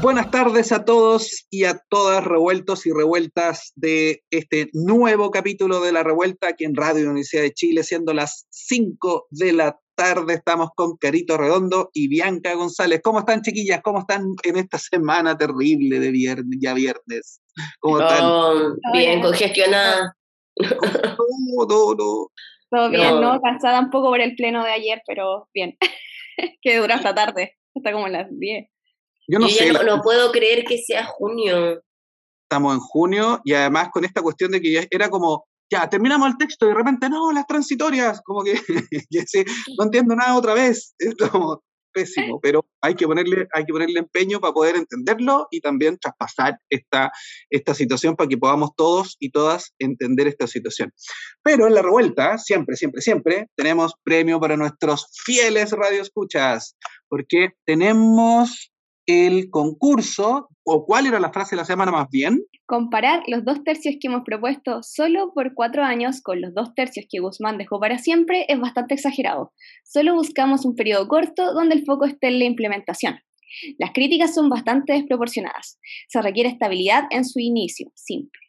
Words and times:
Buenas 0.00 0.30
tardes 0.30 0.70
a 0.70 0.84
todos 0.84 1.48
y 1.50 1.64
a 1.64 1.82
todas 1.88 2.22
revueltos 2.22 2.86
y 2.86 2.92
revueltas 2.92 3.72
de 3.74 4.22
este 4.30 4.70
nuevo 4.72 5.32
capítulo 5.32 5.80
de 5.80 5.90
La 5.90 6.04
Revuelta 6.04 6.48
aquí 6.48 6.64
en 6.64 6.76
Radio 6.76 7.06
Universidad 7.06 7.42
de 7.42 7.52
Chile, 7.52 7.82
siendo 7.82 8.14
las 8.14 8.46
5 8.50 9.26
de 9.30 9.52
la 9.52 9.80
tarde. 9.96 10.34
Estamos 10.34 10.70
con 10.76 10.96
Carito 10.98 11.36
Redondo 11.36 11.90
y 11.92 12.06
Bianca 12.06 12.54
González. 12.54 13.00
¿Cómo 13.02 13.18
están, 13.18 13.42
chiquillas? 13.42 13.80
¿Cómo 13.82 13.98
están 13.98 14.24
en 14.44 14.56
esta 14.56 14.78
semana 14.78 15.36
terrible 15.36 15.98
de 15.98 16.12
viernes, 16.12 16.58
ya 16.60 16.74
viernes? 16.74 17.40
¿Cómo 17.80 18.00
están? 18.00 18.76
bien, 18.92 19.20
congestionada. 19.20 20.14
No, 20.60 21.66
no, 21.68 22.28
Todo 22.70 22.90
bien, 22.90 23.20
¿no? 23.20 23.40
Cansada 23.40 23.80
un 23.80 23.90
poco 23.90 24.10
por 24.10 24.20
el 24.20 24.36
pleno 24.36 24.62
de 24.62 24.70
ayer, 24.70 25.02
pero 25.08 25.48
bien. 25.52 25.76
que 26.62 26.76
dura 26.76 26.94
hasta 26.94 27.16
tarde, 27.16 27.56
hasta 27.74 27.92
como 27.92 28.06
las 28.06 28.28
10. 28.30 28.68
Yo 29.28 29.38
no 29.38 29.48
sé. 29.48 29.70
no, 29.72 30.00
puedo 30.02 30.32
creer 30.32 30.64
que 30.64 30.78
sea 30.78 31.04
junio. 31.04 31.82
Estamos 32.50 32.74
en 32.74 32.80
junio 32.80 33.40
y 33.44 33.52
además 33.52 33.90
con 33.92 34.04
esta 34.04 34.22
cuestión 34.22 34.50
de 34.52 34.60
que 34.62 34.72
ya 34.72 34.86
era 34.90 35.10
como, 35.10 35.46
ya, 35.70 35.88
terminamos 35.88 36.30
el 36.30 36.38
texto 36.38 36.64
y 36.64 36.70
de 36.70 36.74
repente, 36.74 37.10
no, 37.10 37.30
las 37.30 37.46
transitorias, 37.46 38.22
como 38.22 38.42
que, 38.42 38.54
no 39.78 39.84
entiendo 39.84 40.16
nada 40.16 40.36
otra 40.36 40.54
vez. 40.54 40.94
Es 40.98 41.14
como 41.14 41.62
pésimo, 41.92 42.38
pero 42.40 42.64
hay 42.80 42.94
que 42.94 43.06
ponerle, 43.06 43.48
hay 43.52 43.64
que 43.64 43.72
ponerle 43.72 43.98
empeño 44.00 44.40
para 44.40 44.52
poder 44.52 44.76
entenderlo 44.76 45.48
y 45.50 45.60
también 45.60 45.98
traspasar 45.98 46.58
esta, 46.68 47.10
esta 47.50 47.74
situación 47.74 48.14
para 48.14 48.28
que 48.28 48.36
podamos 48.36 48.70
todos 48.76 49.16
y 49.18 49.30
todas 49.30 49.74
entender 49.78 50.28
esta 50.28 50.46
situación. 50.46 50.92
Pero 51.42 51.66
en 51.66 51.74
la 51.74 51.82
revuelta, 51.82 52.38
siempre, 52.38 52.76
siempre, 52.76 53.00
siempre, 53.00 53.48
tenemos 53.56 53.94
premio 54.04 54.38
para 54.38 54.56
nuestros 54.56 55.08
fieles 55.24 55.72
radioescuchas, 55.72 56.76
porque 57.08 57.52
tenemos 57.64 58.70
el 59.08 59.48
concurso, 59.48 60.50
o 60.64 60.84
cuál 60.84 61.06
era 61.06 61.18
la 61.18 61.32
frase 61.32 61.56
de 61.56 61.62
la 61.62 61.64
semana 61.64 61.90
más 61.90 62.08
bien. 62.10 62.44
Comparar 62.66 63.22
los 63.26 63.42
dos 63.42 63.64
tercios 63.64 63.96
que 63.98 64.08
hemos 64.08 64.22
propuesto 64.22 64.82
solo 64.82 65.32
por 65.32 65.54
cuatro 65.54 65.82
años 65.82 66.20
con 66.20 66.42
los 66.42 66.52
dos 66.52 66.74
tercios 66.74 67.06
que 67.08 67.18
Guzmán 67.18 67.56
dejó 67.56 67.80
para 67.80 67.96
siempre 67.96 68.44
es 68.48 68.60
bastante 68.60 68.92
exagerado. 68.92 69.54
Solo 69.82 70.14
buscamos 70.14 70.66
un 70.66 70.76
periodo 70.76 71.08
corto 71.08 71.54
donde 71.54 71.74
el 71.74 71.86
foco 71.86 72.04
esté 72.04 72.28
en 72.28 72.38
la 72.38 72.44
implementación. 72.44 73.18
Las 73.78 73.92
críticas 73.92 74.34
son 74.34 74.50
bastante 74.50 74.92
desproporcionadas. 74.92 75.78
Se 76.08 76.20
requiere 76.20 76.50
estabilidad 76.50 77.04
en 77.10 77.24
su 77.24 77.40
inicio, 77.40 77.90
simple. 77.94 78.40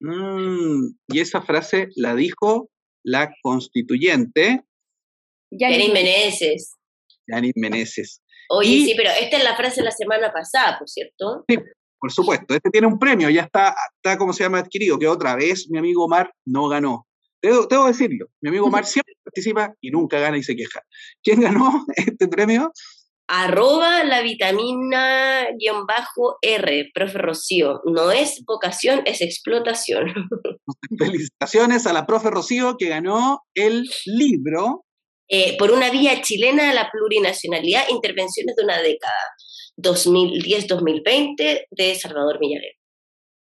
Mm, 0.00 0.96
y 1.08 1.20
esa 1.20 1.42
frase 1.42 1.88
la 1.94 2.14
dijo 2.14 2.70
la 3.02 3.34
constituyente. 3.42 4.62
Yanis 5.50 5.92
Meneses. 5.92 6.76
Yanis 7.26 7.52
Meneses. 7.54 8.22
Oye, 8.48 8.84
sí, 8.84 8.94
pero 8.96 9.10
esta 9.10 9.36
es 9.36 9.44
la 9.44 9.56
frase 9.56 9.80
de 9.80 9.84
la 9.84 9.90
semana 9.90 10.32
pasada, 10.32 10.78
por 10.78 10.88
cierto. 10.88 11.44
Sí, 11.48 11.56
por 11.98 12.12
supuesto. 12.12 12.54
Este 12.54 12.70
tiene 12.70 12.86
un 12.86 12.98
premio, 12.98 13.30
ya 13.30 13.42
está, 13.42 13.74
está 13.96 14.18
como 14.18 14.32
se 14.32 14.44
llama, 14.44 14.58
adquirido, 14.58 14.98
que 14.98 15.08
otra 15.08 15.36
vez 15.36 15.68
mi 15.70 15.78
amigo 15.78 16.04
Omar 16.04 16.30
no 16.44 16.68
ganó. 16.68 17.06
Debo, 17.40 17.68
que 17.68 17.76
decirlo, 17.76 18.26
mi 18.40 18.48
amigo 18.50 18.66
Omar 18.66 18.84
siempre 18.86 19.14
participa 19.24 19.74
y 19.80 19.90
nunca 19.90 20.18
gana 20.18 20.36
y 20.36 20.42
se 20.42 20.56
queja. 20.56 20.82
¿Quién 21.22 21.40
ganó 21.40 21.84
este 21.96 22.28
premio? 22.28 22.72
Arroba 23.26 24.04
la 24.04 24.20
vitamina 24.20 25.46
guion 25.58 25.86
bajo 25.86 26.36
R, 26.42 26.90
profe 26.92 27.16
Rocío. 27.16 27.80
No 27.86 28.10
es 28.10 28.44
vocación, 28.46 29.00
es 29.06 29.22
explotación. 29.22 30.12
Felicitaciones 30.98 31.86
a 31.86 31.94
la 31.94 32.04
profe 32.04 32.28
Rocío 32.28 32.76
que 32.76 32.90
ganó 32.90 33.40
el 33.54 33.88
libro 34.04 34.83
eh, 35.28 35.56
por 35.58 35.70
una 35.70 35.90
vía 35.90 36.20
chilena 36.20 36.70
a 36.70 36.74
la 36.74 36.90
plurinacionalidad, 36.90 37.84
intervenciones 37.88 38.56
de 38.56 38.64
una 38.64 38.80
década, 38.82 39.12
2010-2020, 39.78 41.66
de 41.70 41.94
Salvador 41.94 42.38
Millaleo. 42.40 42.72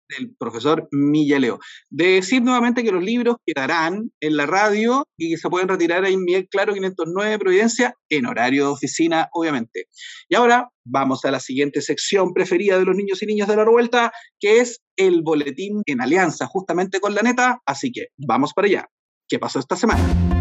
Del 0.09 0.35
profesor 0.37 0.87
Millaleo. 0.91 1.59
decir 1.89 2.43
nuevamente 2.43 2.83
que 2.83 2.91
los 2.91 3.03
libros 3.03 3.37
quedarán 3.45 4.11
en 4.19 4.37
la 4.37 4.45
radio 4.45 5.07
y 5.17 5.37
se 5.37 5.49
pueden 5.49 5.67
retirar 5.67 6.03
ahí 6.03 6.13
en 6.13 6.45
Claro 6.47 6.73
509 6.73 7.39
Providencia, 7.39 7.95
en 8.09 8.27
horario 8.27 8.65
de 8.65 8.71
oficina, 8.71 9.29
obviamente. 9.31 9.85
Y 10.29 10.35
ahora 10.35 10.69
vamos 10.85 11.25
a 11.25 11.31
la 11.31 11.39
siguiente 11.39 11.81
sección 11.81 12.33
preferida 12.33 12.77
de 12.77 12.85
los 12.85 12.95
niños 12.95 13.23
y 13.23 13.25
niñas 13.25 13.47
de 13.47 13.55
la 13.55 13.65
revuelta, 13.65 14.11
que 14.39 14.59
es 14.59 14.81
el 14.97 15.23
boletín 15.23 15.81
en 15.87 16.01
alianza 16.01 16.45
justamente 16.45 16.99
con 16.99 17.15
la 17.15 17.23
neta. 17.23 17.61
Así 17.65 17.91
que 17.91 18.07
vamos 18.17 18.53
para 18.53 18.67
allá. 18.67 18.87
¿Qué 19.27 19.39
pasó 19.39 19.59
esta 19.59 19.75
semana? 19.75 20.32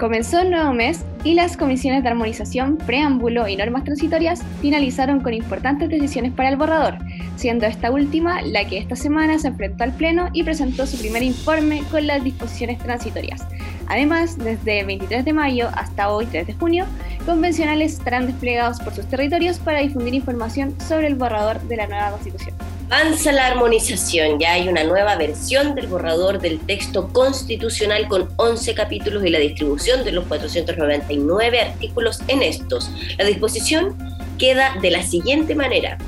Comenzó 0.00 0.38
el 0.38 0.50
nuevo 0.50 0.72
mes 0.72 1.04
y 1.24 1.34
las 1.34 1.58
comisiones 1.58 2.02
de 2.02 2.08
armonización, 2.08 2.78
preámbulo 2.78 3.46
y 3.46 3.56
normas 3.56 3.84
transitorias 3.84 4.40
finalizaron 4.62 5.20
con 5.20 5.34
importantes 5.34 5.90
decisiones 5.90 6.32
para 6.32 6.48
el 6.48 6.56
borrador, 6.56 6.96
siendo 7.36 7.66
esta 7.66 7.90
última 7.90 8.40
la 8.40 8.66
que 8.66 8.78
esta 8.78 8.96
semana 8.96 9.38
se 9.38 9.48
enfrentó 9.48 9.84
al 9.84 9.92
Pleno 9.92 10.30
y 10.32 10.42
presentó 10.42 10.86
su 10.86 10.98
primer 10.98 11.22
informe 11.22 11.82
con 11.90 12.06
las 12.06 12.24
disposiciones 12.24 12.78
transitorias. 12.78 13.46
Además, 13.88 14.38
desde 14.38 14.80
el 14.80 14.86
23 14.86 15.22
de 15.22 15.34
mayo 15.34 15.68
hasta 15.74 16.08
hoy, 16.08 16.24
3 16.24 16.46
de 16.46 16.54
junio, 16.54 16.86
convencionales 17.26 17.92
estarán 17.92 18.26
desplegados 18.26 18.80
por 18.80 18.94
sus 18.94 19.04
territorios 19.04 19.58
para 19.58 19.80
difundir 19.80 20.14
información 20.14 20.74
sobre 20.80 21.08
el 21.08 21.14
borrador 21.14 21.60
de 21.60 21.76
la 21.76 21.86
nueva 21.86 22.12
Constitución. 22.12 22.54
Avanza 22.92 23.30
la 23.30 23.46
armonización, 23.46 24.40
ya 24.40 24.54
hay 24.54 24.66
una 24.66 24.82
nueva 24.82 25.14
versión 25.14 25.76
del 25.76 25.86
borrador 25.86 26.40
del 26.40 26.58
texto 26.58 27.06
constitucional 27.12 28.08
con 28.08 28.28
11 28.34 28.74
capítulos 28.74 29.24
y 29.24 29.30
la 29.30 29.38
distribución 29.38 30.04
de 30.04 30.10
los 30.10 30.26
499 30.26 31.60
artículos 31.60 32.18
en 32.26 32.42
estos. 32.42 32.90
La 33.16 33.24
disposición 33.26 33.96
queda 34.38 34.74
de 34.82 34.90
la 34.90 35.04
siguiente 35.04 35.54
manera. 35.54 35.98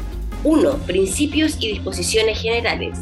1. 0.43 0.79
Principios 0.79 1.57
y 1.61 1.69
disposiciones 1.69 2.43
generales. 2.43 2.99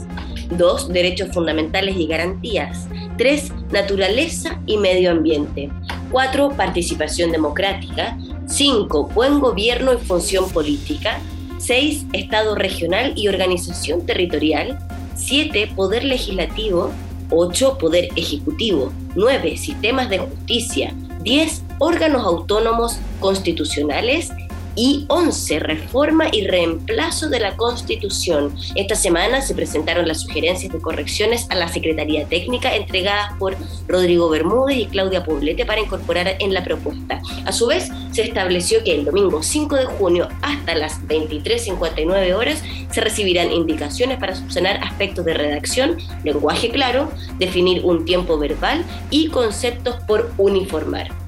2. 0.51 0.93
Derechos 0.93 1.31
fundamentales 1.33 1.97
y 1.97 2.07
garantías. 2.07 2.87
3. 3.17 3.51
Naturaleza 3.71 4.61
y 4.67 4.77
medio 4.77 5.11
ambiente. 5.11 5.71
4. 6.11 6.51
Participación 6.51 7.33
democrática. 7.33 8.19
5. 8.47 9.09
Buen 9.15 9.41
gobierno 9.41 9.95
y 9.95 9.97
función 9.97 10.51
política. 10.51 11.19
6. 11.61 12.07
Estado 12.15 12.55
regional 12.55 13.13
y 13.17 13.29
organización 13.29 14.07
territorial. 14.07 14.79
7. 15.15 15.73
Poder 15.77 16.05
legislativo. 16.05 16.91
8. 17.31 17.79
Poder 17.79 18.09
ejecutivo. 18.17 18.93
9. 19.15 19.57
Sistemas 19.57 20.09
de 20.09 20.19
justicia. 20.19 20.95
10. 21.23 21.63
Órganos 21.79 22.25
autónomos 22.25 22.99
constitucionales 23.21 24.31
y 24.81 25.05
11. 25.09 25.59
Reforma 25.59 26.29
y 26.33 26.47
reemplazo 26.47 27.29
de 27.29 27.39
la 27.39 27.55
Constitución. 27.55 28.57
Esta 28.77 28.95
semana 28.95 29.43
se 29.43 29.55
presentaron 29.55 30.09
las 30.09 30.23
sugerencias 30.23 30.73
de 30.73 30.81
correcciones 30.81 31.47
a 31.51 31.55
la 31.55 31.69
Secretaría 31.69 32.27
Técnica 32.27 32.75
entregadas 32.75 33.35
por 33.39 33.59
Rodrigo 33.89 34.31
Bermúdez 34.31 34.79
y 34.79 34.87
Claudia 34.87 35.23
Poblete 35.23 35.67
para 35.67 35.83
incorporar 35.83 36.35
en 36.39 36.55
la 36.55 36.65
propuesta. 36.65 37.21
A 37.45 37.53
su 37.53 37.67
vez, 37.67 37.91
se 38.13 38.23
estableció 38.23 38.83
que 38.83 38.95
el 38.95 39.05
domingo 39.05 39.43
5 39.43 39.77
de 39.77 39.85
junio 39.85 40.29
hasta 40.41 40.75
las 40.75 41.03
23.59 41.03 42.35
horas 42.35 42.63
se 42.91 43.03
recibirán 43.03 43.53
indicaciones 43.53 44.19
para 44.19 44.35
subsanar 44.35 44.83
aspectos 44.83 45.27
de 45.27 45.35
redacción, 45.35 45.99
lenguaje 46.25 46.71
claro, 46.71 47.11
definir 47.39 47.85
un 47.85 48.07
tiempo 48.07 48.39
verbal 48.39 48.83
y 49.11 49.29
conceptos 49.29 49.97
por 50.07 50.33
uniformar 50.39 51.20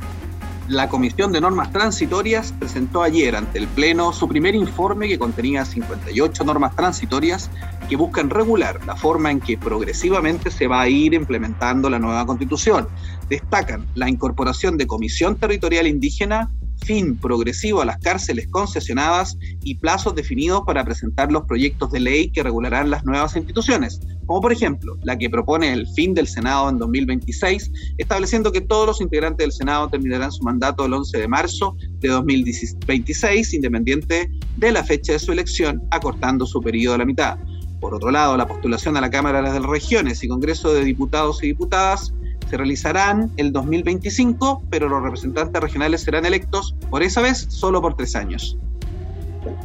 la 0.73 0.89
Comisión 0.89 1.33
de 1.33 1.41
Normas 1.41 1.71
Transitorias 1.71 2.55
presentó 2.59 3.03
ayer 3.03 3.37
ante 3.37 3.59
el 3.59 3.69
Pleno 3.69 4.11
su 4.11 4.27
primer 4.27 4.55
informe 4.55 5.07
que 5.07 5.19
contenía 5.19 5.67
58 5.67 6.45
normas 6.45 6.75
transitorias 6.75 7.51
que 7.91 7.97
buscan 7.97 8.31
regular 8.31 8.81
la 8.87 8.97
forma 8.97 9.31
en 9.31 9.41
que 9.41 9.59
progresivamente 9.59 10.51
se 10.51 10.67
va 10.67 10.81
a 10.81 10.89
ir 10.89 11.13
implementando 11.13 11.91
la 11.91 11.99
nueva 11.99 12.25
Constitución. 12.25 12.89
Destacan 13.29 13.87
la 13.95 14.09
incorporación 14.09 14.79
de 14.79 14.87
Comisión 14.87 15.37
Territorial 15.37 15.87
Indígena 15.87 16.51
fin 16.85 17.17
progresivo 17.17 17.81
a 17.81 17.85
las 17.85 17.99
cárceles 17.99 18.49
concesionadas 18.49 19.37
y 19.63 19.77
plazos 19.77 20.15
definidos 20.15 20.63
para 20.67 20.85
presentar 20.85 21.31
los 21.33 21.45
proyectos 21.45 21.91
de 21.93 22.01
ley 22.01 22.31
que 22.31 22.43
regularán 22.43 22.91
las 22.91 23.05
nuevas 23.05 23.37
instituciones, 23.37 24.01
como 24.27 24.41
por 24.41 24.53
ejemplo 24.53 24.97
la 25.03 25.17
que 25.17 25.31
propone 25.31 25.73
el 25.73 25.87
fin 25.89 26.15
del 26.15 26.27
Senado 26.27 26.69
en 26.69 26.79
2026, 26.79 27.71
estableciendo 27.99 28.53
que 28.53 28.61
todos 28.61 28.87
los 28.87 29.01
integrantes 29.01 29.45
del 29.45 29.53
Senado 29.53 29.89
terminarán 29.89 30.33
su 30.33 30.43
mandato 30.43 30.85
el 30.85 30.93
11 30.93 31.19
de 31.19 31.29
marzo 31.29 31.77
de 32.01 32.09
2026, 32.09 33.55
independiente 33.55 34.31
de 34.57 34.73
la 34.73 34.85
fecha 34.85 35.13
de 35.13 35.19
su 35.19 35.33
elección, 35.33 35.83
acortando 35.91 36.47
su 36.47 36.61
periodo 36.61 36.97
a 36.97 36.99
la 36.99 37.05
mitad. 37.05 37.39
Por 37.81 37.95
otro 37.95 38.11
lado, 38.13 38.37
la 38.37 38.47
postulación 38.47 38.97
a 38.97 39.01
la 39.01 39.11
Cámara 39.11 39.43
de 39.43 39.59
las 39.59 39.69
Regiones 39.69 40.23
y 40.23 40.29
Congreso 40.29 40.73
de 40.73 40.85
Diputados 40.85 41.43
y 41.43 41.49
Diputadas 41.49 42.13
se 42.49 42.57
realizarán 42.57 43.31
el 43.37 43.53
2025, 43.53 44.63
pero 44.71 44.89
los 44.89 45.03
representantes 45.03 45.61
regionales 45.61 46.03
serán 46.03 46.27
electos 46.27 46.75
por 46.91 47.03
esa 47.03 47.21
vez 47.21 47.47
solo 47.49 47.81
por 47.81 47.97
tres 47.97 48.17
años. 48.17 48.59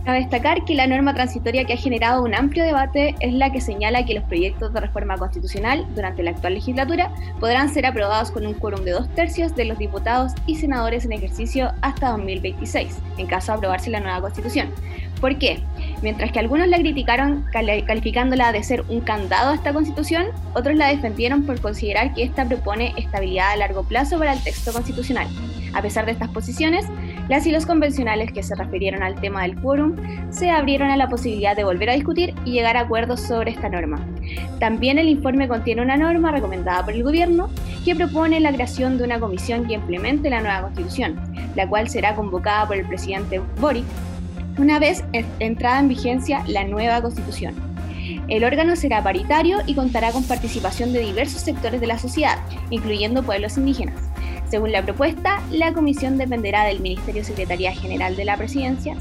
Cabe 0.06 0.20
destacar 0.20 0.66
que 0.66 0.74
la 0.74 0.88
norma 0.88 1.14
transitoria 1.14 1.66
que 1.66 1.74
ha 1.74 1.78
generado 1.78 2.24
un 2.24 2.34
amplio 2.34 2.64
debate 2.64 3.16
es 3.20 3.34
la 3.34 3.52
que 3.52 3.62
señala 3.62 4.06
que 4.06 4.16
los 4.16 4.24
proyectos 4.24 4.74
de 4.74 4.80
reforma 4.80 5.18
constitucional 5.18 5.86
durante 5.94 6.24
la 6.24 6.32
actual 6.32 6.56
legislatura 6.56 7.12
podrán 7.40 7.70
ser 7.72 7.86
aprobados 7.86 8.32
con 8.32 8.46
un 8.46 8.54
quórum 8.54 8.84
de 8.84 8.92
dos 8.92 9.08
tercios 9.14 9.56
de 9.56 9.66
los 9.66 9.78
diputados 9.78 10.34
y 10.48 10.56
senadores 10.56 11.06
en 11.06 11.12
ejercicio 11.12 11.72
hasta 11.82 12.10
2026, 12.10 12.98
en 13.18 13.28
caso 13.28 13.52
de 13.52 13.58
aprobarse 13.58 13.90
la 13.90 14.00
nueva 14.00 14.22
constitución. 14.22 14.70
¿Por 15.22 15.38
qué? 15.38 15.60
Mientras 16.02 16.32
que 16.32 16.40
algunos 16.40 16.68
la 16.68 16.78
criticaron 16.78 17.46
calificándola 17.52 18.52
de 18.52 18.64
ser 18.64 18.84
un 18.88 19.02
candado 19.02 19.52
a 19.52 19.56
esta 19.56 19.74
constitución, 19.74 20.28
otros 20.54 20.76
la 20.76 20.90
defendieron 20.90 21.44
por 21.44 21.60
considerar 21.60 22.14
que 22.14 22.24
esta 22.24 22.46
propone 22.46 22.94
estabilidad 22.98 23.52
a 23.52 23.58
largo 23.58 23.84
plazo 23.84 24.20
para 24.20 24.34
el 24.34 24.44
texto 24.44 24.72
constitucional. 24.72 25.28
A 25.74 25.82
pesar 25.82 26.06
de 26.06 26.12
estas 26.12 26.30
posiciones, 26.30 26.86
las 27.30 27.46
y 27.46 27.52
los 27.52 27.66
convencionales 27.66 28.32
que 28.32 28.44
se 28.44 28.56
refirieron 28.56 29.04
al 29.04 29.20
tema 29.20 29.42
del 29.42 29.60
quórum 29.60 29.96
se 30.30 30.50
abrieron 30.50 30.90
a 30.90 30.98
la 30.98 31.10
posibilidad 31.10 31.56
de 31.56 31.64
volver 31.64 31.90
a 31.90 31.94
discutir 31.94 32.34
y 32.46 32.52
llegar 32.52 32.78
a 32.78 32.82
acuerdos 32.82 33.22
sobre 33.22 33.52
esta 33.52 33.68
norma. 33.68 34.00
También 34.60 34.98
el 34.98 35.10
informe 35.10 35.48
contiene 35.48 35.82
una 35.82 35.98
norma 35.98 36.32
recomendada 36.32 36.86
por 36.86 36.94
el 36.94 37.04
gobierno 37.04 37.50
que 37.84 37.96
propone 37.96 38.40
la 38.40 38.54
creación 38.54 38.98
de 38.98 39.04
una 39.04 39.20
comisión 39.20 39.66
que 39.66 39.74
implemente 39.74 40.30
la 40.30 40.42
nueva 40.42 40.62
constitución, 40.62 41.20
la 41.56 41.68
cual 41.68 41.90
será 41.90 42.16
convocada 42.16 42.68
por 42.68 42.78
el 42.78 42.86
presidente 42.86 43.42
Boric 43.60 43.86
una 44.58 44.80
vez 44.80 45.04
entrada 45.40 45.80
en 45.80 45.88
vigencia 45.88 46.44
la 46.48 46.64
nueva 46.64 47.02
constitución. 47.02 47.56
El 48.28 48.44
órgano 48.44 48.76
será 48.76 49.04
paritario 49.04 49.60
y 49.66 49.76
contará 49.76 50.12
con 50.12 50.24
participación 50.24 50.94
de 50.94 51.00
diversos 51.00 51.42
sectores 51.42 51.82
de 51.82 51.88
la 51.88 52.00
sociedad, 52.00 52.38
incluyendo 52.70 53.24
pueblos 53.24 53.58
indígenas. 53.58 53.96
Según 54.50 54.72
la 54.72 54.82
propuesta, 54.82 55.42
la 55.52 55.74
comisión 55.74 56.18
dependerá 56.18 56.64
del 56.66 56.80
Ministerio 56.80 57.24
Secretaría 57.24 57.74
General 57.74 58.16
de 58.16 58.26
la 58.26 58.38
Presidencia. 58.38 58.96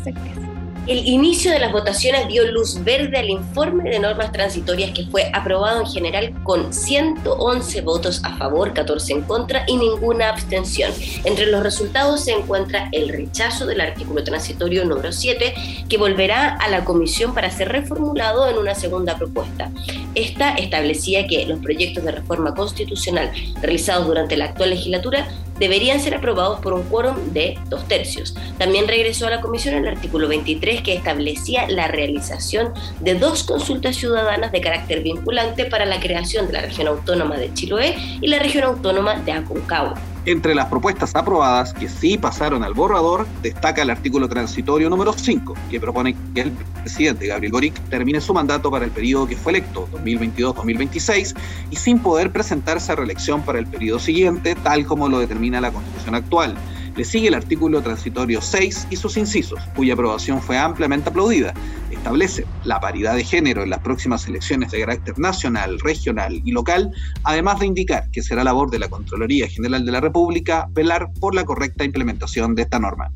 El 0.86 1.04
inicio 1.08 1.50
de 1.50 1.58
las 1.58 1.72
votaciones 1.72 2.28
dio 2.28 2.48
luz 2.48 2.84
verde 2.84 3.18
al 3.18 3.28
informe 3.28 3.90
de 3.90 3.98
normas 3.98 4.30
transitorias 4.30 4.92
que 4.92 5.04
fue 5.06 5.28
aprobado 5.34 5.80
en 5.80 5.86
general 5.86 6.32
con 6.44 6.72
111 6.72 7.80
votos 7.80 8.20
a 8.22 8.36
favor, 8.36 8.72
14 8.72 9.14
en 9.14 9.22
contra 9.22 9.64
y 9.66 9.78
ninguna 9.78 10.28
abstención. 10.28 10.92
Entre 11.24 11.46
los 11.46 11.64
resultados 11.64 12.22
se 12.22 12.34
encuentra 12.34 12.88
el 12.92 13.08
rechazo 13.08 13.66
del 13.66 13.80
artículo 13.80 14.22
transitorio 14.22 14.84
número 14.84 15.10
7, 15.10 15.54
que 15.88 15.98
volverá 15.98 16.54
a 16.54 16.68
la 16.68 16.84
comisión 16.84 17.34
para 17.34 17.50
ser 17.50 17.72
reformulado 17.72 18.48
en 18.48 18.56
una 18.56 18.76
segunda 18.76 19.18
propuesta. 19.18 19.72
Esta 20.14 20.54
establecía 20.54 21.26
que 21.26 21.46
los 21.46 21.58
proyectos 21.58 22.04
de 22.04 22.12
reforma 22.12 22.54
constitucional 22.54 23.32
realizados 23.60 24.06
durante 24.06 24.36
la 24.36 24.44
actual 24.46 24.70
legislatura 24.70 25.26
deberían 25.58 26.00
ser 26.00 26.14
aprobados 26.14 26.60
por 26.60 26.72
un 26.72 26.82
quórum 26.84 27.16
de 27.32 27.58
dos 27.68 27.86
tercios. 27.88 28.34
También 28.58 28.88
regresó 28.88 29.26
a 29.26 29.30
la 29.30 29.40
comisión 29.40 29.74
el 29.74 29.88
artículo 29.88 30.28
23 30.28 30.82
que 30.82 30.94
establecía 30.94 31.68
la 31.68 31.88
realización 31.88 32.72
de 33.00 33.14
dos 33.14 33.44
consultas 33.44 33.96
ciudadanas 33.96 34.52
de 34.52 34.60
carácter 34.60 35.02
vinculante 35.02 35.66
para 35.66 35.86
la 35.86 36.00
creación 36.00 36.46
de 36.46 36.54
la 36.54 36.60
región 36.62 36.88
autónoma 36.88 37.36
de 37.36 37.52
Chiloé 37.52 37.96
y 38.20 38.28
la 38.28 38.38
región 38.38 38.64
autónoma 38.64 39.20
de 39.20 39.32
Aconcagua. 39.32 40.15
Entre 40.26 40.56
las 40.56 40.66
propuestas 40.66 41.14
aprobadas 41.14 41.72
que 41.72 41.88
sí 41.88 42.18
pasaron 42.18 42.64
al 42.64 42.74
borrador, 42.74 43.28
destaca 43.42 43.82
el 43.82 43.90
artículo 43.90 44.28
transitorio 44.28 44.90
número 44.90 45.12
5, 45.12 45.54
que 45.70 45.78
propone 45.78 46.16
que 46.34 46.40
el 46.40 46.50
presidente 46.82 47.28
Gabriel 47.28 47.52
Boric 47.52 47.80
termine 47.90 48.20
su 48.20 48.34
mandato 48.34 48.68
para 48.68 48.84
el 48.84 48.90
periodo 48.90 49.28
que 49.28 49.36
fue 49.36 49.52
electo, 49.52 49.88
2022-2026, 49.92 51.36
y 51.70 51.76
sin 51.76 52.00
poder 52.00 52.32
presentarse 52.32 52.90
a 52.90 52.96
reelección 52.96 53.42
para 53.42 53.60
el 53.60 53.68
periodo 53.68 54.00
siguiente, 54.00 54.56
tal 54.56 54.84
como 54.84 55.08
lo 55.08 55.20
determina 55.20 55.60
la 55.60 55.70
Constitución 55.70 56.16
actual. 56.16 56.56
Le 56.96 57.04
sigue 57.04 57.28
el 57.28 57.34
artículo 57.34 57.82
transitorio 57.82 58.40
6 58.40 58.88
y 58.90 58.96
sus 58.96 59.18
incisos, 59.18 59.60
cuya 59.74 59.92
aprobación 59.92 60.40
fue 60.40 60.56
ampliamente 60.56 61.10
aplaudida. 61.10 61.52
Establece 61.90 62.46
la 62.64 62.80
paridad 62.80 63.14
de 63.14 63.24
género 63.24 63.62
en 63.62 63.70
las 63.70 63.80
próximas 63.80 64.26
elecciones 64.26 64.70
de 64.70 64.80
carácter 64.80 65.18
nacional, 65.18 65.78
regional 65.80 66.40
y 66.42 66.52
local, 66.52 66.90
además 67.24 67.60
de 67.60 67.66
indicar 67.66 68.10
que 68.10 68.22
será 68.22 68.44
labor 68.44 68.70
de 68.70 68.78
la 68.78 68.88
Contraloría 68.88 69.46
General 69.46 69.84
de 69.84 69.92
la 69.92 70.00
República 70.00 70.68
velar 70.70 71.10
por 71.20 71.34
la 71.34 71.44
correcta 71.44 71.84
implementación 71.84 72.54
de 72.54 72.62
esta 72.62 72.78
norma. 72.78 73.12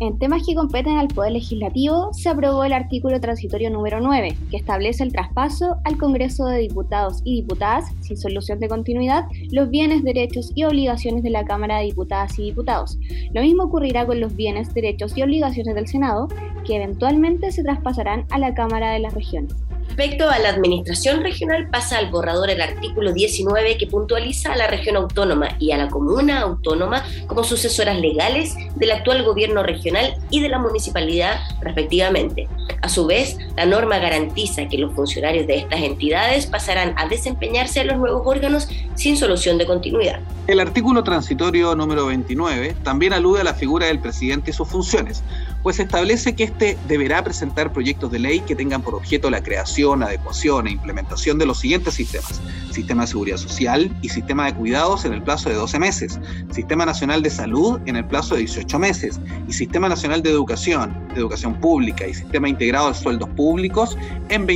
En 0.00 0.18
temas 0.18 0.46
que 0.46 0.54
competen 0.54 0.96
al 0.96 1.08
Poder 1.08 1.32
Legislativo, 1.32 2.10
se 2.14 2.30
aprobó 2.30 2.64
el 2.64 2.72
artículo 2.72 3.20
transitorio 3.20 3.68
número 3.68 4.00
9, 4.00 4.34
que 4.50 4.56
establece 4.56 5.02
el 5.02 5.12
traspaso 5.12 5.76
al 5.84 5.98
Congreso 5.98 6.46
de 6.46 6.60
Diputados 6.60 7.20
y 7.22 7.42
Diputadas, 7.42 7.92
sin 8.00 8.16
solución 8.16 8.60
de 8.60 8.70
continuidad, 8.70 9.26
los 9.52 9.68
bienes, 9.68 10.02
derechos 10.02 10.52
y 10.54 10.64
obligaciones 10.64 11.22
de 11.22 11.28
la 11.28 11.44
Cámara 11.44 11.80
de 11.80 11.84
Diputadas 11.84 12.38
y 12.38 12.44
Diputados. 12.44 12.98
Lo 13.34 13.42
mismo 13.42 13.64
ocurrirá 13.64 14.06
con 14.06 14.20
los 14.20 14.34
bienes, 14.34 14.72
derechos 14.72 15.14
y 15.18 15.22
obligaciones 15.22 15.74
del 15.74 15.86
Senado, 15.86 16.28
que 16.64 16.76
eventualmente 16.76 17.52
se 17.52 17.62
traspasarán 17.62 18.24
a 18.30 18.38
la 18.38 18.54
Cámara 18.54 18.92
de 18.92 19.00
las 19.00 19.12
Regiones. 19.12 19.54
Respecto 19.90 20.30
a 20.30 20.38
la 20.38 20.50
administración 20.50 21.20
regional, 21.20 21.68
pasa 21.68 21.98
al 21.98 22.12
borrador 22.12 22.48
el 22.48 22.60
artículo 22.62 23.12
19 23.12 23.76
que 23.76 23.88
puntualiza 23.88 24.52
a 24.52 24.56
la 24.56 24.68
región 24.68 24.96
autónoma 24.96 25.48
y 25.58 25.72
a 25.72 25.78
la 25.78 25.88
comuna 25.88 26.42
autónoma 26.42 27.04
como 27.26 27.42
sucesoras 27.42 27.98
legales 27.98 28.54
del 28.76 28.92
actual 28.92 29.24
gobierno 29.24 29.64
regional 29.64 30.14
y 30.30 30.40
de 30.40 30.48
la 30.48 30.60
municipalidad 30.60 31.40
respectivamente. 31.60 32.48
A 32.82 32.88
su 32.88 33.04
vez, 33.04 33.36
la 33.56 33.66
norma 33.66 33.98
garantiza 33.98 34.68
que 34.68 34.78
los 34.78 34.94
funcionarios 34.94 35.48
de 35.48 35.56
estas 35.56 35.80
entidades 35.80 36.46
pasarán 36.46 36.94
a 36.96 37.08
desempeñarse 37.08 37.80
en 37.80 37.88
los 37.88 37.98
nuevos 37.98 38.22
órganos 38.24 38.68
sin 38.94 39.16
solución 39.16 39.58
de 39.58 39.66
continuidad. 39.66 40.20
El 40.46 40.60
artículo 40.60 41.02
transitorio 41.02 41.74
número 41.74 42.06
29 42.06 42.76
también 42.84 43.12
alude 43.12 43.40
a 43.40 43.44
la 43.44 43.54
figura 43.54 43.86
del 43.86 43.98
presidente 43.98 44.52
y 44.52 44.54
sus 44.54 44.68
funciones, 44.68 45.22
pues 45.62 45.78
establece 45.78 46.34
que 46.34 46.44
éste 46.44 46.78
deberá 46.88 47.22
presentar 47.22 47.72
proyectos 47.72 48.10
de 48.10 48.18
ley 48.18 48.40
que 48.40 48.56
tengan 48.56 48.82
por 48.82 48.94
objeto 48.94 49.30
la 49.30 49.42
creación, 49.42 50.02
adecuación 50.02 50.66
e 50.66 50.72
implementación 50.72 51.38
de 51.38 51.46
los 51.46 51.60
siguientes 51.60 51.94
sistemas. 51.94 52.40
Sistema 52.70 53.02
de 53.02 53.08
Seguridad 53.08 53.36
Social 53.36 53.94
y 54.00 54.08
Sistema 54.08 54.46
de 54.46 54.54
Cuidados 54.54 55.04
en 55.04 55.12
el 55.12 55.22
plazo 55.22 55.48
de 55.48 55.56
12 55.56 55.78
meses, 55.78 56.20
Sistema 56.50 56.86
Nacional 56.86 57.22
de 57.22 57.30
Salud 57.30 57.80
en 57.86 57.96
el 57.96 58.04
plazo 58.04 58.34
de 58.34 58.40
18 58.40 58.78
meses 58.78 59.20
y 59.48 59.52
Sistema 59.52 59.88
Nacional 59.88 60.22
de 60.22 60.30
Educación, 60.30 60.96
de 61.14 61.20
Educación 61.20 61.54
Pública 61.60 62.06
y 62.06 62.14
Sistema 62.14 62.48
Integrado 62.48 62.88
de 62.88 62.94
Sueldos 62.94 63.28
Públicos 63.30 63.98
en 64.28 64.46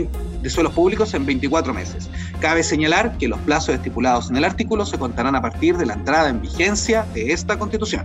de 0.45 0.51
sueldos 0.51 0.75
públicos 0.75 1.15
en 1.15 1.25
24 1.25 1.73
meses. 1.73 2.11
Cabe 2.39 2.63
señalar 2.63 3.17
que 3.17 3.29
los 3.29 3.39
plazos 3.41 3.75
estipulados 3.75 4.29
en 4.29 4.37
el 4.37 4.45
artículo 4.45 4.85
se 4.85 4.99
contarán 4.99 5.35
a 5.35 5.41
partir 5.41 5.79
de 5.79 5.87
la 5.87 5.95
entrada 5.95 6.29
en 6.29 6.43
vigencia 6.43 7.07
de 7.15 7.33
esta 7.33 7.59
Constitución. 7.59 8.05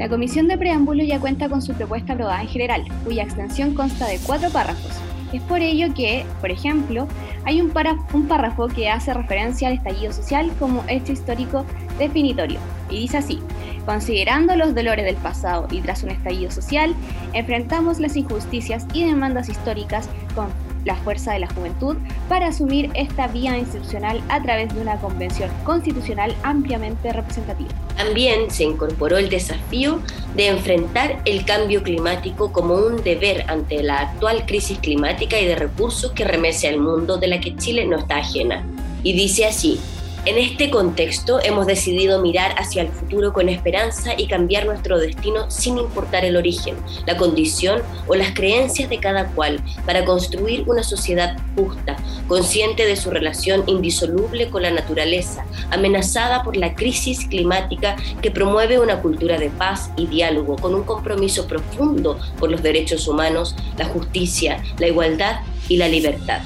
La 0.00 0.08
Comisión 0.08 0.48
de 0.48 0.56
Preámbulo 0.56 1.04
ya 1.04 1.20
cuenta 1.20 1.50
con 1.50 1.60
su 1.60 1.74
propuesta 1.74 2.14
aprobada 2.14 2.40
en 2.40 2.48
general, 2.48 2.84
cuya 3.04 3.22
extensión 3.22 3.74
consta 3.74 4.08
de 4.08 4.18
cuatro 4.24 4.48
párrafos. 4.48 4.92
Es 5.30 5.42
por 5.42 5.60
ello 5.60 5.92
que, 5.92 6.24
por 6.40 6.50
ejemplo, 6.50 7.06
hay 7.44 7.60
un, 7.60 7.68
párrafo 7.68 8.68
que 8.68 8.88
hace 8.88 9.12
referencia 9.12 9.68
al 9.68 9.74
estallido 9.74 10.10
social 10.14 10.50
como 10.58 10.82
hecho 10.88 11.12
histórico 11.12 11.66
definitorio, 11.98 12.58
y 12.88 13.00
dice 13.00 13.18
así, 13.18 13.40
considerando 13.84 14.56
los 14.56 14.74
dolores 14.74 15.04
del 15.04 15.16
pasado 15.16 15.68
y 15.70 15.82
tras 15.82 16.02
un 16.02 16.12
estallido 16.12 16.50
social, 16.50 16.94
enfrentamos 17.34 18.00
las 18.00 18.16
injusticias 18.16 18.86
y 18.94 19.04
demandas 19.04 19.50
históricas 19.50 20.08
con 20.34 20.46
la 20.84 20.96
fuerza 20.96 21.32
de 21.32 21.40
la 21.40 21.48
juventud 21.48 21.96
para 22.28 22.48
asumir 22.48 22.90
esta 22.94 23.26
vía 23.28 23.58
institucional 23.58 24.22
a 24.28 24.42
través 24.42 24.74
de 24.74 24.80
una 24.80 24.96
convención 24.96 25.50
constitucional 25.64 26.34
ampliamente 26.42 27.12
representativa. 27.12 27.70
También 27.96 28.50
se 28.50 28.64
incorporó 28.64 29.18
el 29.18 29.28
desafío 29.28 30.00
de 30.34 30.48
enfrentar 30.48 31.20
el 31.24 31.44
cambio 31.44 31.82
climático 31.82 32.52
como 32.52 32.74
un 32.74 33.02
deber 33.02 33.44
ante 33.48 33.82
la 33.82 34.00
actual 34.00 34.46
crisis 34.46 34.78
climática 34.78 35.38
y 35.38 35.46
de 35.46 35.56
recursos 35.56 36.12
que 36.12 36.24
remece 36.24 36.68
al 36.68 36.78
mundo 36.78 37.18
de 37.18 37.28
la 37.28 37.40
que 37.40 37.56
Chile 37.56 37.84
no 37.86 37.98
está 37.98 38.18
ajena. 38.18 38.64
Y 39.02 39.12
dice 39.12 39.46
así, 39.46 39.80
en 40.26 40.36
este 40.36 40.70
contexto 40.70 41.40
hemos 41.42 41.66
decidido 41.66 42.20
mirar 42.20 42.54
hacia 42.58 42.82
el 42.82 42.88
futuro 42.88 43.32
con 43.32 43.48
esperanza 43.48 44.12
y 44.18 44.26
cambiar 44.26 44.66
nuestro 44.66 44.98
destino 44.98 45.50
sin 45.50 45.78
importar 45.78 46.26
el 46.26 46.36
origen, 46.36 46.76
la 47.06 47.16
condición 47.16 47.80
o 48.06 48.14
las 48.14 48.34
creencias 48.34 48.90
de 48.90 48.98
cada 48.98 49.28
cual 49.28 49.62
para 49.86 50.04
construir 50.04 50.64
una 50.66 50.82
sociedad 50.82 51.38
justa, 51.56 51.96
consciente 52.28 52.86
de 52.86 52.96
su 52.96 53.10
relación 53.10 53.64
indisoluble 53.66 54.50
con 54.50 54.62
la 54.62 54.70
naturaleza, 54.70 55.46
amenazada 55.70 56.42
por 56.42 56.56
la 56.56 56.74
crisis 56.74 57.26
climática 57.26 57.96
que 58.20 58.30
promueve 58.30 58.78
una 58.78 59.00
cultura 59.00 59.38
de 59.38 59.48
paz 59.48 59.90
y 59.96 60.06
diálogo 60.06 60.56
con 60.56 60.74
un 60.74 60.82
compromiso 60.82 61.46
profundo 61.46 62.18
por 62.38 62.50
los 62.50 62.62
derechos 62.62 63.08
humanos, 63.08 63.56
la 63.78 63.86
justicia, 63.86 64.62
la 64.78 64.88
igualdad 64.88 65.40
y 65.68 65.78
la 65.78 65.88
libertad. 65.88 66.42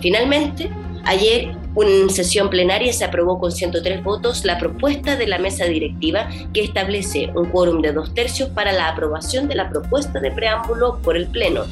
Finalmente, 0.00 0.70
ayer 1.04 1.56
En 1.80 2.10
sesión 2.10 2.50
plenaria 2.50 2.92
se 2.92 3.04
aprobó 3.04 3.38
con 3.38 3.52
103 3.52 4.02
votos 4.02 4.44
la 4.44 4.58
propuesta 4.58 5.16
de 5.16 5.28
la 5.28 5.38
mesa 5.38 5.64
directiva 5.64 6.28
que 6.52 6.62
establece 6.64 7.30
un 7.34 7.46
quórum 7.50 7.80
de 7.80 7.92
dos 7.92 8.14
tercios 8.14 8.48
para 8.48 8.72
la 8.72 8.88
aprobación 8.88 9.46
de 9.46 9.54
la 9.54 9.68
propuesta 9.68 10.18
de 10.18 10.32
preámbulo 10.32 10.98
por 11.02 11.16
el 11.16 11.28
Pleno. 11.28 11.64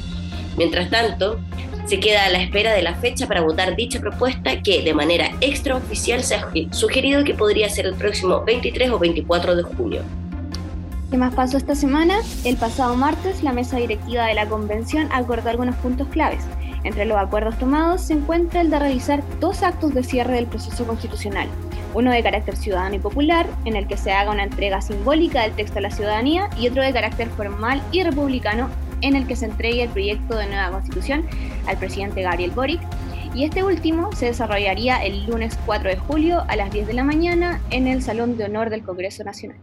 Mientras 0.56 0.90
tanto, 0.90 1.40
se 1.86 1.98
queda 1.98 2.24
a 2.24 2.30
la 2.30 2.40
espera 2.40 2.72
de 2.72 2.82
la 2.82 2.94
fecha 2.94 3.26
para 3.26 3.40
votar 3.40 3.74
dicha 3.74 3.98
propuesta 3.98 4.62
que 4.62 4.82
de 4.82 4.94
manera 4.94 5.32
extraoficial 5.40 6.22
se 6.22 6.36
ha 6.36 6.48
sugerido 6.70 7.24
que 7.24 7.34
podría 7.34 7.68
ser 7.68 7.86
el 7.86 7.94
próximo 7.94 8.44
23 8.44 8.90
o 8.90 8.98
24 8.98 9.56
de 9.56 9.62
junio. 9.64 10.02
¿Qué 11.10 11.16
más 11.16 11.34
pasó 11.34 11.56
esta 11.56 11.74
semana? 11.74 12.18
El 12.44 12.56
pasado 12.56 12.94
martes, 12.94 13.42
la 13.42 13.52
mesa 13.52 13.76
directiva 13.76 14.26
de 14.26 14.34
la 14.34 14.46
convención 14.46 15.08
acordó 15.12 15.50
algunos 15.50 15.76
puntos 15.76 16.08
claves. 16.08 16.40
Entre 16.86 17.04
los 17.04 17.18
acuerdos 17.18 17.58
tomados 17.58 18.00
se 18.00 18.12
encuentra 18.12 18.60
el 18.60 18.70
de 18.70 18.78
realizar 18.78 19.20
dos 19.40 19.64
actos 19.64 19.92
de 19.92 20.04
cierre 20.04 20.34
del 20.34 20.46
proceso 20.46 20.86
constitucional, 20.86 21.48
uno 21.94 22.12
de 22.12 22.22
carácter 22.22 22.56
ciudadano 22.56 22.94
y 22.94 23.00
popular, 23.00 23.48
en 23.64 23.74
el 23.74 23.88
que 23.88 23.96
se 23.96 24.12
haga 24.12 24.30
una 24.30 24.44
entrega 24.44 24.80
simbólica 24.80 25.42
del 25.42 25.50
texto 25.56 25.80
a 25.80 25.82
la 25.82 25.90
ciudadanía, 25.90 26.48
y 26.56 26.68
otro 26.68 26.84
de 26.84 26.92
carácter 26.92 27.28
formal 27.30 27.82
y 27.90 28.04
republicano, 28.04 28.70
en 29.00 29.16
el 29.16 29.26
que 29.26 29.34
se 29.34 29.46
entregue 29.46 29.82
el 29.82 29.88
proyecto 29.88 30.36
de 30.36 30.46
nueva 30.46 30.70
constitución 30.70 31.26
al 31.66 31.76
presidente 31.76 32.22
Gabriel 32.22 32.52
Boric, 32.52 32.80
y 33.34 33.42
este 33.42 33.64
último 33.64 34.12
se 34.12 34.26
desarrollaría 34.26 35.04
el 35.04 35.26
lunes 35.26 35.58
4 35.66 35.90
de 35.90 35.96
julio 35.96 36.44
a 36.46 36.54
las 36.54 36.70
10 36.70 36.86
de 36.86 36.92
la 36.92 37.02
mañana 37.02 37.60
en 37.70 37.88
el 37.88 38.00
Salón 38.00 38.36
de 38.36 38.44
Honor 38.44 38.70
del 38.70 38.84
Congreso 38.84 39.24
Nacional. 39.24 39.58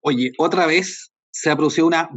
Oye, 0.00 0.32
otra 0.38 0.64
vez 0.64 1.12
se 1.38 1.50
ha 1.50 1.56
producido 1.56 1.86
una, 1.86 2.08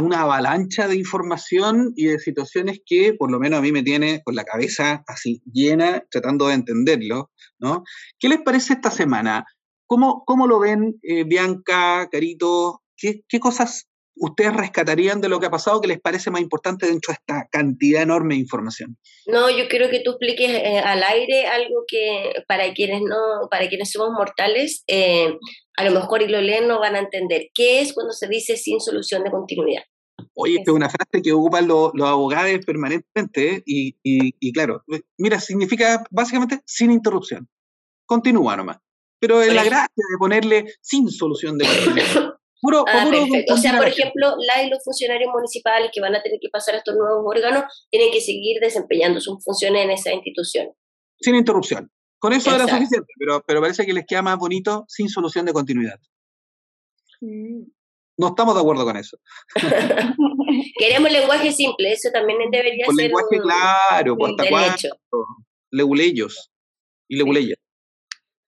una 0.00 0.20
avalancha 0.20 0.86
de 0.86 0.94
información 0.94 1.92
y 1.96 2.06
de 2.06 2.20
situaciones 2.20 2.80
que 2.86 3.14
por 3.14 3.28
lo 3.28 3.40
menos 3.40 3.58
a 3.58 3.62
mí 3.62 3.72
me 3.72 3.82
tiene 3.82 4.22
con 4.22 4.36
la 4.36 4.44
cabeza 4.44 5.02
así 5.08 5.42
llena 5.44 6.04
tratando 6.08 6.46
de 6.46 6.54
entenderlo, 6.54 7.32
¿no? 7.58 7.82
¿Qué 8.16 8.28
les 8.28 8.40
parece 8.42 8.74
esta 8.74 8.92
semana? 8.92 9.44
¿Cómo, 9.86 10.24
cómo 10.24 10.46
lo 10.46 10.60
ven, 10.60 11.00
eh, 11.02 11.24
Bianca, 11.24 12.08
Carito? 12.12 12.84
¿Qué, 12.96 13.24
¿Qué 13.26 13.40
cosas 13.40 13.88
ustedes 14.20 14.54
rescatarían 14.54 15.20
de 15.20 15.28
lo 15.28 15.40
que 15.40 15.46
ha 15.46 15.50
pasado 15.50 15.80
que 15.80 15.88
les 15.88 16.00
parece 16.00 16.30
más 16.30 16.42
importante 16.42 16.86
dentro 16.86 17.12
de 17.12 17.14
esta 17.14 17.48
cantidad 17.50 18.02
enorme 18.02 18.34
de 18.34 18.40
información? 18.40 18.96
No, 19.26 19.50
yo 19.50 19.66
quiero 19.68 19.88
que 19.90 20.00
tú 20.00 20.10
expliques 20.10 20.50
eh, 20.50 20.78
al 20.78 21.02
aire 21.02 21.46
algo 21.46 21.84
que 21.88 22.34
para 22.46 22.72
quienes 22.74 23.02
no, 23.02 23.48
para 23.50 23.68
quienes 23.68 23.90
somos 23.90 24.10
mortales, 24.12 24.84
eh, 24.86 25.34
a 25.76 25.84
lo 25.84 25.92
mejor 25.92 26.22
y 26.22 26.28
lo 26.28 26.40
leen 26.40 26.68
no 26.68 26.78
van 26.78 26.96
a 26.96 27.00
entender. 27.00 27.48
¿Qué 27.54 27.80
es 27.80 27.94
cuando 27.94 28.12
se 28.12 28.28
dice 28.28 28.56
sin 28.56 28.80
solución 28.80 29.24
de 29.24 29.30
continuidad? 29.30 29.82
Oye, 30.34 30.56
esta 30.58 30.70
es 30.70 30.74
una 30.74 30.90
frase 30.90 31.22
que 31.22 31.32
ocupan 31.32 31.66
los, 31.66 31.92
abogados 32.00 32.64
permanentemente 32.64 33.56
¿eh? 33.56 33.62
y, 33.64 33.96
y, 34.02 34.52
claro, 34.52 34.82
mira, 35.16 35.40
significa 35.40 36.04
básicamente 36.10 36.60
sin 36.66 36.90
interrupción. 36.90 37.48
Continúa 38.06 38.56
nomás. 38.56 38.78
Pero 39.18 39.42
es 39.42 39.52
la 39.52 39.64
gracia 39.64 39.88
de 40.10 40.18
ponerle 40.18 40.74
sin 40.80 41.10
solución 41.10 41.58
de 41.58 41.66
continuidad. 41.84 42.29
Puro, 42.60 42.84
ah, 42.86 43.10
o 43.52 43.56
sea, 43.56 43.78
por 43.78 43.88
ejemplo, 43.88 44.34
la 44.46 44.62
y 44.62 44.68
los 44.68 44.84
funcionarios 44.84 45.32
municipales 45.32 45.90
que 45.94 46.00
van 46.00 46.14
a 46.14 46.22
tener 46.22 46.38
que 46.40 46.50
pasar 46.50 46.74
a 46.74 46.78
estos 46.78 46.94
nuevos 46.94 47.24
órganos 47.24 47.64
tienen 47.90 48.12
que 48.12 48.20
seguir 48.20 48.60
desempeñando 48.60 49.20
sus 49.20 49.42
funciones 49.42 49.84
en 49.84 49.90
esa 49.90 50.12
institución. 50.12 50.68
Sin 51.18 51.36
interrupción. 51.36 51.90
Con 52.18 52.34
eso 52.34 52.54
era 52.54 52.68
suficiente, 52.68 53.12
pero, 53.18 53.42
pero 53.46 53.62
parece 53.62 53.86
que 53.86 53.94
les 53.94 54.04
queda 54.04 54.20
más 54.20 54.36
bonito 54.36 54.84
sin 54.88 55.08
solución 55.08 55.46
de 55.46 55.54
continuidad. 55.54 55.98
Mm. 57.22 57.62
No 58.18 58.28
estamos 58.28 58.54
de 58.54 58.60
acuerdo 58.60 58.84
con 58.84 58.98
eso. 58.98 59.16
Queremos 60.78 61.10
lenguaje 61.10 61.52
simple, 61.52 61.92
eso 61.92 62.10
también 62.12 62.38
debería 62.50 62.84
ser 62.84 62.94
lenguaje 62.94 63.36
un, 63.36 63.40
claro, 63.40 64.14
un 64.18 64.36
derecho. 64.36 64.88
Leguleyos 65.70 66.50
y 67.08 67.16
leguleyas. 67.16 67.56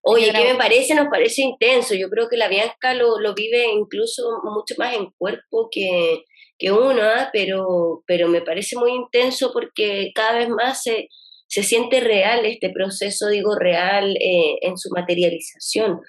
Oye, 0.05 0.33
¿qué 0.33 0.53
me 0.53 0.57
parece? 0.57 0.95
Nos 0.95 1.09
parece 1.09 1.43
intenso. 1.43 1.95
Yo 1.95 2.09
creo 2.11 2.29
que 2.29 2.37
la 2.37 2.49
Bianca 2.49 2.93
lo, 2.95 3.21
lo 3.21 3.35
vive 3.35 3.67
incluso 3.73 4.23
mucho 4.43 4.75
más 4.77 4.95
en 4.95 5.11
cuerpo 5.17 5.69
que, 5.71 6.25
que 6.59 6.73
uno, 6.73 7.03
¿ah? 7.03 7.31
pero, 7.33 8.03
pero 8.07 8.29
me 8.29 8.43
parece 8.43 8.77
muy 8.77 8.93
intenso 8.93 9.53
porque 9.53 10.11
cada 10.15 10.39
vez 10.39 10.49
más 10.49 10.83
se, 10.83 11.09
se 11.47 11.63
siente 11.63 12.01
real 12.01 12.45
este 12.45 12.71
proceso, 12.71 13.29
digo 13.29 13.55
real, 13.57 14.17
eh, 14.21 14.59
en 14.63 14.77
su 14.77 14.91
materialización. 14.91 16.01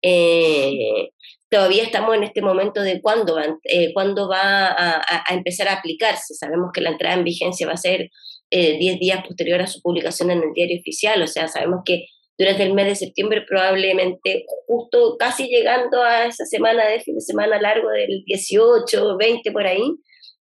Eh, 0.00 1.10
todavía 1.50 1.82
estamos 1.82 2.16
en 2.16 2.24
este 2.24 2.40
momento 2.40 2.80
de 2.82 3.02
cuándo, 3.02 3.38
eh, 3.64 3.92
cuándo 3.92 4.28
va 4.28 4.68
a, 4.68 5.02
a, 5.28 5.34
empezar 5.34 5.68
a 5.68 5.74
aplicarse. 5.74 6.34
Sabemos 6.34 6.70
que 6.72 6.80
la 6.80 6.90
entrada 6.90 7.16
en 7.16 7.24
vigencia 7.24 7.66
va 7.66 7.74
a 7.74 7.76
ser 7.76 8.10
10 8.50 8.98
días 8.98 9.26
posterior 9.26 9.62
a 9.62 9.66
su 9.66 9.80
publicación 9.80 10.30
en 10.30 10.42
el 10.42 10.52
diario 10.54 10.78
oficial, 10.78 11.22
o 11.22 11.26
sea, 11.26 11.48
sabemos 11.48 11.80
que 11.86 12.04
durante 12.42 12.64
el 12.64 12.74
mes 12.74 12.86
de 12.86 12.96
septiembre, 12.96 13.44
probablemente 13.48 14.44
justo 14.66 15.16
casi 15.16 15.46
llegando 15.46 16.02
a 16.02 16.26
esa 16.26 16.44
semana 16.44 16.86
de 16.88 17.00
fin 17.00 17.14
de 17.14 17.20
semana 17.20 17.60
largo 17.60 17.88
del 17.90 18.24
18, 18.26 19.16
20 19.16 19.52
por 19.52 19.66
ahí, 19.66 19.82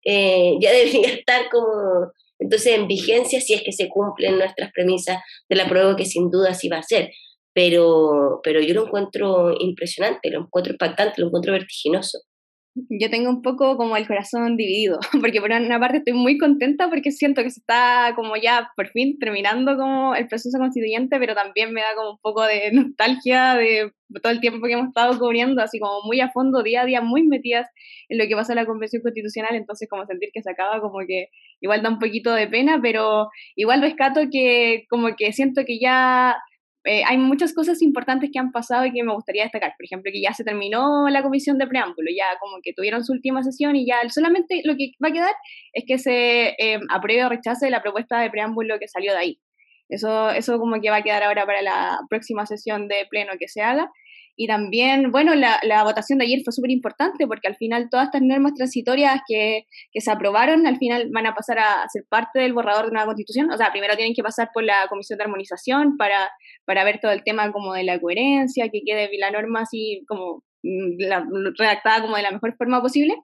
eh, 0.04 0.54
ya 0.60 0.72
debería 0.76 1.08
estar 1.08 1.48
como 1.50 2.12
entonces 2.40 2.74
en 2.74 2.88
vigencia 2.88 3.40
si 3.40 3.54
es 3.54 3.62
que 3.62 3.72
se 3.72 3.88
cumplen 3.88 4.38
nuestras 4.38 4.72
premisas 4.72 5.18
de 5.48 5.56
la 5.56 5.68
prueba 5.68 5.94
que 5.94 6.04
sin 6.04 6.30
duda 6.30 6.52
sí 6.54 6.68
va 6.68 6.78
a 6.78 6.82
ser. 6.82 7.10
Pero, 7.52 8.40
pero 8.42 8.60
yo 8.60 8.74
lo 8.74 8.86
encuentro 8.86 9.54
impresionante, 9.56 10.30
lo 10.30 10.40
encuentro 10.40 10.72
impactante, 10.72 11.20
lo 11.20 11.28
encuentro 11.28 11.52
vertiginoso 11.52 12.18
yo 12.75 13.09
tengo 13.09 13.31
un 13.31 13.43
poco 13.43 13.76
como 13.76 13.97
el 13.97 14.07
corazón 14.07 14.57
dividido, 14.57 14.99
porque 15.21 15.40
por 15.40 15.50
una 15.50 15.78
parte 15.78 15.99
estoy 15.99 16.14
muy 16.14 16.38
contenta 16.38 16.88
porque 16.88 17.12
siento 17.12 17.43
que 17.43 17.50
se 17.50 17.61
está 17.61 18.12
como 18.16 18.37
ya 18.37 18.71
por 18.76 18.88
fin 18.88 19.19
terminando 19.19 19.76
como 19.76 20.14
el 20.14 20.26
proceso 20.26 20.59
constituyente, 20.59 21.19
pero 21.19 21.35
también 21.35 21.73
me 21.73 21.83
da 21.83 21.95
como 21.95 22.12
un 22.12 22.19
poco 22.19 22.43
de 22.45 22.71
nostalgia 22.73 23.54
de 23.54 23.93
todo 24.23 24.33
el 24.33 24.40
tiempo 24.40 24.66
que 24.66 24.75
hemos 24.75 24.88
estado 24.88 25.19
cubriendo, 25.19 25.62
así 25.62 25.78
como 25.78 26.02
muy 26.04 26.21
a 26.21 26.31
fondo, 26.31 26.62
día 26.62 26.83
a 26.83 26.87
día, 26.87 27.00
muy 27.00 27.23
metidas 27.25 27.69
en 28.09 28.19
lo 28.19 28.26
que 28.26 28.37
pasa 28.37 28.52
en 28.52 28.57
la 28.57 28.66
Convención 28.66 29.02
Constitucional, 29.02 29.54
entonces 29.54 29.88
como 29.88 30.07
sentir 30.07 30.31
que 30.33 30.43
se 30.43 30.50
acaba 30.50 30.81
como 30.81 30.99
que 31.07 31.28
igual 31.61 31.83
da 31.83 31.90
un 31.90 31.99
poquito 31.99 32.33
de 32.33 32.47
pena, 32.47 32.81
pero 32.83 33.28
igual 33.57 33.83
rescato 33.83 34.23
que 34.31 34.85
como 34.88 35.16
que 35.16 35.33
siento 35.33 35.64
que 35.64 35.78
ya 35.78 36.37
eh, 36.84 37.02
hay 37.06 37.16
muchas 37.16 37.54
cosas 37.54 37.80
importantes 37.80 38.30
que 38.32 38.38
han 38.38 38.52
pasado 38.52 38.84
y 38.84 38.92
que 38.92 39.02
me 39.02 39.14
gustaría 39.14 39.44
destacar. 39.44 39.72
Por 39.76 39.84
ejemplo, 39.84 40.12
que 40.12 40.20
ya 40.20 40.34
se 40.34 40.44
terminó 40.44 41.08
la 41.08 41.22
comisión 41.22 41.56
de 41.56 41.66
preámbulo, 41.66 42.10
ya 42.14 42.38
como 42.40 42.58
que 42.62 42.74
tuvieron 42.74 43.04
su 43.04 43.12
última 43.12 43.42
sesión 43.42 43.74
y 43.74 43.86
ya 43.86 43.96
solamente 44.10 44.60
lo 44.64 44.76
que 44.76 44.92
va 45.02 45.08
a 45.08 45.12
quedar 45.12 45.34
es 45.72 45.84
que 45.86 45.98
se 45.98 46.54
eh, 46.58 46.80
apruebe 46.90 47.24
o 47.24 47.30
rechace 47.30 47.70
la 47.70 47.82
propuesta 47.82 48.20
de 48.20 48.30
preámbulo 48.30 48.78
que 48.78 48.88
salió 48.88 49.12
de 49.12 49.18
ahí. 49.18 49.40
Eso, 49.88 50.30
eso 50.30 50.58
como 50.58 50.80
que 50.80 50.90
va 50.90 50.96
a 50.96 51.02
quedar 51.02 51.22
ahora 51.22 51.46
para 51.46 51.62
la 51.62 52.00
próxima 52.10 52.44
sesión 52.46 52.86
de 52.88 53.06
pleno 53.08 53.32
que 53.38 53.48
se 53.48 53.62
haga. 53.62 53.90
Y 54.36 54.46
también, 54.46 55.10
bueno, 55.12 55.34
la, 55.34 55.60
la 55.62 55.84
votación 55.84 56.18
de 56.18 56.24
ayer 56.24 56.40
fue 56.44 56.52
súper 56.52 56.70
importante 56.70 57.26
porque 57.26 57.46
al 57.46 57.56
final 57.56 57.88
todas 57.90 58.06
estas 58.06 58.22
normas 58.22 58.54
transitorias 58.54 59.20
que, 59.28 59.66
que, 59.92 60.00
se 60.00 60.10
aprobaron, 60.10 60.66
al 60.66 60.76
final 60.78 61.08
van 61.12 61.26
a 61.26 61.34
pasar 61.34 61.58
a 61.60 61.88
ser 61.88 62.04
parte 62.08 62.40
del 62.40 62.52
borrador 62.52 62.86
de 62.86 62.90
una 62.90 63.06
constitución. 63.06 63.50
O 63.50 63.56
sea, 63.56 63.70
primero 63.70 63.94
tienen 63.96 64.14
que 64.14 64.22
pasar 64.22 64.50
por 64.52 64.64
la 64.64 64.86
comisión 64.88 65.18
de 65.18 65.24
armonización 65.24 65.96
para, 65.96 66.30
para 66.64 66.84
ver 66.84 66.98
todo 67.00 67.12
el 67.12 67.22
tema 67.22 67.52
como 67.52 67.74
de 67.74 67.84
la 67.84 68.00
coherencia, 68.00 68.68
que 68.70 68.82
quede 68.84 69.08
la 69.18 69.30
norma 69.30 69.60
así 69.62 70.02
como 70.08 70.42
mm, 70.62 71.54
redactada 71.58 72.02
como 72.02 72.16
de 72.16 72.22
la 72.22 72.32
mejor 72.32 72.56
forma 72.56 72.82
posible. 72.82 73.14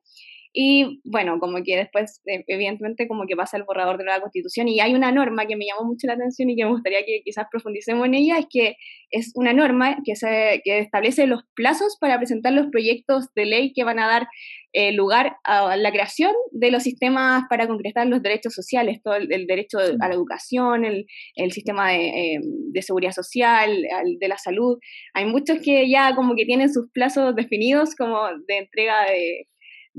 Y 0.53 1.01
bueno, 1.05 1.39
como 1.39 1.63
que 1.63 1.77
después, 1.77 2.21
eh, 2.27 2.43
evidentemente, 2.49 3.07
como 3.07 3.27
que 3.27 3.37
pasa 3.37 3.57
el 3.57 3.63
borrador 3.63 3.99
de 3.99 4.05
la 4.05 4.21
Constitución 4.21 4.67
y 4.67 4.81
hay 4.81 4.95
una 4.95 5.13
norma 5.13 5.47
que 5.47 5.57
me 5.57 5.65
llamó 5.65 5.87
mucho 5.87 6.09
la 6.09 6.15
atención 6.15 6.51
y 6.51 6.57
que 6.57 6.65
me 6.65 6.73
gustaría 6.73 7.05
que 7.05 7.23
quizás 7.25 7.47
profundicemos 7.51 8.05
en 8.07 8.15
ella, 8.15 8.39
es 8.39 8.47
que 8.51 8.77
es 9.11 9.31
una 9.37 9.53
norma 9.53 9.99
que, 10.05 10.17
se, 10.17 10.61
que 10.65 10.81
establece 10.81 11.29
los 11.29 11.43
plazos 11.55 11.97
para 12.01 12.19
presentar 12.19 12.53
los 12.53 12.67
proyectos 12.67 13.33
de 13.37 13.47
ley 13.47 13.73
que 13.73 13.85
van 13.85 14.01
a 14.01 14.09
dar 14.09 14.29
eh, 14.73 14.93
lugar 14.93 15.37
a 15.45 15.77
la 15.77 15.91
creación 15.93 16.33
de 16.53 16.71
los 16.73 16.83
sistemas 16.83 17.45
para 17.49 17.69
concretar 17.69 18.09
los 18.09 18.23
derechos 18.23 18.53
sociales, 18.53 19.01
todo 19.05 19.15
el, 19.15 19.47
derecho 19.47 19.79
a 19.79 20.09
la 20.09 20.15
educación, 20.15 20.85
el, 20.85 21.07
el 21.37 21.53
sistema 21.53 21.91
de, 21.91 22.09
eh, 22.09 22.41
de, 22.73 22.83
seguridad 22.83 23.13
social, 23.13 23.85
de 24.19 24.29
la 24.29 24.39
salud. 24.39 24.79
Hay 25.15 25.27
muchos 25.27 25.59
que 25.61 25.89
ya 25.89 26.15
como 26.17 26.35
que 26.35 26.45
tienen 26.45 26.73
sus 26.73 26.91
plazos 26.93 27.35
definidos 27.37 27.95
como 27.95 28.19
de 28.47 28.59
entrega 28.59 29.05
de 29.05 29.47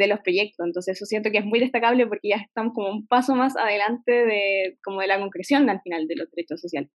de 0.01 0.07
los 0.07 0.19
proyectos. 0.19 0.65
Entonces 0.65 0.97
eso 0.97 1.05
siento 1.05 1.31
que 1.31 1.39
es 1.39 1.45
muy 1.45 1.59
destacable 1.59 2.07
porque 2.07 2.29
ya 2.29 2.37
estamos 2.37 2.73
como 2.73 2.89
un 2.89 3.07
paso 3.07 3.35
más 3.35 3.55
adelante 3.55 4.11
de, 4.11 4.77
como 4.83 5.01
de 5.01 5.07
la 5.07 5.19
concreción 5.19 5.69
al 5.69 5.81
final 5.81 6.07
de 6.07 6.15
los 6.15 6.31
derechos 6.31 6.61
sociales. 6.61 6.89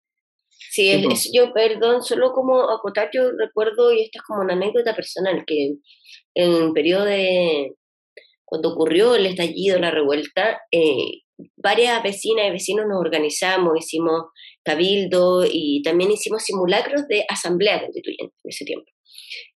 Sí, 0.49 1.03
yo, 1.33 1.53
perdón, 1.53 2.03
solo 2.03 2.31
como 2.31 2.69
acotar, 2.69 3.09
yo 3.13 3.31
recuerdo, 3.31 3.91
y 3.91 4.03
esta 4.03 4.19
es 4.19 4.23
como 4.23 4.41
una 4.41 4.53
anécdota 4.53 4.95
personal, 4.95 5.43
que 5.45 5.73
en 6.35 6.51
el 6.51 6.71
periodo 6.73 7.05
de, 7.05 7.73
cuando 8.45 8.69
ocurrió 8.73 9.15
el 9.15 9.25
estallido, 9.25 9.79
la 9.79 9.91
revuelta, 9.91 10.61
eh, 10.71 11.23
varias 11.57 12.01
vecinas 12.03 12.47
y 12.47 12.51
vecinos 12.51 12.85
nos 12.87 12.99
organizamos, 12.99 13.73
hicimos 13.77 14.25
cabildo 14.63 15.43
y 15.49 15.81
también 15.83 16.11
hicimos 16.11 16.43
simulacros 16.43 17.07
de 17.07 17.25
asamblea 17.27 17.81
constituyente 17.81 18.35
en 18.43 18.49
ese 18.49 18.65
tiempo. 18.65 18.89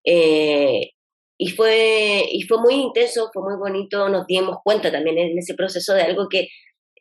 Eh, 0.03 0.91
y 1.37 1.49
fue, 1.49 2.25
y 2.31 2.43
fue 2.43 2.59
muy 2.59 2.75
intenso, 2.75 3.29
fue 3.33 3.43
muy 3.43 3.57
bonito, 3.57 4.07
nos 4.09 4.25
dimos 4.25 4.57
cuenta 4.63 4.91
también 4.91 5.17
en 5.17 5.37
ese 5.37 5.53
proceso 5.53 5.93
de 5.93 6.03
algo 6.03 6.29
que 6.29 6.47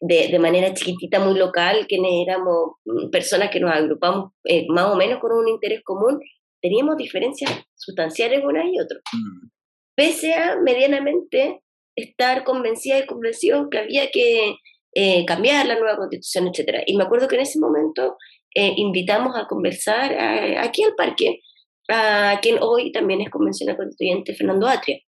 de, 0.01 0.39
manera 0.39 0.75
chiquitita, 0.75 1.21
muy 1.21 1.39
local, 1.39 1.87
que 1.89 1.97
éramos 1.97 2.73
mm, 2.85 3.11
personas 3.11 3.51
que 3.51 3.61
nos 3.61 3.71
agrupamos 3.73 4.33
eh, 4.45 4.67
más 4.69 4.87
o 4.87 4.97
menos 4.97 5.21
con 5.21 5.33
un 5.33 5.49
interés 5.49 5.83
común, 5.85 6.21
teníamos 6.61 6.97
diferencias 6.97 7.51
sustanciales 7.75 8.43
una 8.45 8.65
y 8.67 8.79
otro. 8.81 8.99
Mm. 9.13 9.49
Pese 9.97 10.35
a 10.35 10.57
medianamente 10.57 11.63
estar 11.97 12.45
convencida 12.45 12.99
y 12.99 13.07
convencido 13.07 13.71
que 13.71 13.79
había 13.79 14.11
que 14.11 14.57
eh, 14.95 15.25
cambiar 15.25 15.67
la 15.67 15.79
nueva 15.79 15.97
constitución, 15.97 16.49
etc. 16.49 16.83
Y 16.87 16.97
me 16.97 17.05
acuerdo 17.05 17.29
que 17.29 17.37
en 17.37 17.43
ese 17.43 17.61
momento 17.61 18.17
eh, 18.55 18.75
invitamos 18.77 19.37
a 19.37 19.47
conversar 19.47 20.17
aquí 20.59 20.83
al 20.83 20.95
parque 20.97 21.41
a 21.89 22.39
quien 22.41 22.59
hoy 22.61 22.93
también 22.93 23.21
es 23.21 23.31
convencional 23.31 23.77
constituyente, 23.77 24.35
Fernando 24.35 24.67
Atria. 24.67 24.99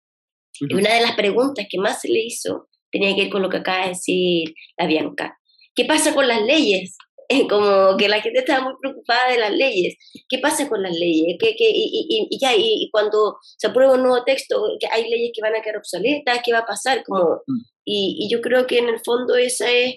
Y 0.61 0.75
una 0.75 0.95
de 0.95 1.01
las 1.01 1.15
preguntas 1.17 1.67
que 1.69 1.79
más 1.79 2.01
se 2.01 2.09
le 2.09 2.25
hizo 2.25 2.69
tenía 2.91 3.15
que 3.15 3.23
ver 3.23 3.31
con 3.31 3.43
lo 3.43 3.51
que 3.51 3.59
acaba 3.59 3.83
de 3.83 3.89
decir 3.91 4.55
la 4.79 4.87
Bianca. 4.87 5.39
¿Qué 5.75 5.85
pasa 5.85 6.15
con 6.15 6.27
las 6.27 6.43
leyes? 6.43 6.97
Como 7.51 7.97
que 7.97 8.09
la 8.09 8.21
gente 8.21 8.41
estaba 8.41 8.65
muy 8.65 8.75
preocupada 8.81 9.31
de 9.31 9.39
las 9.39 9.53
leyes. 9.53 9.97
¿Qué 10.29 10.39
pasa 10.39 10.69
con 10.69 10.83
las 10.83 10.95
leyes? 10.97 11.37
¿Qué, 11.39 11.55
qué, 11.57 11.71
y, 11.71 12.29
y, 12.31 12.39
ya, 12.39 12.55
y, 12.57 12.89
cuando 12.91 13.37
se 13.59 13.67
aprueba 13.67 13.95
un 13.95 14.03
nuevo 14.03 14.25
texto, 14.25 14.63
que 14.81 14.87
hay 14.91 15.11
leyes 15.11 15.33
que 15.35 15.43
van 15.43 15.55
a 15.55 15.61
quedar 15.61 15.79
obsoletas, 15.79 16.41
¿qué 16.45 16.53
va 16.53 16.61
a 16.61 16.67
pasar? 16.67 17.03
Como, 17.05 17.43
mm. 17.47 17.61
y, 17.85 18.29
yo 18.31 18.41
creo 18.41 18.67
que 18.67 18.79
en 18.79 18.89
el 18.89 19.01
fondo 19.05 19.37
esa 19.37 19.71
es, 19.71 19.97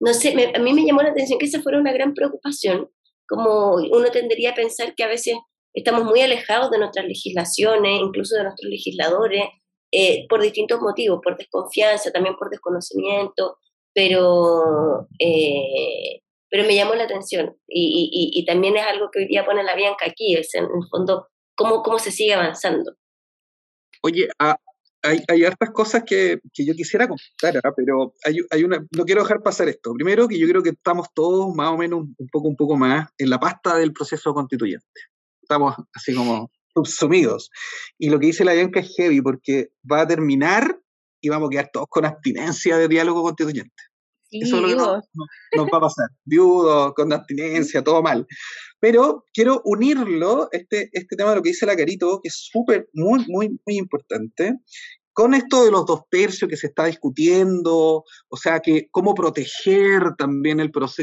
no 0.00 0.14
sé, 0.14 0.34
a 0.54 0.58
mí 0.58 0.72
me 0.72 0.86
llamó 0.86 1.02
la 1.02 1.10
atención 1.10 1.38
que 1.38 1.46
esa 1.46 1.60
fuera 1.60 1.78
una 1.78 1.92
gran 1.92 2.14
preocupación, 2.14 2.88
como 3.28 3.74
uno 3.74 4.10
tendría 4.10 4.52
a 4.52 4.54
pensar 4.54 4.94
que 4.94 5.04
a 5.04 5.08
veces 5.08 5.34
estamos 5.74 6.04
muy 6.04 6.20
alejados 6.20 6.70
de 6.70 6.78
nuestras 6.78 7.06
legislaciones, 7.06 8.00
incluso 8.00 8.36
de 8.36 8.44
nuestros 8.44 8.70
legisladores, 8.70 9.44
eh, 9.92 10.26
por 10.28 10.40
distintos 10.40 10.80
motivos, 10.80 11.20
por 11.22 11.36
desconfianza, 11.36 12.12
también 12.12 12.36
por 12.36 12.50
desconocimiento, 12.50 13.58
pero, 13.92 15.08
eh, 15.18 16.20
pero 16.48 16.64
me 16.64 16.74
llamó 16.74 16.94
la 16.94 17.04
atención 17.04 17.56
y, 17.66 18.32
y, 18.32 18.44
también 18.44 18.76
es 18.76 18.84
algo 18.84 19.10
que 19.10 19.20
hoy 19.20 19.26
día 19.26 19.44
pone 19.44 19.64
la 19.64 19.74
Bianca 19.74 20.06
aquí, 20.06 20.36
es 20.36 20.54
en 20.54 20.64
el 20.64 20.88
fondo 20.88 21.28
cómo, 21.56 21.82
cómo 21.82 21.98
se 21.98 22.12
sigue 22.12 22.34
avanzando. 22.34 22.94
Oye, 24.02 24.28
ah, 24.38 24.56
hay, 25.02 25.20
hay 25.28 25.44
hartas 25.44 25.70
cosas 25.70 26.04
que, 26.04 26.40
que 26.52 26.64
yo 26.64 26.74
quisiera 26.74 27.08
contar, 27.08 27.60
¿ah? 27.64 27.72
pero 27.76 28.14
hay, 28.24 28.38
hay, 28.50 28.64
una, 28.64 28.86
no 28.96 29.04
quiero 29.04 29.22
dejar 29.22 29.42
pasar 29.42 29.68
esto. 29.68 29.92
Primero, 29.94 30.28
que 30.28 30.38
yo 30.38 30.46
creo 30.48 30.62
que 30.62 30.70
estamos 30.70 31.08
todos 31.14 31.54
más 31.54 31.70
o 31.70 31.76
menos 31.76 32.00
un 32.16 32.28
poco, 32.30 32.48
un 32.48 32.56
poco 32.56 32.76
más 32.76 33.08
en 33.18 33.30
la 33.30 33.40
pasta 33.40 33.76
del 33.76 33.92
proceso 33.92 34.32
constituyente. 34.32 34.86
Estamos 35.50 35.74
así 35.94 36.14
como 36.14 36.48
subsumidos. 36.72 37.50
Y 37.98 38.08
lo 38.08 38.20
que 38.20 38.26
dice 38.26 38.44
la 38.44 38.52
Bianca 38.52 38.78
es 38.78 38.94
heavy 38.96 39.20
porque 39.20 39.70
va 39.90 40.02
a 40.02 40.06
terminar 40.06 40.78
y 41.20 41.28
vamos 41.28 41.48
a 41.48 41.50
quedar 41.50 41.70
todos 41.72 41.88
con 41.90 42.04
abstinencia 42.04 42.76
de 42.76 42.86
diálogo 42.86 43.24
constituyente. 43.24 43.82
Eso 44.30 44.56
es 44.56 44.62
lo 44.62 44.68
que 44.68 44.76
nos, 44.76 45.66
va 45.66 45.78
a 45.78 45.80
pasar. 45.80 46.06
Viudo, 46.24 46.94
con 46.94 47.12
abstinencia, 47.12 47.82
todo 47.82 48.00
mal. 48.00 48.28
Pero 48.78 49.24
quiero 49.34 49.60
unirlo, 49.64 50.48
este, 50.52 50.88
este 50.92 51.16
tema 51.16 51.30
de 51.30 51.36
lo 51.36 51.42
que 51.42 51.50
dice 51.50 51.66
la 51.66 51.74
Carito, 51.74 52.20
que 52.22 52.28
es 52.28 52.48
súper, 52.48 52.88
muy, 52.92 53.24
muy, 53.26 53.48
muy 53.66 53.76
importante, 53.76 54.54
con 55.20 55.34
esto 55.34 55.66
de 55.66 55.70
los 55.70 55.84
dos 55.84 56.04
tercios 56.08 56.48
que 56.48 56.56
se 56.56 56.68
está 56.68 56.86
discutiendo, 56.86 58.04
o 58.30 58.36
sea, 58.38 58.60
que 58.60 58.88
cómo 58.90 59.14
proteger 59.14 60.14
también 60.16 60.60
el 60.60 60.70
proceso, 60.70 61.02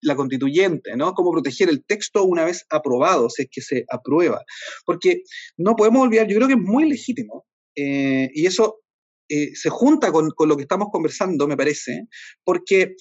la, 0.00 0.16
constituyente, 0.16 0.96
¿no? 0.96 1.12
Cómo 1.12 1.32
proteger 1.32 1.68
el 1.68 1.84
texto 1.84 2.24
una 2.24 2.46
vez 2.46 2.64
aprobado, 2.70 3.28
si 3.28 3.42
es 3.42 3.48
que 3.52 3.60
se 3.60 3.84
aprueba. 3.90 4.42
Porque 4.86 5.20
no 5.58 5.76
podemos 5.76 6.00
olvidar, 6.00 6.26
yo 6.26 6.36
creo 6.36 6.48
que 6.48 6.54
es 6.54 6.60
muy 6.60 6.88
legítimo, 6.88 7.44
eh, 7.76 8.30
y 8.32 8.46
eso 8.46 8.80
eh, 9.28 9.54
se 9.54 9.68
junta 9.68 10.12
con, 10.12 10.30
con, 10.30 10.48
lo 10.48 10.56
que 10.56 10.62
estamos 10.62 10.88
conversando, 10.90 11.46
me 11.46 11.58
parece, 11.58 12.06
porque 12.44 12.94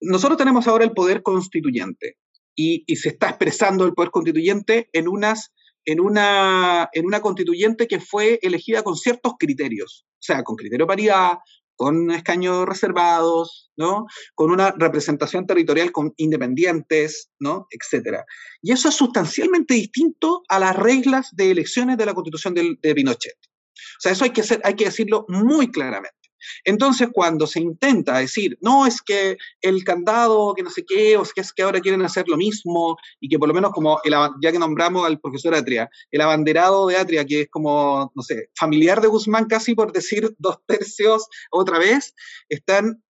nosotros 0.00 0.36
tenemos 0.36 0.66
ahora 0.66 0.82
el 0.82 0.90
poder 0.90 1.22
constituyente, 1.22 2.16
y, 2.56 2.82
y 2.84 2.96
se 2.96 3.10
está 3.10 3.28
expresando 3.28 3.84
el 3.84 3.94
poder 3.94 4.10
constituyente 4.10 4.88
en 4.92 5.06
unas 5.06 5.52
en 5.84 6.00
una, 6.00 6.88
en 6.92 7.06
una 7.06 7.20
constituyente 7.20 7.86
que 7.86 8.00
fue 8.00 8.38
elegida 8.42 8.82
con 8.82 8.96
ciertos 8.96 9.34
criterios, 9.38 10.06
o 10.06 10.22
sea, 10.22 10.42
con 10.42 10.56
criterio 10.56 10.84
de 10.84 10.88
paridad, 10.88 11.38
con 11.80 12.10
escaños 12.10 12.66
reservados, 12.66 13.70
¿no? 13.76 14.04
Con 14.34 14.50
una 14.50 14.72
representación 14.72 15.46
territorial 15.46 15.92
con 15.92 16.12
independientes, 16.18 17.30
¿no? 17.38 17.66
Etcétera. 17.70 18.26
Y 18.60 18.72
eso 18.72 18.90
es 18.90 18.94
sustancialmente 18.94 19.72
distinto 19.72 20.42
a 20.48 20.58
las 20.58 20.76
reglas 20.76 21.30
de 21.32 21.50
elecciones 21.50 21.96
de 21.96 22.04
la 22.04 22.12
constitución 22.12 22.52
de, 22.52 22.76
de 22.82 22.94
Pinochet. 22.94 23.38
O 23.42 24.00
sea, 24.00 24.12
eso 24.12 24.24
hay 24.24 24.30
que, 24.30 24.42
ser, 24.42 24.60
hay 24.62 24.74
que 24.74 24.84
decirlo 24.84 25.24
muy 25.28 25.70
claramente. 25.70 26.19
Entonces, 26.64 27.08
cuando 27.12 27.46
se 27.46 27.60
intenta 27.60 28.18
decir, 28.18 28.58
no, 28.60 28.86
es 28.86 29.00
que 29.02 29.36
el 29.60 29.84
candado, 29.84 30.54
que 30.54 30.62
no 30.62 30.70
sé 30.70 30.84
qué, 30.86 31.16
o 31.16 31.22
es 31.22 31.32
que, 31.32 31.42
que 31.54 31.62
ahora 31.62 31.80
quieren 31.80 32.02
hacer 32.02 32.28
lo 32.28 32.36
mismo, 32.36 32.96
y 33.20 33.28
que 33.28 33.38
por 33.38 33.48
lo 33.48 33.54
menos 33.54 33.72
como, 33.72 34.00
el, 34.04 34.14
ya 34.42 34.52
que 34.52 34.58
nombramos 34.58 35.06
al 35.06 35.20
profesor 35.20 35.54
Atria, 35.54 35.88
el 36.10 36.20
abanderado 36.20 36.86
de 36.86 36.96
Atria, 36.96 37.24
que 37.24 37.42
es 37.42 37.48
como, 37.50 38.12
no 38.14 38.22
sé, 38.22 38.50
familiar 38.54 39.00
de 39.00 39.08
Guzmán 39.08 39.46
casi 39.46 39.74
por 39.74 39.92
decir 39.92 40.34
dos 40.38 40.58
tercios 40.66 41.26
otra 41.50 41.78
vez, 41.78 42.14
están 42.48 43.02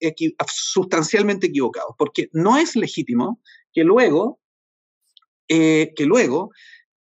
sustancialmente 0.46 1.48
equivocados, 1.48 1.94
porque 1.98 2.28
no 2.32 2.56
es 2.56 2.76
legítimo 2.76 3.40
que 3.72 3.84
luego, 3.84 4.40
eh, 5.48 5.92
que 5.96 6.06
luego 6.06 6.50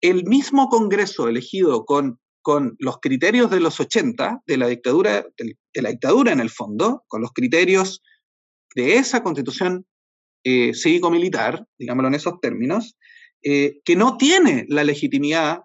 el 0.01 0.25
mismo 0.25 0.69
Congreso 0.69 1.27
elegido 1.27 1.85
con 1.85 2.19
con 2.47 2.77
los 2.79 2.99
criterios 3.01 3.51
de 3.51 3.59
los 3.59 3.77
80, 3.77 4.43
de 4.47 4.55
la 4.55 4.67
dictadura, 4.67 5.25
de 5.37 5.81
la 5.81 5.89
dictadura 5.89 6.31
en 6.31 6.39
el 6.39 6.49
fondo, 6.49 7.03
con 7.09 7.21
los 7.21 7.33
criterios 7.33 8.01
de 8.73 8.95
esa 8.95 9.21
constitución 9.21 9.85
eh, 10.45 10.73
cívico-militar, 10.73 11.67
digámoslo 11.77 12.07
en 12.07 12.15
esos 12.15 12.39
términos, 12.39 12.95
eh, 13.43 13.81
que 13.83 13.97
no 13.97 14.15
tiene 14.15 14.65
la 14.69 14.85
legitimidad 14.85 15.63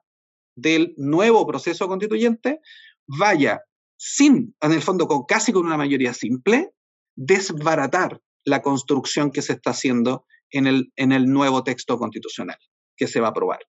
del 0.57 0.93
nuevo 0.97 1.47
proceso 1.47 1.87
constituyente, 1.87 2.59
vaya 3.07 3.61
sin, 3.97 4.53
en 4.61 4.73
el 4.73 4.83
fondo, 4.83 5.07
con, 5.07 5.25
casi 5.25 5.53
con 5.53 5.65
una 5.65 5.77
mayoría 5.77 6.13
simple, 6.13 6.73
desbaratar 7.15 8.21
la 8.45 8.61
construcción 8.61 9.31
que 9.31 9.43
se 9.43 9.53
está 9.53 9.71
haciendo 9.71 10.27
en 10.51 10.67
el, 10.67 10.93
en 10.97 11.13
el 11.13 11.27
nuevo 11.27 11.63
texto 11.63 11.97
constitucional 11.97 12.59
que 12.97 13.07
se 13.07 13.21
va 13.21 13.29
a 13.29 13.31
aprobar. 13.31 13.61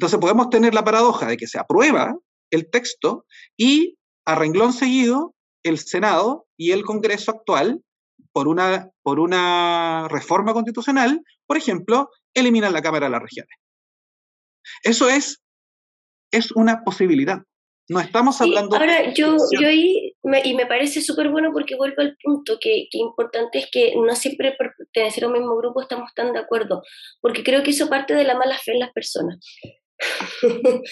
Entonces 0.00 0.18
podemos 0.18 0.50
tener 0.50 0.74
la 0.74 0.82
paradoja 0.82 1.28
de 1.28 1.36
que 1.36 1.46
se 1.46 1.60
aprueba 1.60 2.18
el 2.50 2.70
texto 2.70 3.24
y 3.56 3.96
a 4.24 4.34
renglón 4.34 4.72
seguido 4.72 5.34
el 5.62 5.78
Senado 5.78 6.46
y 6.56 6.72
el 6.72 6.84
Congreso 6.84 7.30
actual, 7.32 7.80
por 8.32 8.48
una, 8.48 8.90
por 9.02 9.18
una 9.18 10.08
reforma 10.08 10.52
constitucional, 10.52 11.22
por 11.46 11.56
ejemplo, 11.56 12.10
eliminan 12.34 12.72
la 12.72 12.82
Cámara 12.82 13.06
de 13.06 13.12
las 13.12 13.22
Regiones. 13.22 13.56
Eso 14.82 15.08
es, 15.08 15.42
es 16.30 16.52
una 16.52 16.84
posibilidad. 16.84 17.38
No 17.88 18.00
estamos 18.00 18.40
hablando... 18.40 18.76
ahora, 18.76 19.12
yo, 19.14 19.36
yo 19.58 19.68
ahí, 19.68 20.12
y 20.44 20.54
me 20.54 20.66
parece 20.66 21.00
súper 21.00 21.30
bueno 21.30 21.52
porque 21.52 21.76
vuelvo 21.76 22.02
al 22.02 22.16
punto 22.20 22.58
que, 22.60 22.88
que, 22.90 22.98
importante 22.98 23.58
es 23.58 23.68
que 23.70 23.94
no 23.96 24.14
siempre 24.16 24.56
por 24.58 24.74
pertenecer 24.76 25.24
a 25.24 25.28
un 25.28 25.34
mismo 25.34 25.56
grupo 25.56 25.80
estamos 25.80 26.12
tan 26.14 26.32
de 26.32 26.40
acuerdo, 26.40 26.82
porque 27.20 27.44
creo 27.44 27.62
que 27.62 27.70
eso 27.70 27.88
parte 27.88 28.14
de 28.14 28.24
la 28.24 28.36
mala 28.36 28.58
fe 28.58 28.72
en 28.72 28.80
las 28.80 28.92
personas. 28.92 29.38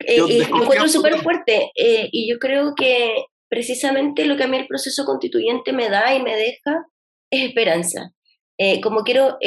Eh, 0.00 0.20
y 0.28 0.38
lo 0.40 0.62
encuentro 0.62 0.88
súper 0.88 1.18
fuerte 1.20 1.70
eh, 1.74 2.10
y 2.12 2.30
yo 2.30 2.38
creo 2.38 2.74
que 2.76 3.24
precisamente 3.48 4.26
lo 4.26 4.36
que 4.36 4.44
a 4.44 4.46
mí 4.46 4.58
el 4.58 4.66
proceso 4.66 5.06
constituyente 5.06 5.72
me 5.72 5.88
da 5.88 6.14
y 6.14 6.22
me 6.22 6.36
deja 6.36 6.84
es 7.30 7.48
esperanza. 7.48 8.12
Eh, 8.58 8.82
como 8.82 9.04
quiero, 9.04 9.38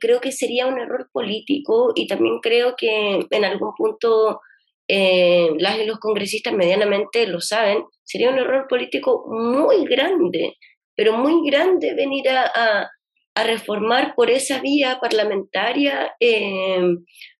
creo 0.00 0.20
que 0.20 0.30
sería 0.30 0.68
un 0.68 0.78
error 0.78 1.08
político 1.12 1.92
y 1.94 2.06
también 2.06 2.38
creo 2.40 2.76
que 2.76 3.26
en 3.28 3.44
algún 3.44 3.72
punto 3.76 4.40
las 4.88 5.78
y 5.80 5.86
los 5.86 5.98
congresistas 5.98 6.54
medianamente 6.54 7.26
lo 7.26 7.40
saben, 7.40 7.82
sería 8.04 8.30
un 8.30 8.38
error 8.38 8.66
político 8.68 9.24
muy 9.28 9.84
grande, 9.86 10.54
pero 10.94 11.18
muy 11.18 11.50
grande 11.50 11.94
venir 11.94 12.28
a, 12.28 12.46
a, 12.54 12.90
a 13.34 13.44
reformar 13.44 14.14
por 14.14 14.30
esa 14.30 14.60
vía 14.60 14.98
parlamentaria 15.00 16.14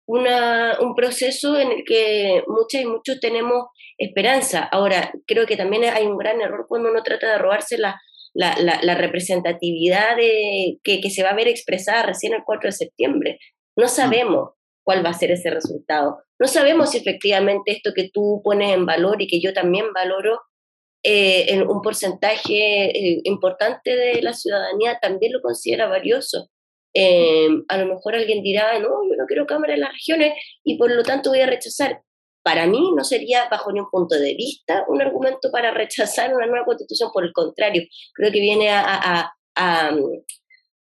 una, 0.07 0.79
un 0.81 0.95
proceso 0.95 1.59
en 1.59 1.73
el 1.73 1.85
que 1.85 2.42
muchas 2.47 2.83
y 2.83 2.87
muchos 2.87 3.21
tenemos 3.21 3.66
esperanza. 3.99 4.62
Ahora, 4.64 5.12
creo 5.27 5.47
que 5.47 5.57
también 5.57 5.85
hay 5.85 6.07
un 6.07 6.16
gran 6.16 6.40
error 6.40 6.66
cuando 6.69 6.90
uno 6.90 7.03
trata 7.03 7.31
de 7.31 7.38
robarse 7.38 7.77
la, 7.79 8.01
la, 8.35 8.95
representatividad 8.95 10.16
de, 10.16 10.79
que, 10.83 11.01
que, 11.01 11.11
se 11.11 11.23
va 11.23 11.31
a 11.31 11.35
ver 11.35 11.49
expresada 11.49 12.03
recién 12.03 12.35
el 12.35 12.45
4 12.45 12.69
de 12.69 12.73
septiembre. 12.73 13.38
No 13.77 13.88
sabemos 13.88 14.51
cuál 14.85 15.05
va 15.05 15.11
a 15.11 15.14
ser 15.14 15.33
ese 15.33 15.51
resultado. 15.51 16.19
No 16.38 16.47
sabemos 16.47 16.90
si 16.90 16.99
efectivamente 16.99 17.73
esto 17.73 17.92
que 17.95 18.11
tú 18.12 18.40
pones 18.45 18.73
en 18.75 18.87
valor 18.87 19.21
y 19.21 19.27
que 19.27 19.40
yo 19.40 19.53
también 19.53 19.92
valoro, 19.92 20.40
eh, 21.03 21.55
en 21.55 21.69
un 21.69 21.83
porcentaje 21.83 22.87
eh, 22.90 23.21
importante 23.25 23.95
de 23.95 24.23
la 24.23 24.33
ciudadanía 24.33 24.99
también 25.01 25.33
lo 25.33 25.40
considera 25.40 25.87
valioso. 25.87 26.51
Eh, 26.98 27.48
a 27.68 27.76
lo 27.76 27.94
mejor 27.94 28.14
alguien 28.14 28.42
dirá, 28.42 28.78
no, 28.78 28.88
yo 28.88 29.16
no 29.18 29.26
quiero 29.26 29.46
cámara 29.46 29.74
en 29.74 29.80
las 29.80 29.92
regiones 29.92 30.32
y 30.64 30.78
por 30.78 30.90
lo 30.90 31.02
tanto 31.02 31.28
voy 31.28 31.40
a 31.40 31.46
rechazar. 31.46 32.00
Para 32.42 32.66
mí 32.66 32.90
no 32.96 33.04
sería, 33.04 33.48
bajo 33.50 33.70
ningún 33.70 33.90
punto 33.90 34.14
de 34.14 34.35
vista, 34.35 34.85
un 34.88 35.02
argumento 35.02 35.50
para 35.52 35.70
rechazar 35.74 36.35
una 36.35 36.46
nueva 36.46 36.64
constitución, 36.64 37.11
por 37.12 37.24
el 37.24 37.32
contrario, 37.35 37.82
creo 38.14 38.32
que 38.32 38.40
viene 38.40 38.70
a, 38.70 39.30
a, 39.54 39.92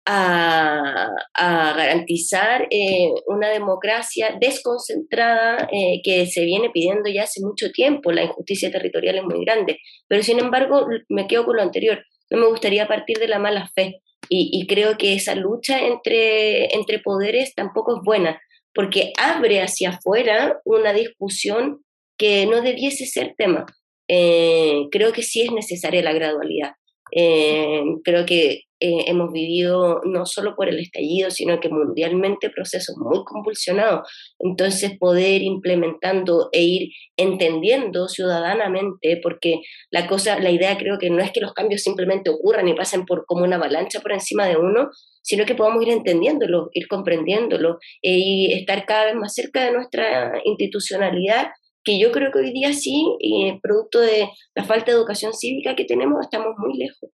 a, 0.06 1.74
garantizar 1.76 2.66
eh, 2.70 3.10
una 3.26 3.48
democracia 3.48 4.36
desconcentrada 4.40 5.68
eh, 5.72 6.00
que 6.04 6.26
se 6.26 6.44
viene 6.44 6.70
pidiendo 6.70 7.10
ya 7.10 7.24
hace 7.24 7.40
mucho 7.40 7.70
tiempo. 7.72 8.12
La 8.12 8.22
injusticia 8.22 8.70
territorial 8.70 9.16
es 9.16 9.24
muy 9.24 9.44
grande, 9.44 9.78
pero 10.06 10.22
sin 10.22 10.38
embargo 10.38 10.86
me 11.08 11.26
quedo 11.26 11.44
con 11.44 11.56
lo 11.56 11.62
anterior. 11.62 12.04
No 12.30 12.38
me 12.38 12.46
gustaría 12.46 12.88
partir 12.88 13.18
de 13.18 13.28
la 13.28 13.38
mala 13.38 13.70
fe 13.74 14.02
y, 14.28 14.66
creo 14.66 14.98
que 14.98 15.14
esa 15.14 15.34
lucha 15.34 15.80
entre, 15.86 16.74
entre 16.74 16.98
poderes 16.98 17.54
tampoco 17.54 17.96
es 17.96 18.02
buena, 18.04 18.40
porque 18.74 19.12
abre 19.18 19.62
hacia 19.62 19.90
afuera 19.90 20.60
una 20.64 20.92
discusión 20.92 21.84
que 22.18 22.46
no 22.46 22.60
debiese 22.60 23.06
ser 23.06 23.34
tema. 23.38 23.64
Eh, 24.08 24.88
creo 24.90 25.12
que 25.12 25.22
sí 25.22 25.42
es 25.42 25.52
necesaria 25.52 26.02
la 26.02 26.12
gradualidad. 26.12 26.72
Creo 28.04 28.26
que 28.26 28.62
eh, 28.80 29.06
hemos 29.08 29.32
vivido 29.32 30.00
no 30.04 30.24
solo 30.24 30.54
por 30.54 30.68
el 30.68 30.78
estallido, 30.78 31.30
sino 31.32 31.58
que 31.58 31.68
mundialmente 31.68 32.48
procesos 32.48 32.96
muy 32.96 33.24
convulsionados. 33.24 34.08
Entonces, 34.38 34.96
poder 34.98 35.42
implementando 35.42 36.48
e 36.52 36.62
ir 36.62 36.92
entendiendo 37.16 38.06
ciudadanamente, 38.06 39.18
porque 39.20 39.62
la 39.90 40.06
cosa, 40.06 40.38
la 40.38 40.50
idea 40.50 40.78
creo 40.78 40.98
que 40.98 41.10
no 41.10 41.20
es 41.20 41.32
que 41.32 41.40
los 41.40 41.54
cambios 41.54 41.82
simplemente 41.82 42.30
ocurran 42.30 42.68
y 42.68 42.74
pasen 42.74 43.04
por 43.04 43.26
como 43.26 43.42
una 43.42 43.56
avalancha 43.56 43.98
por 43.98 44.12
encima 44.12 44.46
de 44.46 44.56
uno, 44.56 44.90
sino 45.22 45.44
que 45.44 45.56
podamos 45.56 45.82
ir 45.82 45.90
entendiéndolo, 45.90 46.68
ir 46.72 46.86
comprendiéndolo 46.86 47.78
eh, 48.02 48.16
y 48.16 48.52
estar 48.52 48.86
cada 48.86 49.06
vez 49.06 49.16
más 49.16 49.34
cerca 49.34 49.64
de 49.64 49.72
nuestra 49.72 50.40
institucionalidad 50.44 51.48
que 51.84 51.98
yo 51.98 52.12
creo 52.12 52.30
que 52.32 52.40
hoy 52.40 52.52
día 52.52 52.72
sí, 52.72 53.06
y 53.20 53.58
producto 53.60 54.00
de 54.00 54.28
la 54.54 54.64
falta 54.64 54.86
de 54.86 54.98
educación 54.98 55.32
cívica 55.32 55.76
que 55.76 55.84
tenemos, 55.84 56.20
estamos 56.20 56.54
muy 56.58 56.76
lejos. 56.76 57.10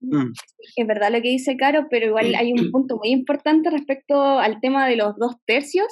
Mm. 0.00 0.32
Es 0.76 0.86
verdad 0.86 1.10
lo 1.10 1.22
que 1.22 1.30
dice 1.30 1.56
Caro, 1.56 1.86
pero 1.90 2.06
igual 2.06 2.34
hay 2.34 2.52
un 2.52 2.70
punto 2.70 2.96
muy 2.96 3.10
importante 3.10 3.70
respecto 3.70 4.20
al 4.20 4.60
tema 4.60 4.88
de 4.88 4.96
los 4.96 5.16
dos 5.16 5.36
tercios, 5.46 5.86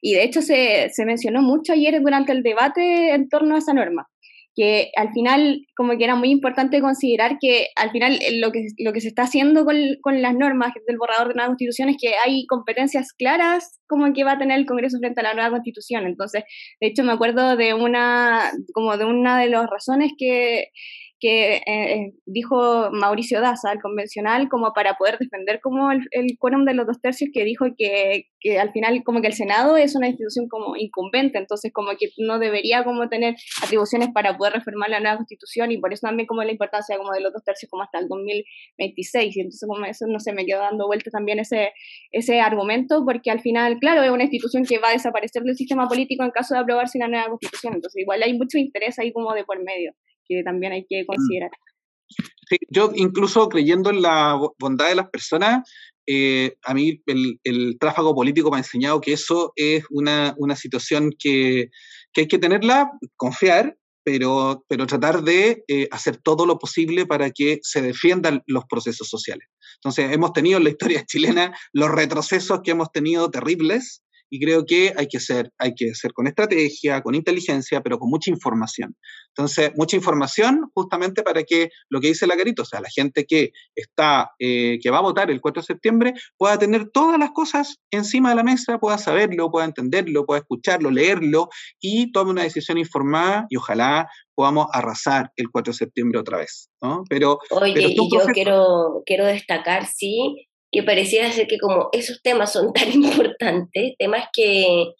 y 0.00 0.14
de 0.14 0.24
hecho 0.24 0.42
se, 0.42 0.90
se 0.90 1.04
mencionó 1.04 1.42
mucho 1.42 1.72
ayer 1.72 2.00
durante 2.02 2.32
el 2.32 2.42
debate 2.42 3.14
en 3.14 3.28
torno 3.28 3.54
a 3.54 3.58
esa 3.58 3.72
norma 3.72 4.08
que 4.54 4.90
al 4.96 5.12
final 5.12 5.66
como 5.76 5.96
que 5.96 6.04
era 6.04 6.14
muy 6.14 6.30
importante 6.30 6.80
considerar 6.80 7.38
que 7.40 7.68
al 7.76 7.90
final 7.90 8.18
lo 8.34 8.52
que, 8.52 8.66
lo 8.78 8.92
que 8.92 9.00
se 9.00 9.08
está 9.08 9.22
haciendo 9.22 9.64
con, 9.64 9.76
con, 10.00 10.22
las 10.22 10.34
normas 10.34 10.72
del 10.86 10.98
borrador 10.98 11.28
de 11.28 11.34
nueva 11.34 11.48
constitución 11.48 11.88
es 11.88 11.96
que 12.00 12.12
hay 12.24 12.46
competencias 12.46 13.12
claras 13.12 13.80
como 13.86 14.12
que 14.12 14.24
va 14.24 14.32
a 14.32 14.38
tener 14.38 14.58
el 14.58 14.66
Congreso 14.66 14.98
frente 14.98 15.20
a 15.20 15.24
la 15.24 15.34
nueva 15.34 15.50
constitución. 15.50 16.06
Entonces, 16.06 16.44
de 16.80 16.86
hecho 16.86 17.02
me 17.02 17.12
acuerdo 17.12 17.56
de 17.56 17.74
una, 17.74 18.50
como 18.72 18.96
de 18.96 19.04
una 19.04 19.38
de 19.38 19.48
las 19.48 19.68
razones 19.68 20.12
que 20.16 20.68
que 21.24 21.54
eh, 21.54 21.62
eh, 21.66 22.12
dijo 22.26 22.90
Mauricio 22.92 23.40
Daza, 23.40 23.72
el 23.72 23.80
convencional, 23.80 24.50
como 24.50 24.74
para 24.74 24.92
poder 24.92 25.16
defender 25.16 25.58
como 25.62 25.90
el, 25.90 26.00
el 26.10 26.36
quórum 26.38 26.66
de 26.66 26.74
los 26.74 26.86
dos 26.86 27.00
tercios, 27.00 27.30
que 27.32 27.44
dijo 27.44 27.64
que, 27.78 28.26
que, 28.40 28.58
al 28.58 28.72
final 28.72 29.02
como 29.04 29.22
que 29.22 29.28
el 29.28 29.32
Senado 29.32 29.78
es 29.78 29.96
una 29.96 30.08
institución 30.08 30.48
como 30.50 30.76
incumbente, 30.76 31.38
entonces 31.38 31.72
como 31.72 31.92
que 31.98 32.10
no 32.18 32.38
debería 32.38 32.84
como 32.84 33.08
tener 33.08 33.36
atribuciones 33.62 34.10
para 34.12 34.36
poder 34.36 34.52
reformar 34.52 34.90
la 34.90 35.00
nueva 35.00 35.16
constitución 35.16 35.72
y 35.72 35.78
por 35.78 35.94
eso 35.94 36.06
también 36.06 36.26
como 36.26 36.42
la 36.42 36.52
importancia 36.52 36.98
como 36.98 37.10
de 37.12 37.22
los 37.22 37.32
dos 37.32 37.42
tercios 37.42 37.70
como 37.70 37.84
hasta 37.84 38.00
el 38.00 38.08
2026 38.08 39.34
y 39.34 39.40
entonces 39.40 39.66
como 39.66 39.82
eso 39.86 40.04
no 40.06 40.20
se 40.20 40.34
me 40.34 40.44
quedó 40.44 40.60
dando 40.60 40.86
vuelta 40.86 41.10
también 41.10 41.38
ese, 41.38 41.72
ese 42.12 42.42
argumento 42.42 43.02
porque 43.06 43.30
al 43.30 43.40
final, 43.40 43.78
claro, 43.78 44.02
es 44.02 44.10
una 44.10 44.24
institución 44.24 44.66
que 44.66 44.78
va 44.78 44.90
a 44.90 44.92
desaparecer 44.92 45.42
del 45.42 45.56
sistema 45.56 45.88
político 45.88 46.22
en 46.22 46.32
caso 46.32 46.54
de 46.54 46.60
aprobarse 46.60 46.98
una 46.98 47.08
nueva 47.08 47.28
constitución, 47.28 47.76
entonces 47.76 48.02
igual 48.02 48.22
hay 48.22 48.36
mucho 48.36 48.58
interés 48.58 48.98
ahí 48.98 49.10
como 49.10 49.32
de 49.32 49.44
por 49.44 49.64
medio 49.64 49.94
que 50.26 50.42
también 50.42 50.72
hay 50.72 50.86
que 50.88 51.02
mm. 51.02 51.06
considerar. 51.06 51.50
Sí, 52.48 52.56
yo 52.70 52.92
incluso 52.94 53.48
creyendo 53.48 53.90
en 53.90 54.02
la 54.02 54.38
bondad 54.58 54.88
de 54.88 54.94
las 54.94 55.08
personas, 55.08 55.68
eh, 56.06 56.56
a 56.62 56.74
mí 56.74 57.02
el, 57.06 57.40
el, 57.44 57.78
tráfago 57.78 58.14
político 58.14 58.50
me 58.50 58.56
ha 58.56 58.60
enseñado 58.60 59.00
que 59.00 59.14
eso 59.14 59.52
es 59.56 59.84
una, 59.90 60.34
una 60.36 60.54
situación 60.54 61.12
que, 61.18 61.70
que, 62.12 62.22
hay 62.22 62.28
que 62.28 62.38
tenerla, 62.38 62.90
confiar, 63.16 63.76
pero, 64.04 64.64
pero 64.68 64.86
tratar 64.86 65.22
de 65.22 65.64
eh, 65.66 65.88
hacer 65.90 66.18
todo 66.18 66.44
lo 66.44 66.58
posible 66.58 67.06
para 67.06 67.30
que 67.30 67.58
se 67.62 67.80
defiendan 67.80 68.42
los 68.46 68.66
procesos 68.66 69.08
sociales. 69.08 69.48
Entonces, 69.76 70.12
hemos 70.12 70.32
tenido 70.34 70.58
en 70.58 70.64
la 70.64 70.70
historia 70.70 71.04
chilena 71.06 71.58
los 71.72 71.90
retrocesos 71.90 72.60
que 72.62 72.72
hemos 72.72 72.92
tenido 72.92 73.30
terribles, 73.30 74.03
y 74.30 74.40
creo 74.40 74.64
que 74.64 74.92
hay 74.96 75.06
que 75.06 75.20
ser, 75.20 75.50
hay 75.58 75.74
que 75.74 75.94
ser 75.94 76.12
con 76.12 76.26
estrategia, 76.26 77.02
con 77.02 77.14
inteligencia, 77.14 77.82
pero 77.82 77.98
con 77.98 78.10
mucha 78.10 78.30
información. 78.30 78.96
Entonces, 79.28 79.72
mucha 79.76 79.96
información 79.96 80.70
justamente 80.74 81.22
para 81.22 81.42
que 81.42 81.70
lo 81.88 82.00
que 82.00 82.08
dice 82.08 82.26
la 82.26 82.36
Carito, 82.36 82.62
o 82.62 82.64
sea, 82.64 82.80
la 82.80 82.90
gente 82.90 83.26
que 83.26 83.52
está, 83.74 84.30
eh, 84.38 84.78
que 84.82 84.90
va 84.90 84.98
a 84.98 85.02
votar 85.02 85.30
el 85.30 85.40
4 85.40 85.62
de 85.62 85.66
septiembre, 85.66 86.14
pueda 86.36 86.58
tener 86.58 86.90
todas 86.90 87.18
las 87.18 87.30
cosas 87.32 87.78
encima 87.90 88.30
de 88.30 88.36
la 88.36 88.44
mesa, 88.44 88.78
pueda 88.78 88.98
saberlo, 88.98 89.50
pueda 89.50 89.66
entenderlo, 89.66 90.26
pueda 90.26 90.40
escucharlo, 90.40 90.90
leerlo 90.90 91.48
y 91.80 92.12
tome 92.12 92.30
una 92.30 92.42
decisión 92.42 92.78
informada 92.78 93.46
y 93.50 93.56
ojalá 93.56 94.08
podamos 94.34 94.66
arrasar 94.72 95.30
el 95.36 95.50
4 95.50 95.72
de 95.72 95.78
septiembre 95.78 96.20
otra 96.20 96.38
vez. 96.38 96.70
¿no? 96.82 97.04
Pero, 97.08 97.38
Oye, 97.50 97.88
y 97.88 97.96
yo 97.96 98.24
quiero, 98.32 99.02
quiero 99.06 99.26
destacar, 99.26 99.86
sí, 99.86 100.48
que 100.74 100.82
pareciera 100.82 101.30
ser 101.30 101.46
que 101.46 101.58
como 101.58 101.88
esos 101.92 102.20
temas 102.20 102.52
son 102.52 102.72
tan 102.74 102.90
importantes, 102.92 103.94
temas 103.96 104.26
que, 104.32 104.92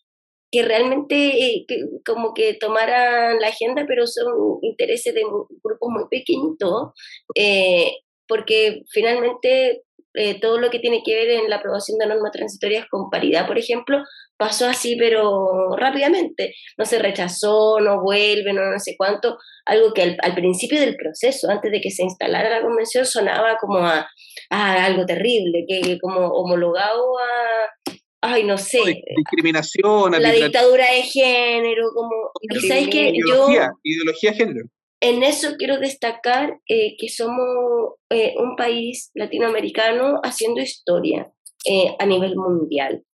que 0.52 0.62
realmente 0.62 1.16
eh, 1.16 1.66
como 2.06 2.32
que 2.32 2.54
tomaran 2.54 3.40
la 3.40 3.48
agenda, 3.48 3.84
pero 3.88 4.06
son 4.06 4.58
intereses 4.62 5.12
de 5.12 5.22
grupos 5.64 5.90
muy 5.90 6.04
pequeñitos, 6.08 6.92
eh, 7.34 7.90
porque 8.28 8.82
finalmente 8.92 9.82
eh, 10.14 10.38
todo 10.40 10.58
lo 10.58 10.70
que 10.70 10.78
tiene 10.78 11.02
que 11.04 11.14
ver 11.14 11.28
en 11.30 11.50
la 11.50 11.56
aprobación 11.56 11.98
de 11.98 12.06
normas 12.06 12.30
transitorias 12.30 12.86
con 12.88 13.10
paridad, 13.10 13.48
por 13.48 13.58
ejemplo, 13.58 13.98
pasó 14.36 14.66
así, 14.66 14.96
pero 14.96 15.76
rápidamente. 15.76 16.54
No 16.78 16.84
se 16.84 17.00
rechazó, 17.00 17.80
no 17.80 18.00
vuelve, 18.00 18.52
no, 18.52 18.70
no 18.70 18.78
sé 18.78 18.94
cuánto. 18.96 19.38
Algo 19.66 19.92
que 19.92 20.16
al, 20.20 20.34
principio 20.34 20.80
del 20.80 20.96
proceso, 20.96 21.50
antes 21.50 21.72
de 21.72 21.80
que 21.80 21.90
se 21.90 22.04
instalara 22.04 22.48
la 22.48 22.62
convención, 22.62 23.04
sonaba 23.04 23.56
como 23.60 23.78
a, 23.78 24.06
algo 24.50 25.04
terrible, 25.04 25.64
que, 25.68 25.98
como 26.00 26.28
homologado 26.28 27.18
a, 27.18 27.92
ay, 28.22 28.44
no 28.44 28.56
sé. 28.56 29.02
Discriminación, 29.16 30.12
la 30.12 30.30
dictadura 30.30 30.84
de 30.92 31.02
género, 31.02 31.88
como. 31.92 32.30
¿sabes 32.68 32.88
que 32.88 33.10
Ideología, 33.10 33.70
ideología 33.82 34.30
de 34.30 34.36
género 34.36 34.64
en 35.04 35.22
eso 35.22 35.56
quiero 35.58 35.78
destacar 35.78 36.60
eh, 36.66 36.96
que 36.96 37.10
somos 37.10 37.96
eh, 38.08 38.34
un 38.38 38.56
país 38.56 39.10
latinoamericano 39.14 40.18
haciendo 40.22 40.62
historia 40.62 41.30
eh, 41.66 41.94
a 41.98 42.06
nivel 42.06 42.36
mundial, 42.36 43.04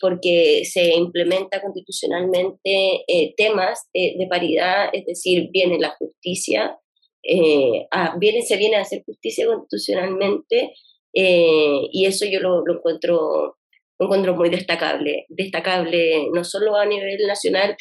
porque 0.00 0.64
se 0.64 0.94
implementa 0.94 1.62
constitucionalmente 1.62 3.04
temas 3.36 3.88
de 3.94 4.26
paridad, 4.28 4.88
es 4.92 5.06
decir, 5.06 5.48
viene 5.52 5.78
la 5.78 5.90
justicia, 5.90 6.76
viene, 7.22 8.42
se 8.42 8.56
viene 8.56 8.76
a 8.76 8.80
hacer 8.80 9.04
justicia 9.06 9.46
constitucionalmente 9.46 10.74
y 11.12 12.04
eso 12.04 12.26
yo 12.26 12.40
lo, 12.40 12.64
encuentro, 12.68 13.58
lo 14.00 14.06
encuentro 14.06 14.34
muy 14.34 14.50
destacable, 14.50 15.26
destacable 15.28 16.28
no 16.32 16.42
solo 16.42 16.74
a 16.74 16.84
nivel 16.84 17.24
nacional, 17.28 17.76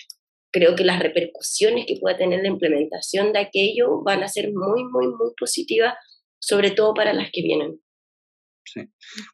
creo 0.51 0.75
que 0.75 0.83
las 0.83 0.99
repercusiones 0.99 1.85
que 1.87 1.97
pueda 1.99 2.17
tener 2.17 2.41
la 2.41 2.49
implementación 2.49 3.33
de 3.33 3.39
aquello 3.39 4.01
van 4.03 4.23
a 4.23 4.27
ser 4.27 4.51
muy, 4.53 4.83
muy, 4.83 5.07
muy 5.07 5.33
positivas, 5.39 5.93
sobre 6.39 6.71
todo 6.71 6.93
para 6.93 7.13
las 7.13 7.29
que 7.31 7.41
vienen. 7.41 7.79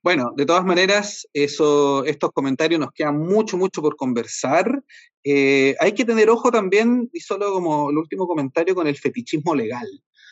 Bueno, 0.02 0.32
de 0.36 0.46
todas 0.46 0.66
maneras, 0.66 1.28
eso, 1.34 2.04
estos 2.06 2.32
comentarios 2.32 2.80
nos 2.80 2.92
quedan 2.92 3.20
mucho, 3.20 3.58
mucho 3.58 3.82
por 3.82 3.96
conversar. 3.96 4.84
Eh, 5.24 5.76
hay 5.80 5.92
que 5.92 6.06
tener 6.06 6.30
ojo 6.30 6.50
también, 6.50 7.10
y 7.14 7.20
solo 7.20 7.52
como 7.52 7.90
el 7.90 7.98
último 7.98 8.28
comentario, 8.28 8.74
con 8.74 8.88
el 8.88 8.98
fetichismo 8.98 9.54
legal. 9.54 9.88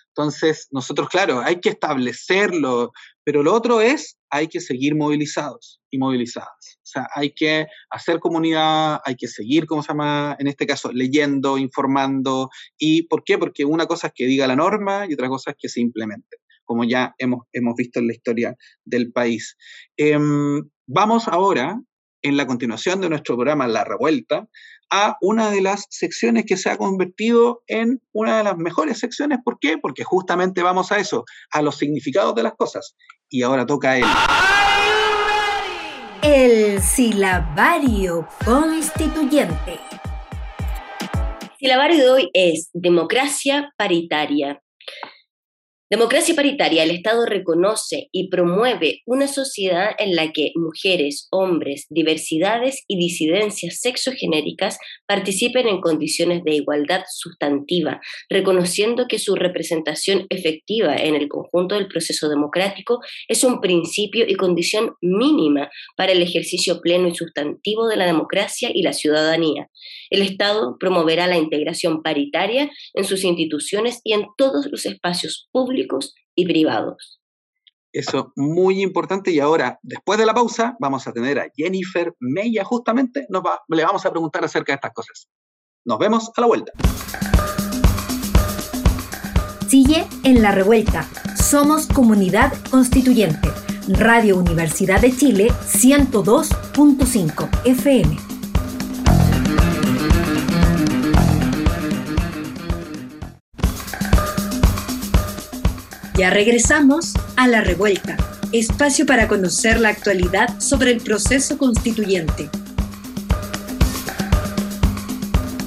Entonces, 0.08 0.68
nosotros, 0.72 1.10
claro, 1.10 1.42
hay 1.42 1.60
que 1.60 1.70
establecerlo, 1.70 2.94
pero 3.24 3.44
lo 3.44 3.54
otro 3.54 3.82
es, 3.82 4.18
hay 4.30 4.48
que 4.48 4.62
seguir 4.62 4.96
movilizados 4.96 5.82
y 5.92 5.98
movilizadas. 5.98 6.75
O 6.86 6.88
sea, 6.88 7.08
hay 7.16 7.32
que 7.32 7.66
hacer 7.90 8.20
comunidad, 8.20 9.02
hay 9.04 9.16
que 9.16 9.28
seguir, 9.28 9.66
¿cómo 9.66 9.82
se 9.82 9.88
llama? 9.88 10.36
En 10.38 10.48
este 10.48 10.68
caso, 10.68 10.92
leyendo, 10.92 11.58
informando. 11.58 12.52
¿Y 12.78 13.08
por 13.08 13.24
qué? 13.24 13.40
Porque 13.40 13.66
una 13.66 13.88
cosa 13.88 14.08
es 14.08 14.14
que 14.16 14.28
diga 14.28 14.46
la 14.46 14.56
norma 14.56 15.08
y 15.10 15.16
otra 15.16 15.28
cosa 15.28 15.52
es 15.52 15.58
que 15.60 15.68
se 15.68 15.82
como 16.64 16.84
ya 16.84 17.16
hemos, 17.18 17.48
hemos 17.54 17.76
visto 17.76 18.00
en 18.00 18.08
la 18.08 18.14
historia 18.14 18.56
del 18.84 19.12
país. 19.12 19.58
Em, 19.98 20.70
vamos 20.86 21.28
ahora, 21.28 21.82
en 22.22 22.38
la 22.38 22.46
continuación 22.46 23.02
de 23.02 23.10
nuestro 23.10 23.36
programa 23.36 23.68
La 23.68 23.84
Revuelta, 23.84 24.48
a 24.92 25.18
una 25.22 25.50
de 25.50 25.62
las 25.62 25.88
secciones 25.90 26.46
que 26.46 26.58
se 26.58 26.70
ha 26.70 26.78
convertido 26.78 27.64
en 27.68 28.02
una 28.12 28.38
de 28.38 28.44
las 28.44 28.58
mejores 28.58 29.00
secciones. 29.00 29.40
¿Por 29.44 29.58
qué? 29.60 29.78
Porque 29.78 30.04
justamente 30.04 30.62
vamos 30.62 30.92
a 30.92 31.00
eso, 31.00 31.26
a 31.52 31.62
los 31.62 31.78
significados 31.78 32.36
de 32.36 32.44
las 32.44 32.54
cosas. 32.54 32.96
Y 33.30 33.42
ahora 33.42 33.66
toca 33.66 33.98
él. 33.98 34.06
El 36.28 36.82
silabario 36.82 38.28
constituyente. 38.44 39.80
El 41.40 41.58
silabario 41.60 41.98
de 41.98 42.10
hoy 42.10 42.30
es 42.34 42.72
democracia 42.74 43.72
paritaria. 43.78 44.60
Democracia 45.96 46.36
paritaria, 46.36 46.84
el 46.84 46.92
Estado 46.92 47.26
reconoce 47.26 48.10
y 48.12 48.28
promueve 48.28 49.02
una 49.06 49.30
sociedad 49.30 49.92
en 49.98 50.14
la 50.14 50.34
que 50.34 50.52
mujeres, 50.56 51.30
hombres, 51.32 51.86
diversidades 51.90 52.84
y 52.90 52.98
disidencias 52.98 53.80
sexogenéricas 53.80 54.78
participen 55.08 55.70
en 55.70 55.80
condiciones 55.80 56.44
de 56.44 56.56
igualdad 56.56 57.04
sustantiva, 57.10 58.02
reconociendo 58.30 59.08
que 59.08 59.20
su 59.20 59.36
representación 59.36 60.28
efectiva 60.30 60.98
en 60.98 61.16
el 61.16 61.30
conjunto 61.30 61.76
del 61.76 61.88
proceso 61.88 62.28
democrático 62.28 63.00
es 63.30 63.46
un 63.46 63.62
principio 63.62 64.26
y 64.28 64.36
condición 64.36 64.96
mínima 65.00 65.70
para 65.96 66.12
el 66.12 66.22
ejercicio 66.22 66.82
pleno 66.82 67.08
y 67.08 67.16
sustantivo 67.16 67.88
de 67.88 67.96
la 67.96 68.06
democracia 68.06 68.70
y 68.74 68.82
la 68.82 68.92
ciudadanía. 68.92 69.70
El 70.10 70.24
Estado 70.24 70.76
promoverá 70.78 71.26
la 71.26 71.38
integración 71.38 72.04
paritaria 72.04 72.70
en 72.94 73.06
sus 73.06 73.24
instituciones 73.24 74.02
y 74.04 74.12
en 74.12 74.26
todos 74.38 74.66
los 74.70 74.86
espacios 74.86 75.48
públicos 75.54 75.85
y 76.36 76.46
privados. 76.46 77.22
Eso 77.92 78.34
muy 78.36 78.82
importante 78.82 79.32
y 79.32 79.40
ahora, 79.40 79.80
después 79.82 80.20
de 80.20 80.26
la 80.26 80.34
pausa, 80.34 80.76
vamos 80.80 81.08
a 81.08 81.14
tener 81.14 81.40
a 81.40 81.50
Jennifer 81.56 82.14
Mella 82.20 82.66
justamente, 82.66 83.26
nos 83.30 83.42
va, 83.42 83.62
le 83.70 83.86
vamos 83.86 84.06
a 84.06 84.12
preguntar 84.12 84.44
acerca 84.44 84.74
de 84.74 84.76
estas 84.76 84.92
cosas. 84.92 85.30
Nos 85.86 85.98
vemos 85.98 86.30
a 86.36 86.42
la 86.42 86.48
vuelta. 86.48 86.74
Sigue 89.68 90.06
en 90.24 90.42
la 90.42 90.52
revuelta. 90.52 91.08
Somos 91.42 91.88
comunidad 91.88 92.52
constituyente. 92.70 93.50
Radio 93.88 94.38
Universidad 94.38 95.00
de 95.00 95.16
Chile 95.16 95.48
102.5 95.52 97.66
FM. 97.66 98.35
Ya 106.18 106.30
regresamos 106.30 107.14
a 107.36 107.46
La 107.46 107.60
Revuelta, 107.60 108.16
espacio 108.54 109.06
para 109.06 109.28
conocer 109.28 109.82
la 109.82 109.90
actualidad 109.90 110.62
sobre 110.62 110.92
el 110.92 111.02
proceso 111.02 111.58
constituyente. 111.58 112.50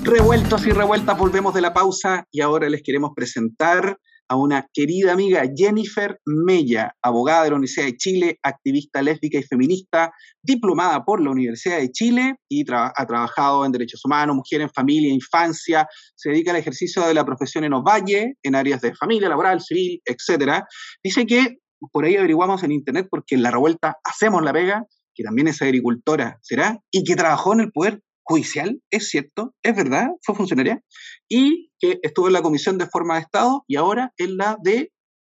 Revueltos 0.04 0.66
y 0.66 0.70
revueltas, 0.70 1.18
volvemos 1.18 1.52
de 1.52 1.60
la 1.60 1.74
pausa 1.74 2.26
y 2.30 2.40
ahora 2.40 2.70
les 2.70 2.82
queremos 2.82 3.10
presentar 3.14 3.98
a 4.28 4.36
una 4.36 4.68
querida 4.72 5.12
amiga, 5.12 5.42
Jennifer 5.54 6.18
Mella, 6.26 6.94
abogada 7.02 7.44
de 7.44 7.50
la 7.50 7.56
Universidad 7.56 7.86
de 7.86 7.96
Chile, 7.96 8.38
activista 8.42 9.02
lésbica 9.02 9.38
y 9.38 9.42
feminista, 9.42 10.12
diplomada 10.42 11.04
por 11.04 11.22
la 11.22 11.30
Universidad 11.30 11.78
de 11.78 11.90
Chile 11.90 12.36
y 12.48 12.64
ha 12.70 13.06
trabajado 13.06 13.64
en 13.64 13.72
derechos 13.72 14.04
humanos, 14.04 14.36
mujer 14.36 14.60
en 14.60 14.70
familia, 14.70 15.12
infancia, 15.12 15.88
se 16.14 16.30
dedica 16.30 16.50
al 16.50 16.58
ejercicio 16.58 17.06
de 17.06 17.14
la 17.14 17.24
profesión 17.24 17.64
en 17.64 17.72
Ovalle, 17.72 18.34
en 18.42 18.54
áreas 18.54 18.80
de 18.80 18.94
familia, 18.94 19.28
laboral, 19.28 19.60
civil, 19.60 20.00
etc. 20.04 20.64
Dice 21.02 21.26
que 21.26 21.58
por 21.92 22.04
ahí 22.04 22.16
averiguamos 22.16 22.62
en 22.62 22.72
internet 22.72 23.06
porque 23.10 23.34
en 23.34 23.42
la 23.42 23.50
revuelta 23.50 23.96
hacemos 24.04 24.42
la 24.42 24.52
pega, 24.52 24.84
que 25.14 25.24
también 25.24 25.48
es 25.48 25.62
agricultora, 25.62 26.38
¿será? 26.42 26.78
Y 26.90 27.02
que 27.04 27.16
trabajó 27.16 27.52
en 27.54 27.60
el 27.60 27.72
poder 27.72 28.02
judicial, 28.28 28.80
es 28.90 29.08
cierto, 29.08 29.54
es 29.62 29.74
verdad, 29.74 30.08
fue 30.22 30.34
funcionaria, 30.34 30.82
y 31.28 31.70
que 31.78 31.98
estuvo 32.02 32.26
en 32.26 32.34
la 32.34 32.42
Comisión 32.42 32.76
de 32.76 32.86
Forma 32.86 33.14
de 33.14 33.22
Estado 33.22 33.64
y 33.66 33.76
ahora 33.76 34.12
en 34.18 34.36
la 34.36 34.58
de 34.62 34.92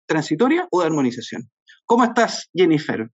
transitoria 0.07 0.67
o 0.71 0.81
de 0.81 0.87
armonización. 0.87 1.49
¿Cómo 1.85 2.03
estás, 2.03 2.49
Jennifer? 2.53 3.09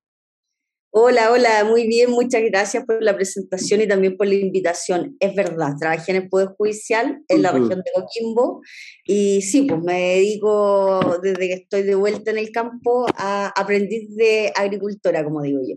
Hola, 0.90 1.32
hola, 1.32 1.63
muy 1.63 1.86
bien, 1.86 2.10
muchas 2.10 2.42
gracias 2.50 2.86
por 2.86 3.04
la 3.04 3.16
presentación 3.16 3.82
y 3.82 3.88
también 3.88 4.18
por 4.18 4.26
la 4.26 4.34
invitación. 4.34 5.16
Es 5.20 5.36
verdad, 5.36 5.74
trabajé 5.80 6.12
en 6.12 6.24
el 6.24 6.30
Poder 6.30 6.50
Judicial 6.58 7.22
en 7.28 7.42
la 7.44 7.52
región 7.52 7.84
de 7.84 7.92
Coquimbo 7.94 8.62
y 9.04 9.44
sí, 9.44 9.63
pues 9.63 9.84
me 9.84 10.16
dedico 10.16 11.20
desde 11.22 11.48
que 11.48 11.54
estoy 11.54 11.84
de 11.84 11.94
vuelta 11.94 12.32
en 12.32 12.40
el 12.40 12.52
campo 12.52 13.06
a 13.16 13.54
aprendiz 13.56 14.16
de 14.16 14.52
agricultora, 14.56 15.24
como 15.24 15.44
digo 15.44 15.60
yo. 15.68 15.76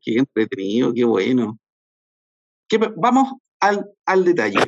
Qué 0.00 0.16
entretenido, 0.18 0.94
qué 0.94 1.04
bueno 1.04 1.58
vamos 2.96 3.32
al, 3.60 4.24
detalle. 4.24 4.58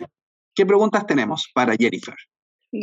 ¿Qué 0.54 0.66
preguntas 0.66 1.06
tenemos 1.06 1.48
para 1.54 1.74
Jennifer? 1.76 2.14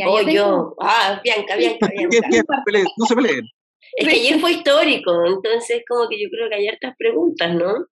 oh, 0.08 0.22
yo, 0.22 0.76
Ah, 0.80 1.20
Bianca, 1.24 1.56
Bianca, 1.56 1.88
Bianca. 2.10 2.90
no 2.98 3.06
se 3.06 3.16
peleen. 3.16 3.46
Es 3.98 4.08
que 4.08 4.16
ayer 4.16 4.40
fue 4.40 4.54
histórico, 4.54 5.12
entonces 5.26 5.84
como 5.88 6.10
que 6.10 6.22
yo 6.22 6.30
creo 6.30 6.50
que 6.50 6.56
hay 6.56 6.68
hartas 6.68 6.96
preguntas, 6.98 7.54
¿no? 7.54 7.86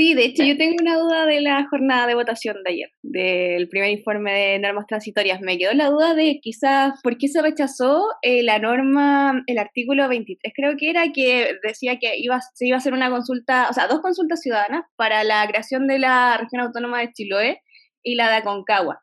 Sí, 0.00 0.14
de 0.14 0.24
hecho 0.24 0.44
yo 0.44 0.56
tengo 0.56 0.76
una 0.80 0.96
duda 0.96 1.26
de 1.26 1.42
la 1.42 1.66
jornada 1.68 2.06
de 2.06 2.14
votación 2.14 2.56
de 2.64 2.70
ayer, 2.70 2.90
del 3.02 3.68
primer 3.68 3.90
informe 3.90 4.32
de 4.32 4.58
normas 4.58 4.86
transitorias. 4.86 5.42
Me 5.42 5.58
quedó 5.58 5.74
la 5.74 5.90
duda 5.90 6.14
de 6.14 6.40
quizás 6.40 6.98
por 7.02 7.18
qué 7.18 7.28
se 7.28 7.42
rechazó 7.42 8.06
eh, 8.22 8.42
la 8.42 8.58
norma, 8.58 9.42
el 9.46 9.58
artículo 9.58 10.08
23, 10.08 10.54
creo 10.56 10.78
que 10.78 10.88
era 10.88 11.12
que 11.12 11.54
decía 11.62 11.98
que 11.98 12.14
iba, 12.16 12.40
se 12.54 12.66
iba 12.66 12.76
a 12.76 12.78
hacer 12.78 12.94
una 12.94 13.10
consulta, 13.10 13.68
o 13.68 13.74
sea, 13.74 13.88
dos 13.88 14.00
consultas 14.00 14.40
ciudadanas 14.40 14.86
para 14.96 15.22
la 15.22 15.46
creación 15.46 15.86
de 15.86 15.98
la 15.98 16.38
región 16.38 16.62
autónoma 16.62 17.00
de 17.00 17.12
Chiloé 17.12 17.60
y 18.02 18.14
la 18.14 18.30
de 18.30 18.36
Aconcagua. 18.36 19.02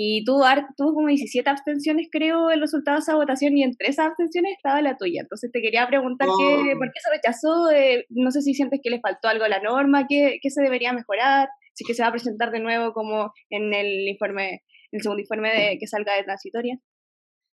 Y 0.00 0.22
tuvo, 0.22 0.44
tuvo 0.76 0.94
como 0.94 1.08
17 1.08 1.50
abstenciones, 1.50 2.06
creo, 2.08 2.50
el 2.50 2.60
resultado 2.60 2.98
de 2.98 3.00
esa 3.00 3.16
votación, 3.16 3.58
y 3.58 3.64
entre 3.64 3.88
esas 3.88 4.06
abstenciones 4.06 4.52
estaba 4.56 4.80
la 4.80 4.96
tuya. 4.96 5.22
Entonces 5.22 5.50
te 5.50 5.60
quería 5.60 5.88
preguntar 5.88 6.28
qué, 6.38 6.72
oh. 6.72 6.78
por 6.78 6.92
qué 6.92 7.00
se 7.02 7.10
rechazó, 7.10 7.68
eh, 7.72 8.06
no 8.10 8.30
sé 8.30 8.42
si 8.42 8.54
sientes 8.54 8.78
que 8.80 8.90
le 8.90 9.00
faltó 9.00 9.26
algo 9.26 9.44
a 9.44 9.48
la 9.48 9.60
norma, 9.60 10.06
qué, 10.08 10.38
qué 10.40 10.50
se 10.50 10.62
debería 10.62 10.92
mejorar, 10.92 11.48
si 11.74 11.84
que 11.84 11.94
se 11.94 12.02
va 12.02 12.10
a 12.10 12.12
presentar 12.12 12.52
de 12.52 12.60
nuevo 12.60 12.92
como 12.92 13.32
en 13.50 13.74
el 13.74 14.06
informe, 14.06 14.62
el 14.92 15.02
segundo 15.02 15.20
informe 15.20 15.48
de, 15.48 15.78
que 15.80 15.88
salga 15.88 16.14
de 16.14 16.22
transitoria. 16.22 16.78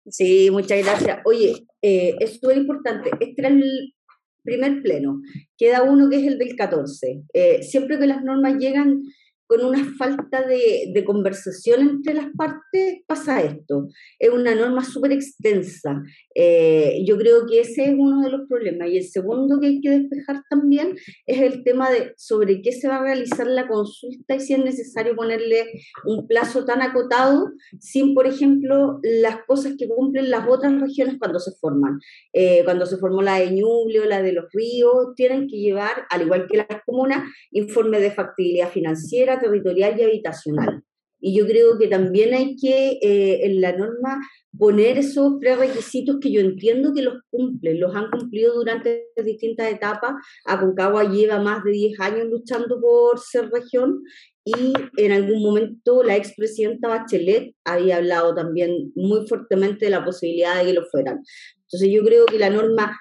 Sí, 0.08 0.52
muchas 0.52 0.86
gracias. 0.86 1.22
Oye, 1.26 1.66
eh, 1.82 2.14
es 2.20 2.36
súper 2.36 2.58
importante. 2.58 3.10
Este 3.22 3.42
era 3.42 3.50
el 3.50 3.96
primer 4.44 4.84
pleno. 4.84 5.20
Queda 5.58 5.82
uno 5.82 6.12
que 6.12 6.18
es 6.18 6.28
el 6.28 6.38
del 6.38 6.56
14. 6.56 7.24
Eh, 7.34 7.64
siempre 7.64 7.98
que 7.98 8.06
las 8.06 8.24
normas 8.24 8.60
llegan 8.60 9.02
con 9.48 9.64
una 9.64 9.84
falta 9.98 10.42
de, 10.46 10.92
de, 10.94 11.06
conversación 11.06 11.82
entre 11.82 12.14
las 12.14 12.28
partes, 12.36 13.04
pasa 13.06 13.42
esto. 13.42 13.88
Es 14.20 14.30
una 14.30 14.56
norma 14.56 14.84
súper 14.84 15.12
extensa. 15.12 16.02
Eh, 16.34 17.04
yo 17.06 17.18
creo 17.18 17.46
que 17.46 17.62
ese 17.62 17.86
es 17.86 17.96
uno 17.98 18.22
de 18.22 18.32
los 18.32 18.48
problemas. 18.48 18.90
Y 18.90 18.98
el 18.98 19.04
segundo 19.04 19.60
que 19.60 19.68
hay 19.68 19.82
que 19.82 19.92
despejar 19.92 20.42
también 20.50 20.96
es 21.26 21.42
el 21.42 21.64
tema 21.64 21.92
de 21.92 22.14
sobre 22.18 22.62
qué 22.62 22.72
se 22.72 22.88
va 22.88 22.98
a 22.98 23.04
realizar 23.04 23.48
la 23.48 23.68
consulta 23.68 24.36
y 24.36 24.40
si 24.40 24.54
es 24.54 24.60
necesario 24.64 25.16
ponerle 25.16 25.66
un 26.06 26.28
plazo 26.28 26.66
tan 26.66 26.82
acotado 26.82 27.52
sin, 27.80 28.14
por 28.14 28.28
ejemplo, 28.28 29.00
las 29.04 29.46
cosas 29.46 29.76
que 29.78 29.88
cumplen 29.88 30.30
las 30.30 30.48
otras 30.48 30.80
regiones 30.80 31.18
cuando 31.20 31.40
se 31.40 31.52
forman. 31.60 32.00
Eh, 32.34 32.64
cuando 32.64 32.86
se 32.86 32.98
formó 32.98 33.22
la 33.22 33.40
de 33.40 33.52
Ñuble 33.52 34.02
o 34.02 34.06
la 34.06 34.22
de 34.22 34.34
los 34.34 34.46
ríos, 34.52 35.14
tienen 35.16 35.48
que 35.48 35.58
llevar, 35.58 36.06
al 36.10 36.24
igual 36.24 36.48
que 36.48 36.58
las 36.58 36.68
comunas, 36.86 37.24
informes 37.52 38.02
de 38.02 38.12
factibilidad 38.12 38.70
financiera 38.70 39.35
territorial 39.40 40.00
y 40.00 40.04
habitacional. 40.04 40.84
Y 41.20 41.36
yo 41.36 41.48
creo 41.48 41.78
que 41.80 41.88
también 41.88 42.34
hay 42.34 42.56
que 42.56 43.00
eh, 43.02 43.46
en 43.46 43.62
la 43.62 43.76
norma 43.76 44.20
poner 44.58 44.98
esos 44.98 45.34
prerequisitos 45.40 46.18
que 46.22 46.32
yo 46.32 46.42
entiendo 46.42 46.94
que 46.94 47.02
los 47.02 47.16
cumplen, 47.32 47.80
los 47.80 47.96
han 47.96 48.10
cumplido 48.12 48.54
durante 48.54 49.08
distintas 49.24 49.72
etapas. 49.72 50.14
Aconcagua 50.46 51.10
lleva 51.10 51.40
más 51.40 51.64
de 51.64 51.72
10 51.72 52.00
años 52.00 52.28
luchando 52.30 52.80
por 52.80 53.20
ser 53.20 53.50
región 53.50 54.04
y 54.44 54.74
en 54.98 55.12
algún 55.12 55.42
momento 55.42 56.04
la 56.04 56.16
expresidenta 56.16 56.90
Bachelet 56.90 57.56
había 57.64 57.98
hablado 57.98 58.36
también 58.36 58.92
muy 58.96 59.28
fuertemente 59.28 59.86
de 59.86 59.92
la 59.92 60.06
posibilidad 60.06 60.60
de 60.60 60.68
que 60.68 60.74
lo 60.74 60.86
fueran. 60.92 61.24
Entonces 61.64 61.90
yo 61.92 62.04
creo 62.04 62.28
que 62.28 62.38
la 62.38 62.52
norma 62.52 62.96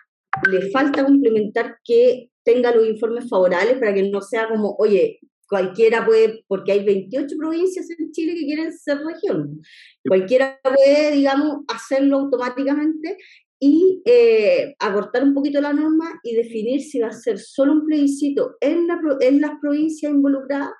le 0.50 0.70
falta 0.70 1.04
complementar 1.04 1.76
que 1.84 2.30
tenga 2.42 2.74
los 2.74 2.86
informes 2.86 3.28
favorables 3.28 3.78
para 3.78 3.92
que 3.92 4.08
no 4.08 4.22
sea 4.22 4.48
como, 4.48 4.74
oye, 4.78 5.20
cualquiera 5.48 6.04
puede, 6.04 6.44
porque 6.48 6.72
hay 6.72 6.84
28 6.84 7.36
provincias 7.38 7.88
en 7.90 8.10
Chile 8.12 8.34
que 8.34 8.46
quieren 8.46 8.72
ser 8.72 8.98
región, 8.98 9.60
cualquiera 10.06 10.58
puede, 10.62 11.12
digamos, 11.12 11.64
hacerlo 11.68 12.18
automáticamente 12.18 13.16
y 13.60 14.02
eh, 14.04 14.74
acortar 14.78 15.24
un 15.24 15.34
poquito 15.34 15.60
la 15.60 15.72
norma 15.72 16.20
y 16.22 16.34
definir 16.34 16.82
si 16.82 17.00
va 17.00 17.08
a 17.08 17.12
ser 17.12 17.38
solo 17.38 17.72
un 17.72 17.86
plebiscito 17.86 18.56
en, 18.60 18.86
la, 18.86 19.00
en 19.20 19.40
las 19.40 19.52
provincias 19.60 20.12
involucradas 20.12 20.70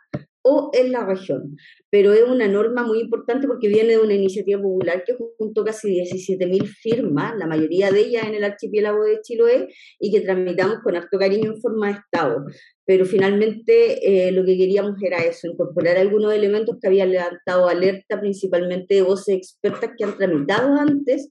o 0.47 0.71
en 0.75 0.93
la 0.93 1.07
región. 1.07 1.57
Pero 1.91 2.13
es 2.13 2.23
una 2.23 2.47
norma 2.47 2.85
muy 2.85 3.01
importante 3.01 3.47
porque 3.47 3.69
viene 3.69 3.95
de 3.95 3.99
una 3.99 4.13
iniciativa 4.13 4.61
popular 4.61 5.03
que 5.05 5.15
juntó 5.39 5.65
casi 5.65 5.89
17.000 5.89 6.67
firmas, 6.67 7.35
la 7.37 7.47
mayoría 7.47 7.91
de 7.91 8.01
ellas 8.01 8.27
en 8.27 8.35
el 8.35 8.45
archipiélago 8.45 9.05
de 9.05 9.21
Chiloé, 9.23 9.69
y 9.99 10.13
que 10.13 10.21
tramitamos 10.21 10.81
con 10.85 10.97
harto 10.97 11.19
cariño 11.19 11.53
en 11.53 11.61
forma 11.61 11.89
de 11.89 11.95
Estado. 11.95 12.45
Pero 12.85 13.07
finalmente 13.07 14.27
eh, 14.27 14.33
lo 14.33 14.45
que 14.45 14.59
queríamos 14.59 15.03
era 15.03 15.25
eso, 15.25 15.49
incorporar 15.49 15.97
algunos 15.97 16.35
elementos 16.35 16.77
que 16.81 16.89
habían 16.89 17.11
levantado 17.11 17.69
alerta, 17.69 18.21
principalmente 18.21 18.97
de 18.97 19.03
voces 19.03 19.37
expertas 19.37 19.93
que 19.97 20.05
han 20.05 20.17
tramitado 20.19 20.75
antes 20.75 21.31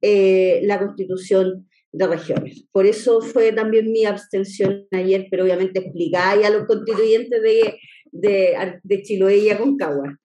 eh, 0.00 0.60
la 0.62 0.78
constitución 0.78 1.68
de 1.92 2.06
regiones. 2.06 2.64
Por 2.72 2.86
eso 2.86 3.20
fue 3.20 3.52
también 3.52 3.92
mi 3.92 4.04
abstención 4.04 4.86
ayer, 4.92 5.26
pero 5.30 5.44
obviamente 5.44 5.80
explicada 5.80 6.46
a 6.46 6.50
los 6.50 6.66
constituyentes 6.66 7.42
de 7.42 7.78
de, 8.20 8.80
de 8.82 9.02
Chiloé 9.02 9.38
y 9.38 9.50
Aconcagua. 9.50 10.18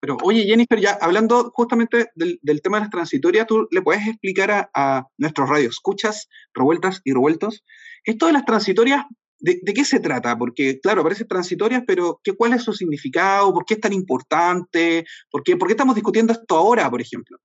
Pero 0.00 0.16
oye, 0.24 0.42
Jennifer, 0.42 0.80
ya 0.80 0.98
hablando 1.00 1.52
justamente 1.54 2.08
del, 2.16 2.40
tema 2.60 2.78
de 2.78 2.82
las 2.82 2.90
transitorias, 2.90 3.46
¿tú 3.46 3.68
le 3.70 3.82
puedes 3.82 4.06
explicar 4.08 4.50
a, 4.50 4.70
a 4.74 5.06
nuestros 5.16 5.48
escuchas 5.60 6.28
revueltas 6.52 7.00
y 7.04 7.12
revueltos, 7.12 7.64
esto 8.04 8.26
de 8.26 8.32
las 8.32 8.44
transitorias, 8.44 9.04
¿de, 9.38 9.60
qué 9.62 9.84
se 9.84 10.00
trata? 10.00 10.36
Porque, 10.36 10.80
claro, 10.80 11.02
parece 11.02 11.24
transitorias, 11.24 11.82
pero 11.86 12.20
¿qué, 12.22 12.32
¿cuál 12.32 12.52
es 12.52 12.62
su 12.62 12.72
significado? 12.72 13.52
¿Por 13.52 13.64
qué 13.64 13.74
es 13.74 13.80
tan 13.80 13.92
importante? 13.92 15.04
¿Por 15.30 15.42
qué, 15.42 15.56
¿Por 15.56 15.68
qué 15.68 15.74
estamos 15.74 15.94
discutiendo 15.94 16.32
esto 16.32 16.56
ahora, 16.56 16.90
por 16.90 17.00
ejemplo? 17.00 17.38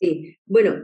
Sí, 0.00 0.36
bueno, 0.44 0.74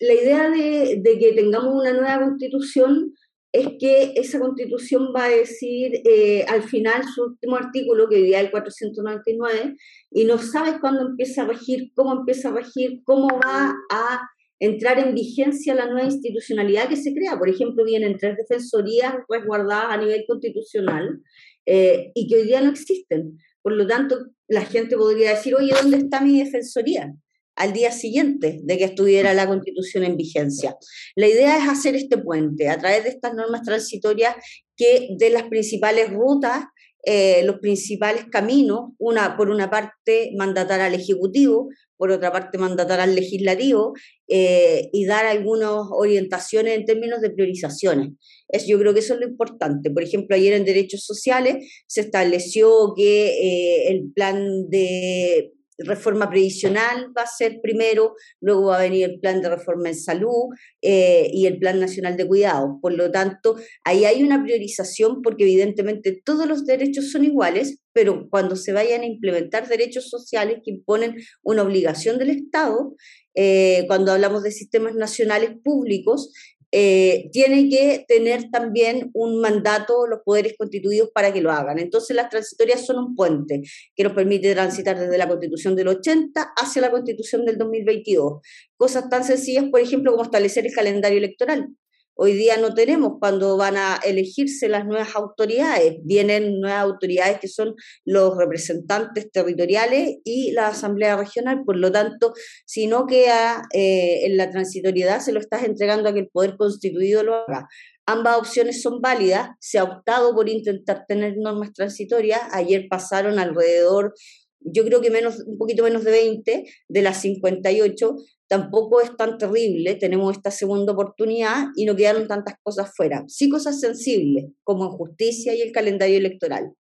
la 0.00 0.12
idea 0.12 0.50
de, 0.50 1.00
de 1.00 1.18
que 1.18 1.32
tengamos 1.32 1.74
una 1.74 1.92
nueva 1.92 2.20
constitución 2.20 3.14
es 3.52 3.68
que 3.80 4.12
esa 4.14 4.38
constitución 4.38 5.12
va 5.14 5.24
a 5.24 5.30
decir 5.30 6.02
eh, 6.04 6.44
al 6.48 6.62
final 6.62 7.02
su 7.04 7.24
último 7.24 7.56
artículo, 7.56 8.08
que 8.08 8.30
es 8.30 8.36
el 8.36 8.50
499, 8.50 9.76
y 10.12 10.24
no 10.24 10.38
sabes 10.38 10.74
cuándo 10.80 11.02
empieza 11.02 11.42
a 11.42 11.48
regir, 11.48 11.92
cómo 11.94 12.12
empieza 12.12 12.48
a 12.48 12.52
regir, 12.52 13.02
cómo 13.04 13.28
va 13.44 13.74
a 13.90 14.30
entrar 14.60 14.98
en 14.98 15.14
vigencia 15.14 15.74
la 15.74 15.86
nueva 15.86 16.04
institucionalidad 16.04 16.88
que 16.88 16.96
se 16.96 17.12
crea. 17.14 17.38
Por 17.38 17.48
ejemplo, 17.48 17.84
vienen 17.84 18.18
tres 18.18 18.36
defensorías 18.36 19.14
resguardadas 19.28 19.86
a 19.90 19.96
nivel 19.96 20.24
constitucional 20.28 21.20
eh, 21.66 22.12
y 22.14 22.28
que 22.28 22.36
hoy 22.36 22.42
día 22.44 22.60
no 22.60 22.70
existen. 22.70 23.38
Por 23.62 23.72
lo 23.72 23.86
tanto, 23.86 24.26
la 24.48 24.64
gente 24.64 24.96
podría 24.96 25.30
decir, 25.30 25.54
oye, 25.54 25.72
¿dónde 25.80 25.96
está 25.96 26.20
mi 26.20 26.38
defensoría? 26.38 27.12
Al 27.60 27.74
día 27.74 27.92
siguiente 27.92 28.60
de 28.62 28.78
que 28.78 28.84
estuviera 28.84 29.34
la 29.34 29.46
constitución 29.46 30.04
en 30.04 30.16
vigencia. 30.16 30.76
La 31.14 31.28
idea 31.28 31.58
es 31.58 31.68
hacer 31.68 31.94
este 31.94 32.16
puente 32.16 32.68
a 32.68 32.78
través 32.78 33.04
de 33.04 33.10
estas 33.10 33.34
normas 33.34 33.62
transitorias 33.62 34.34
que 34.76 35.10
de 35.18 35.28
las 35.28 35.44
principales 35.44 36.10
rutas, 36.10 36.64
eh, 37.04 37.42
los 37.44 37.58
principales 37.58 38.24
caminos, 38.30 38.92
una 38.98 39.36
por 39.36 39.50
una 39.50 39.70
parte 39.70 40.32
mandatar 40.36 40.80
al 40.80 40.94
Ejecutivo, 40.94 41.68
por 41.98 42.10
otra 42.10 42.32
parte 42.32 42.56
mandatar 42.56 42.98
al 42.98 43.14
Legislativo 43.14 43.92
eh, 44.26 44.88
y 44.90 45.04
dar 45.04 45.26
algunas 45.26 45.70
orientaciones 45.90 46.74
en 46.74 46.86
términos 46.86 47.20
de 47.20 47.28
priorizaciones. 47.28 48.12
Es, 48.48 48.66
yo 48.66 48.78
creo 48.78 48.94
que 48.94 49.00
eso 49.00 49.14
es 49.14 49.20
lo 49.20 49.26
importante. 49.26 49.90
Por 49.90 50.02
ejemplo, 50.02 50.34
ayer 50.34 50.54
en 50.54 50.64
Derechos 50.64 51.04
Sociales 51.04 51.56
se 51.86 52.00
estableció 52.00 52.94
que 52.96 53.28
eh, 53.28 53.88
el 53.92 54.10
plan 54.14 54.70
de 54.70 55.52
reforma 55.84 56.28
previsional 56.28 57.12
va 57.16 57.22
a 57.22 57.26
ser 57.26 57.60
primero, 57.62 58.14
luego 58.40 58.66
va 58.66 58.78
a 58.78 58.82
venir 58.82 59.04
el 59.08 59.20
plan 59.20 59.40
de 59.40 59.48
reforma 59.48 59.88
en 59.88 59.94
salud 59.94 60.48
eh, 60.82 61.30
y 61.32 61.46
el 61.46 61.58
plan 61.58 61.80
nacional 61.80 62.16
de 62.16 62.26
cuidado. 62.26 62.78
Por 62.80 62.92
lo 62.92 63.10
tanto, 63.10 63.56
ahí 63.84 64.04
hay 64.04 64.22
una 64.22 64.42
priorización 64.42 65.22
porque 65.22 65.44
evidentemente 65.44 66.20
todos 66.24 66.46
los 66.46 66.66
derechos 66.66 67.10
son 67.10 67.24
iguales, 67.24 67.78
pero 67.92 68.28
cuando 68.30 68.56
se 68.56 68.72
vayan 68.72 69.02
a 69.02 69.06
implementar 69.06 69.68
derechos 69.68 70.08
sociales 70.08 70.58
que 70.64 70.70
imponen 70.70 71.16
una 71.42 71.62
obligación 71.62 72.18
del 72.18 72.30
Estado, 72.30 72.94
eh, 73.34 73.84
cuando 73.86 74.12
hablamos 74.12 74.42
de 74.42 74.52
sistemas 74.52 74.94
nacionales 74.94 75.50
públicos, 75.62 76.32
eh, 76.72 77.28
tiene 77.32 77.68
que 77.68 78.04
tener 78.06 78.50
también 78.50 79.10
un 79.12 79.40
mandato 79.40 80.06
los 80.06 80.20
poderes 80.24 80.54
constituidos 80.56 81.10
para 81.12 81.32
que 81.32 81.40
lo 81.40 81.50
hagan. 81.50 81.78
Entonces 81.78 82.14
las 82.14 82.30
transitorias 82.30 82.86
son 82.86 82.98
un 82.98 83.16
puente 83.16 83.62
que 83.96 84.04
nos 84.04 84.12
permite 84.12 84.52
transitar 84.52 84.98
desde 84.98 85.18
la 85.18 85.28
constitución 85.28 85.74
del 85.74 85.88
80 85.88 86.52
hacia 86.56 86.82
la 86.82 86.90
constitución 86.90 87.44
del 87.44 87.58
2022. 87.58 88.40
Cosas 88.76 89.08
tan 89.08 89.24
sencillas, 89.24 89.64
por 89.70 89.80
ejemplo, 89.80 90.12
como 90.12 90.24
establecer 90.24 90.66
el 90.66 90.72
calendario 90.72 91.18
electoral. 91.18 91.68
Hoy 92.14 92.34
día 92.34 92.58
no 92.58 92.74
tenemos 92.74 93.12
cuando 93.18 93.56
van 93.56 93.76
a 93.76 93.98
elegirse 94.04 94.68
las 94.68 94.84
nuevas 94.84 95.14
autoridades. 95.16 95.96
Vienen 96.02 96.60
nuevas 96.60 96.82
autoridades 96.82 97.38
que 97.40 97.48
son 97.48 97.74
los 98.04 98.36
representantes 98.36 99.30
territoriales 99.30 100.18
y 100.24 100.52
la 100.52 100.68
Asamblea 100.68 101.16
Regional. 101.16 101.62
Por 101.64 101.76
lo 101.76 101.90
tanto, 101.90 102.34
si 102.66 102.86
no 102.86 103.06
queda 103.06 103.62
eh, 103.72 104.26
en 104.26 104.36
la 104.36 104.50
transitoriedad, 104.50 105.20
se 105.20 105.32
lo 105.32 105.40
estás 105.40 105.64
entregando 105.64 106.08
a 106.08 106.12
que 106.12 106.20
el 106.20 106.28
Poder 106.28 106.56
Constituido 106.56 107.22
lo 107.22 107.34
haga. 107.36 107.68
Ambas 108.06 108.38
opciones 108.38 108.82
son 108.82 109.00
válidas. 109.00 109.50
Se 109.58 109.78
ha 109.78 109.84
optado 109.84 110.34
por 110.34 110.48
intentar 110.48 111.06
tener 111.06 111.36
normas 111.38 111.72
transitorias. 111.72 112.40
Ayer 112.52 112.86
pasaron 112.90 113.38
alrededor 113.38 114.14
yo 114.60 114.84
creo 114.84 115.00
que 115.00 115.10
menos, 115.10 115.40
un 115.46 115.58
poquito 115.58 115.82
menos 115.82 116.04
de 116.04 116.10
20 116.10 116.64
de 116.88 117.02
las 117.02 117.20
58, 117.22 118.16
tampoco 118.50 119.00
es 119.00 119.16
tan 119.16 119.38
terrible, 119.38 119.94
tenemos 119.94 120.36
esta 120.36 120.50
segunda 120.50 120.92
oportunidad 120.92 121.66
y 121.76 121.84
no 121.84 121.94
quedaron 121.94 122.26
tantas 122.26 122.56
cosas 122.64 122.90
fuera. 122.96 123.22
Sí 123.28 123.48
cosas 123.48 123.78
sensibles, 123.78 124.46
como 124.64 124.90
justicia 124.90 125.54
y 125.54 125.60
el 125.60 125.70
calendario 125.70 126.18
electoral. 126.18 126.72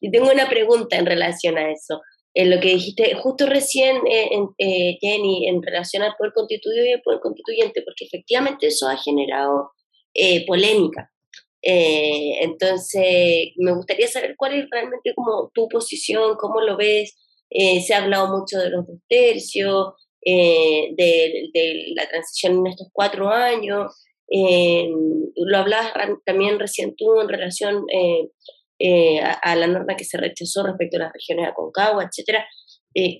Y 0.00 0.12
tengo 0.12 0.30
una 0.30 0.48
pregunta 0.48 0.96
en 0.96 1.06
relación 1.06 1.58
a 1.58 1.72
eso. 1.72 2.00
En 2.32 2.48
lo 2.48 2.60
que 2.60 2.68
dijiste 2.68 3.12
justo 3.16 3.46
recién, 3.46 3.96
eh, 4.06 4.30
eh, 4.58 4.98
Jenny, 5.00 5.48
en 5.48 5.60
relación 5.60 6.04
al 6.04 6.14
poder 6.16 6.32
constituido 6.32 6.84
y 6.84 6.92
el 6.92 7.02
poder 7.02 7.18
constituyente, 7.18 7.82
porque 7.82 8.04
efectivamente 8.04 8.68
eso 8.68 8.86
ha 8.86 8.96
generado 8.96 9.72
eh, 10.14 10.46
polémica. 10.46 11.10
entonces, 11.62 13.50
me 13.56 13.72
gustaría 13.72 14.06
saber 14.06 14.34
cuál 14.38 14.54
es 14.54 14.70
realmente 14.70 15.12
como 15.16 15.50
tu 15.52 15.68
posición, 15.68 16.36
cómo 16.38 16.60
lo 16.60 16.76
ves. 16.76 17.18
se 17.50 17.94
ha 17.94 18.02
hablado 18.04 18.38
mucho 18.38 18.58
de 18.58 18.70
los 18.70 18.86
dos 18.86 18.98
tercios, 19.08 19.88
eh, 20.22 20.92
de, 20.96 21.92
la 21.94 22.06
transición 22.08 22.58
en 22.58 22.66
estos 22.68 22.88
cuatro 22.92 23.30
años. 23.30 24.04
Eh, 24.30 24.88
lo 25.34 25.58
hablabas 25.58 25.92
también 26.24 26.58
recién 26.58 26.94
tú 26.96 27.20
en 27.20 27.28
relación 27.28 27.84
eh, 28.78 29.20
a, 29.20 29.56
la 29.56 29.66
norma 29.66 29.96
que 29.96 30.04
se 30.04 30.18
rechazó 30.18 30.62
respecto 30.62 30.96
a 30.96 31.00
las 31.00 31.12
regiones 31.12 31.46
de 31.46 31.50
Aconcagua, 31.50 32.04
etcétera. 32.04 32.46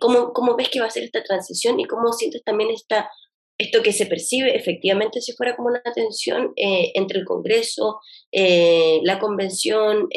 ¿cómo, 0.01 0.33
¿Cómo 0.33 0.57
ves 0.57 0.69
que 0.69 0.81
va 0.81 0.87
a 0.87 0.91
ser 0.91 1.05
esta 1.05 1.23
transición 1.23 1.79
y 1.79 1.85
cómo 1.85 2.13
sientes 2.13 2.43
también 2.43 2.71
esta, 2.71 3.09
esto 3.57 3.83
que 3.83 3.93
se 3.93 4.07
percibe 4.07 4.57
efectivamente 4.57 5.21
si 5.21 5.33
fuera 5.33 5.55
como 5.55 5.69
una 5.69 5.83
tensión 5.95 6.53
entre 6.57 7.21
el 7.21 7.25
Congreso, 7.25 8.01
la 8.33 9.19
Convención, 9.21 10.09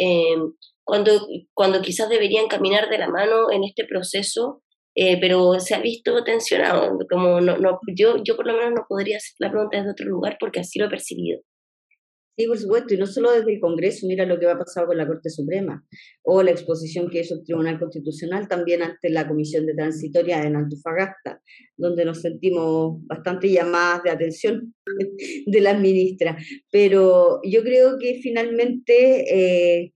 cuando, 0.84 1.28
cuando 1.54 1.82
quizás 1.82 2.10
deberían 2.10 2.48
caminar 2.48 2.90
de 2.90 2.98
la 2.98 3.10
mano 3.10 3.52
en 3.52 3.64
este 3.64 3.86
proceso 3.86 4.64
eh, 4.96 5.20
pero 5.20 5.60
se 5.60 5.76
ha 5.76 5.82
visto 5.82 6.24
tensionado, 6.24 6.98
como 7.10 7.42
no, 7.42 7.58
no, 7.58 7.80
yo, 7.96 8.18
yo 8.24 8.36
por 8.36 8.48
lo 8.48 8.54
menos 8.54 8.74
no 8.74 8.86
podría 8.88 9.18
hacer 9.18 9.36
la 9.40 9.52
pregunta 9.52 9.78
desde 9.78 9.92
otro 9.92 10.06
lugar 10.08 10.38
porque 10.40 10.60
así 10.60 10.80
lo 10.80 10.86
he 10.86 10.90
percibido. 10.90 11.42
Sí, 12.36 12.48
por 12.48 12.58
supuesto, 12.58 12.96
y 12.96 12.98
no 12.98 13.06
solo 13.06 13.32
desde 13.32 13.54
el 13.54 13.60
Congreso, 13.60 14.08
mira 14.08 14.26
lo 14.26 14.40
que 14.40 14.48
va 14.48 14.54
a 14.54 14.58
pasar 14.58 14.88
con 14.88 14.98
la 14.98 15.06
Corte 15.06 15.30
Suprema, 15.30 15.86
o 16.24 16.42
la 16.42 16.50
exposición 16.50 17.08
que 17.08 17.20
hizo 17.20 17.36
el 17.36 17.44
Tribunal 17.44 17.78
Constitucional 17.78 18.48
también 18.48 18.82
ante 18.82 19.12
la 19.12 19.28
Comisión 19.28 19.68
de 19.68 19.76
Transitoria 19.76 20.42
en 20.42 20.56
Antofagasta, 20.56 21.40
donde 21.78 22.06
nos 22.06 22.22
sentimos 22.22 23.06
bastante 23.06 23.52
llamadas 23.52 24.02
de 24.04 24.10
atención 24.10 24.74
de 25.46 25.62
las 25.62 25.80
ministras. 25.80 26.44
Pero 26.72 27.40
yo 27.44 27.62
creo 27.62 28.00
que 28.00 28.20
finalmente 28.20 29.84
eh, 29.84 29.94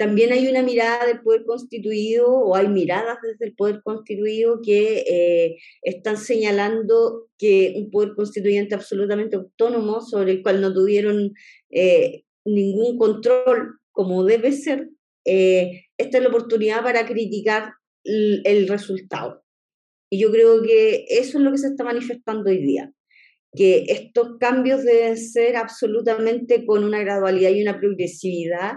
también 0.00 0.32
hay 0.32 0.48
una 0.48 0.62
mirada 0.62 1.04
del 1.04 1.20
poder 1.20 1.44
constituido 1.44 2.26
o 2.26 2.56
hay 2.56 2.68
miradas 2.68 3.18
desde 3.22 3.44
el 3.44 3.54
poder 3.54 3.82
constituido 3.82 4.62
que 4.62 5.04
eh, 5.06 5.58
están 5.82 6.16
señalando 6.16 7.28
que 7.36 7.74
un 7.76 7.90
poder 7.90 8.14
constituyente 8.14 8.74
absolutamente 8.74 9.36
autónomo 9.36 10.00
sobre 10.00 10.32
el 10.32 10.42
cual 10.42 10.62
no 10.62 10.72
tuvieron 10.72 11.34
eh, 11.68 12.24
ningún 12.46 12.96
control 12.96 13.78
como 13.92 14.24
debe 14.24 14.52
ser, 14.52 14.88
eh, 15.26 15.82
esta 15.98 16.16
es 16.16 16.22
la 16.22 16.30
oportunidad 16.30 16.82
para 16.82 17.04
criticar 17.04 17.74
el, 18.02 18.40
el 18.46 18.68
resultado. 18.68 19.44
Y 20.08 20.18
yo 20.18 20.32
creo 20.32 20.62
que 20.62 21.04
eso 21.10 21.36
es 21.36 21.44
lo 21.44 21.52
que 21.52 21.58
se 21.58 21.66
está 21.66 21.84
manifestando 21.84 22.48
hoy 22.48 22.62
día 22.62 22.90
que 23.52 23.86
estos 23.88 24.38
cambios 24.38 24.84
deben 24.84 25.16
ser 25.16 25.56
absolutamente 25.56 26.64
con 26.64 26.84
una 26.84 27.00
gradualidad 27.00 27.50
y 27.50 27.62
una 27.62 27.78
progresividad 27.78 28.74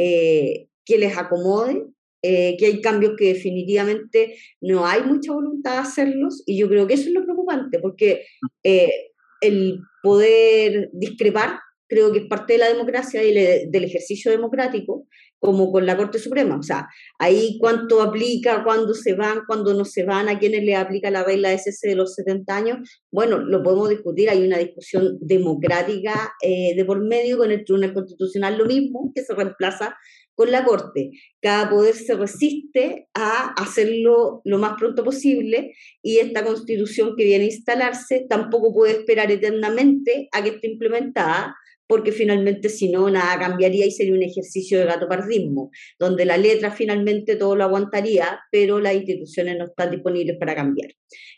eh, 0.00 0.68
que 0.84 0.96
les 0.96 1.18
acomode, 1.18 1.86
eh, 2.22 2.56
que 2.56 2.66
hay 2.66 2.80
cambios 2.80 3.14
que 3.18 3.34
definitivamente 3.34 4.38
no 4.60 4.86
hay 4.86 5.02
mucha 5.02 5.32
voluntad 5.32 5.72
de 5.72 5.78
hacerlos 5.78 6.44
y 6.46 6.56
yo 6.56 6.68
creo 6.68 6.86
que 6.86 6.94
eso 6.94 7.08
es 7.08 7.14
lo 7.14 7.24
preocupante, 7.24 7.80
porque 7.80 8.24
eh, 8.62 8.92
el 9.40 9.80
poder 10.04 10.88
discrepar 10.92 11.58
creo 11.88 12.12
que 12.12 12.20
es 12.20 12.26
parte 12.26 12.52
de 12.52 12.58
la 12.60 12.68
democracia 12.68 13.24
y 13.24 13.32
del 13.34 13.84
ejercicio 13.84 14.30
democrático, 14.30 15.06
como 15.40 15.70
con 15.70 15.86
la 15.86 15.96
Corte 15.96 16.18
Suprema. 16.18 16.58
O 16.58 16.62
sea, 16.62 16.88
ahí 17.18 17.58
cuánto 17.60 18.02
aplica, 18.02 18.64
cuándo 18.64 18.92
se 18.92 19.14
van, 19.14 19.42
cuándo 19.46 19.72
no 19.72 19.84
se 19.84 20.04
van, 20.04 20.28
a 20.28 20.38
quiénes 20.38 20.64
le 20.64 20.74
aplica 20.74 21.10
la 21.10 21.24
regla 21.24 21.52
SS 21.52 21.88
de 21.88 21.94
los 21.94 22.14
70 22.14 22.56
años. 22.56 23.02
Bueno, 23.10 23.38
lo 23.38 23.62
podemos 23.62 23.88
discutir, 23.88 24.28
hay 24.30 24.44
una 24.44 24.58
discusión 24.58 25.16
democrática 25.20 26.32
de 26.42 26.84
por 26.84 27.00
medio 27.04 27.38
con 27.38 27.52
el 27.52 27.64
Tribunal 27.64 27.94
Constitucional, 27.94 28.58
lo 28.58 28.66
mismo, 28.66 29.12
que 29.14 29.22
se 29.22 29.34
reemplaza 29.34 29.96
con 30.34 30.50
la 30.52 30.64
Corte. 30.64 31.10
Cada 31.40 31.68
poder 31.68 31.94
se 31.94 32.14
resiste 32.14 33.08
a 33.14 33.54
hacerlo 33.60 34.40
lo 34.44 34.58
más 34.58 34.74
pronto 34.78 35.02
posible 35.04 35.74
y 36.02 36.18
esta 36.18 36.44
constitución 36.44 37.14
que 37.16 37.24
viene 37.24 37.44
a 37.44 37.48
instalarse 37.48 38.26
tampoco 38.28 38.72
puede 38.72 38.92
esperar 38.92 39.30
eternamente 39.32 40.28
a 40.32 40.42
que 40.42 40.50
esté 40.50 40.68
implementada 40.68 41.56
porque 41.88 42.12
finalmente 42.12 42.68
si 42.68 42.90
no, 42.90 43.10
nada 43.10 43.38
cambiaría 43.38 43.86
y 43.86 43.90
sería 43.90 44.12
un 44.12 44.22
ejercicio 44.22 44.78
de 44.78 44.84
gatopardismo, 44.84 45.70
donde 45.98 46.26
la 46.26 46.36
letra 46.36 46.70
finalmente 46.70 47.34
todo 47.34 47.56
lo 47.56 47.64
aguantaría, 47.64 48.40
pero 48.52 48.78
las 48.78 48.94
instituciones 48.94 49.56
no 49.58 49.64
están 49.64 49.90
disponibles 49.90 50.36
para 50.38 50.54
cambiar. 50.54 50.92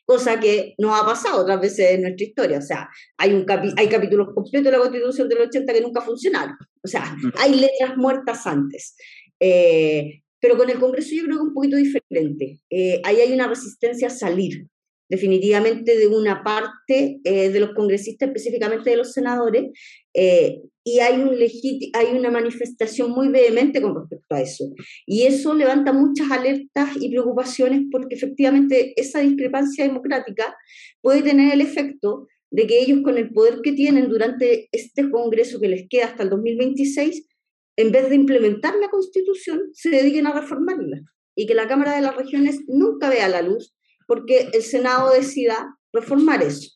Cosa 0.05 0.41
que 0.41 0.75
no 0.77 0.95
ha 0.95 1.07
pasado 1.07 1.43
otras 1.43 1.61
veces 1.61 1.93
en 1.93 2.03
nuestra 2.03 2.27
historia. 2.27 2.59
O 2.59 2.63
sea, 2.63 2.89
hay, 3.17 3.33
un 3.33 3.47
hay 3.77 3.89
capítulos 3.89 4.35
completos 4.35 4.65
de 4.65 4.71
la 4.73 4.79
Constitución 4.79 5.29
del 5.29 5.43
80 5.43 5.73
que 5.73 5.81
nunca 5.81 6.01
funcionaron. 6.01 6.57
O 6.83 6.89
sea, 6.89 7.17
hay 7.39 7.55
letras 7.55 7.97
muertas 7.97 8.47
antes. 8.47 8.97
Eh, 9.39 10.23
pero 10.41 10.57
con 10.57 10.69
el 10.69 10.81
Congreso 10.81 11.15
yo 11.15 11.25
creo 11.25 11.37
que 11.37 11.43
es 11.43 11.49
un 11.49 11.55
poquito 11.55 11.77
diferente. 11.77 12.59
Eh, 12.71 13.01
ahí 13.05 13.21
hay 13.21 13.33
una 13.33 13.47
resistencia 13.47 14.09
a 14.09 14.11
salir 14.11 14.67
definitivamente 15.11 15.99
de 15.99 16.07
una 16.07 16.43
parte 16.45 17.21
eh, 17.25 17.51
de 17.51 17.61
los 17.61 17.75
congresistas, 17.75 18.29
específicamente 18.29 18.91
de 18.91 18.97
los 18.97 19.13
senadores, 19.13 19.73
eh, 20.15 20.61
y 20.85 21.01
hay, 21.01 21.21
un 21.21 21.37
hay 21.93 22.17
una 22.17 22.31
manifestación 22.31 23.11
muy 23.11 23.29
vehemente 23.29 23.83
con 23.83 23.95
respecto 23.95 24.35
a 24.35 24.41
eso. 24.41 24.73
Y 25.05 25.25
eso 25.25 25.53
levanta 25.53 25.93
muchas 25.93 26.31
alertas 26.31 26.91
y 26.99 27.11
preocupaciones 27.11 27.83
porque 27.91 28.15
efectivamente 28.15 28.95
esa 28.97 29.21
discrepancia 29.21 29.85
democrática 29.85 30.57
puede 31.03 31.23
tener 31.23 31.53
el 31.53 31.61
efecto 31.61 32.29
de 32.51 32.67
que 32.67 32.81
ellos 32.81 33.01
con 33.03 33.19
el 33.19 33.33
poder 33.33 33.61
que 33.63 33.73
tienen 33.73 34.09
durante 34.09 34.69
este 34.73 35.11
Congreso 35.11 35.61
que 35.61 35.69
les 35.69 35.89
queda 35.89 36.07
hasta 36.07 36.23
el 36.23 36.31
2026, 36.31 37.27
en 37.77 37.93
vez 37.93 38.09
de 38.09 38.15
implementar 38.15 38.75
la 38.77 38.91
Constitución, 38.91 39.71
se 39.73 39.91
dediquen 39.91 40.29
a 40.29 40.41
reformarla 40.41 41.03
y 41.37 41.47
que 41.47 41.55
la 41.55 41.67
Cámara 41.67 41.95
de 41.97 42.03
las 42.03 42.17
Regiones 42.17 42.61
nunca 42.69 43.09
vea 43.09 43.29
la 43.29 43.43
luz 43.43 43.75
porque 44.11 44.49
el 44.53 44.63
Senado 44.63 45.13
decida 45.13 45.79
reformar 45.93 46.43
eso. 46.43 46.69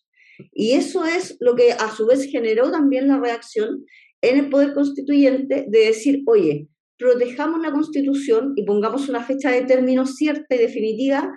Y 0.53 0.75
eso 0.75 1.05
es 1.05 1.37
lo 1.41 1.57
que 1.57 1.73
a 1.73 1.91
su 1.91 2.07
vez 2.07 2.31
generó 2.31 2.71
también 2.71 3.09
la 3.09 3.19
reacción 3.19 3.85
en 4.23 4.39
el 4.39 4.51
Poder 4.51 4.73
Constituyente 4.73 5.67
de 5.69 5.79
decir, 5.81 6.23
oye, 6.27 6.69
protejamos 6.97 7.61
la 7.61 7.73
Constitución 7.73 8.53
y 8.55 8.63
pongamos 8.63 9.09
una 9.09 9.25
fecha 9.25 9.51
de 9.51 9.63
término 9.63 10.07
cierta 10.07 10.55
y 10.55 10.59
definitiva 10.59 11.37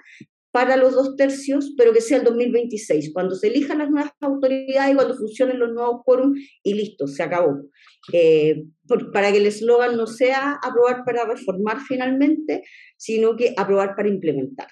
para 0.51 0.77
los 0.77 0.93
dos 0.93 1.15
tercios, 1.15 1.73
pero 1.75 1.93
que 1.93 2.01
sea 2.01 2.19
el 2.19 2.25
2026, 2.25 3.11
cuando 3.11 3.33
se 3.33 3.47
elijan 3.47 3.79
las 3.79 3.89
nuevas 3.89 4.11
autoridades 4.21 4.93
y 4.93 4.95
cuando 4.95 5.17
funcionen 5.17 5.57
los 5.57 5.73
nuevos 5.73 6.01
quórum 6.05 6.35
y 6.61 6.75
listo, 6.75 7.07
se 7.07 7.23
acabó. 7.23 7.59
Eh, 8.13 8.65
para 9.11 9.31
que 9.31 9.39
el 9.39 9.47
eslogan 9.47 9.97
no 9.97 10.05
sea 10.05 10.59
aprobar 10.63 11.03
para 11.03 11.25
reformar 11.25 11.79
finalmente, 11.87 12.61
sino 12.97 13.35
que 13.35 13.55
aprobar 13.57 13.95
para 13.95 14.09
implementar. 14.09 14.67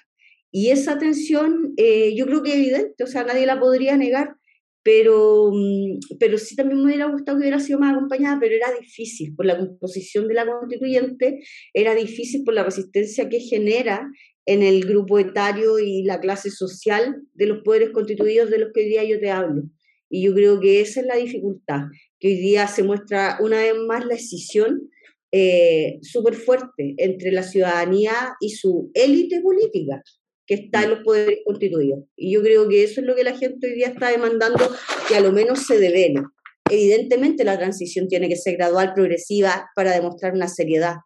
Y 0.50 0.70
esa 0.70 0.98
tensión 0.98 1.74
eh, 1.76 2.14
yo 2.16 2.26
creo 2.26 2.42
que 2.42 2.50
es 2.50 2.56
evidente, 2.56 3.04
o 3.04 3.06
sea, 3.06 3.24
nadie 3.24 3.46
la 3.46 3.60
podría 3.60 3.96
negar, 3.96 4.36
pero, 4.82 5.50
mm, 5.52 5.98
pero 6.20 6.38
sí 6.38 6.54
también 6.54 6.78
me 6.78 6.86
hubiera 6.86 7.10
gustado 7.10 7.36
que 7.36 7.42
hubiera 7.42 7.58
sido 7.58 7.80
más 7.80 7.92
acompañada, 7.94 8.38
pero 8.40 8.54
era 8.54 8.68
difícil 8.80 9.34
por 9.34 9.44
la 9.44 9.58
composición 9.58 10.28
de 10.28 10.34
la 10.34 10.46
constituyente, 10.46 11.40
era 11.74 11.94
difícil 11.94 12.44
por 12.44 12.54
la 12.54 12.62
resistencia 12.62 13.28
que 13.28 13.40
genera 13.40 14.08
en 14.46 14.62
el 14.62 14.84
grupo 14.86 15.18
etario 15.18 15.80
y 15.80 16.04
la 16.04 16.20
clase 16.20 16.50
social 16.50 17.16
de 17.34 17.46
los 17.46 17.62
poderes 17.64 17.90
constituidos 17.90 18.48
de 18.48 18.58
los 18.58 18.70
que 18.72 18.82
hoy 18.82 18.88
día 18.90 19.04
yo 19.04 19.18
te 19.18 19.30
hablo. 19.30 19.64
Y 20.08 20.22
yo 20.22 20.34
creo 20.34 20.60
que 20.60 20.80
esa 20.80 21.00
es 21.00 21.06
la 21.06 21.16
dificultad, 21.16 21.80
que 22.20 22.28
hoy 22.28 22.36
día 22.36 22.68
se 22.68 22.84
muestra 22.84 23.38
una 23.40 23.58
vez 23.58 23.74
más 23.88 24.06
la 24.06 24.14
decisión 24.14 24.88
eh, 25.32 25.98
súper 26.02 26.34
fuerte 26.34 26.94
entre 26.98 27.32
la 27.32 27.42
ciudadanía 27.42 28.12
y 28.40 28.50
su 28.50 28.92
élite 28.94 29.40
política 29.40 30.00
que 30.46 30.54
está 30.54 30.84
en 30.84 30.90
los 30.90 31.00
poderes 31.00 31.40
constituidos. 31.44 32.04
Y 32.16 32.32
yo 32.32 32.42
creo 32.42 32.68
que 32.68 32.84
eso 32.84 33.00
es 33.00 33.06
lo 33.06 33.14
que 33.14 33.24
la 33.24 33.36
gente 33.36 33.66
hoy 33.66 33.74
día 33.74 33.88
está 33.88 34.10
demandando, 34.10 34.70
que 35.08 35.16
a 35.16 35.20
lo 35.20 35.32
menos 35.32 35.66
se 35.66 35.78
devele. 35.78 36.22
Evidentemente 36.70 37.44
la 37.44 37.58
transición 37.58 38.08
tiene 38.08 38.28
que 38.28 38.36
ser 38.36 38.56
gradual, 38.56 38.92
progresiva, 38.94 39.68
para 39.74 39.92
demostrar 39.92 40.34
una 40.34 40.48
seriedad, 40.48 40.96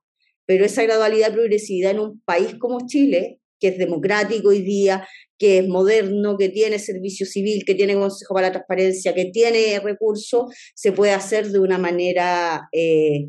pero 0.47 0.65
esa 0.65 0.83
gradualidad, 0.83 1.33
progresividad 1.33 1.93
en 1.93 2.01
un 2.01 2.21
país 2.25 2.55
como 2.59 2.87
Chile, 2.87 3.41
que 3.59 3.69
es 3.69 3.79
democrático 3.79 4.49
hoy 4.49 4.63
día, 4.63 5.07
que 5.39 5.59
es 5.59 5.69
moderno, 5.69 6.37
que 6.39 6.49
tiene 6.49 6.79
servicio 6.79 7.27
civil, 7.27 7.63
que 7.67 7.75
tiene 7.75 7.95
Consejo 7.95 8.35
para 8.35 8.49
la 8.49 8.53
Transparencia, 8.53 9.15
que 9.15 9.27
tiene 9.27 9.79
recursos, 9.81 10.53
se 10.75 10.93
puede 10.93 11.13
hacer 11.13 11.49
de 11.49 11.59
una 11.59 11.79
manera... 11.79 12.69
Eh, 12.73 13.29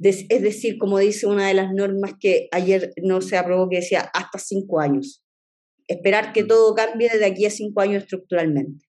es 0.00 0.42
decir, 0.42 0.78
como 0.78 0.98
dice 1.00 1.26
una 1.26 1.48
de 1.48 1.54
las 1.54 1.72
normas 1.74 2.12
que 2.20 2.48
ayer 2.52 2.92
no 3.02 3.20
se 3.20 3.36
aprobó, 3.36 3.68
que 3.68 3.78
decía 3.78 4.08
hasta 4.14 4.38
cinco 4.38 4.78
años 4.78 5.24
esperar 5.88 6.32
que 6.32 6.44
mm. 6.44 6.46
todo 6.46 6.74
cambie 6.74 7.08
de 7.08 7.24
aquí 7.24 7.46
a 7.46 7.50
cinco 7.50 7.80
años 7.80 8.04
estructuralmente. 8.04 8.86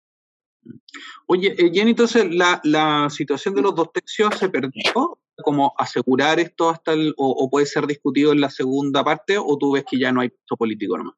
Oye, 1.27 1.55
eh, 1.57 1.71
Jenny, 1.73 1.91
entonces 1.91 2.27
la, 2.35 2.61
la 2.65 3.09
situación 3.11 3.55
de 3.55 3.63
los 3.63 3.75
dos 3.75 3.93
tercios 3.93 4.37
se 4.37 4.49
perdió, 4.49 5.21
como 5.37 5.73
asegurar 5.79 6.41
esto 6.41 6.71
hasta 6.71 6.93
el, 6.93 7.15
o, 7.17 7.49
puede 7.51 7.67
ser 7.67 7.87
discutido 7.87 8.33
en 8.33 8.41
la 8.41 8.51
segunda 8.51 9.05
parte, 9.05 9.37
o 9.39 9.57
tú 9.59 9.73
ves 9.73 9.85
que 9.89 9.99
ya 9.99 10.11
no 10.11 10.23
hay 10.23 10.31
peso 10.31 10.57
político 10.59 10.99
nomás? 10.99 11.15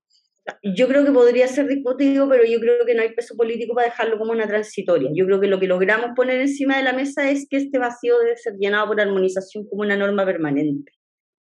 Yo 0.74 0.88
creo 0.88 1.04
que 1.04 1.12
podría 1.12 1.46
ser 1.46 1.68
discutido, 1.68 2.26
pero 2.28 2.42
yo 2.44 2.58
creo 2.58 2.84
que 2.86 2.94
no 2.94 3.02
hay 3.02 3.14
peso 3.14 3.36
político 3.36 3.74
para 3.74 3.88
dejarlo 3.88 4.18
como 4.18 4.32
una 4.32 4.46
transitoria. 4.46 5.10
Yo 5.14 5.26
creo 5.26 5.40
que 5.40 5.46
lo 5.46 5.60
que 5.60 5.66
logramos 5.66 6.10
poner 6.16 6.40
encima 6.40 6.78
de 6.78 6.84
la 6.84 6.94
mesa 6.94 7.30
es 7.30 7.46
que 7.48 7.58
este 7.58 7.78
vacío 7.78 8.18
debe 8.18 8.36
ser 8.36 8.54
llenado 8.58 8.88
por 8.88 9.00
armonización 9.00 9.68
como 9.68 9.82
una 9.82 9.96
norma 9.96 10.24
permanente 10.24 10.97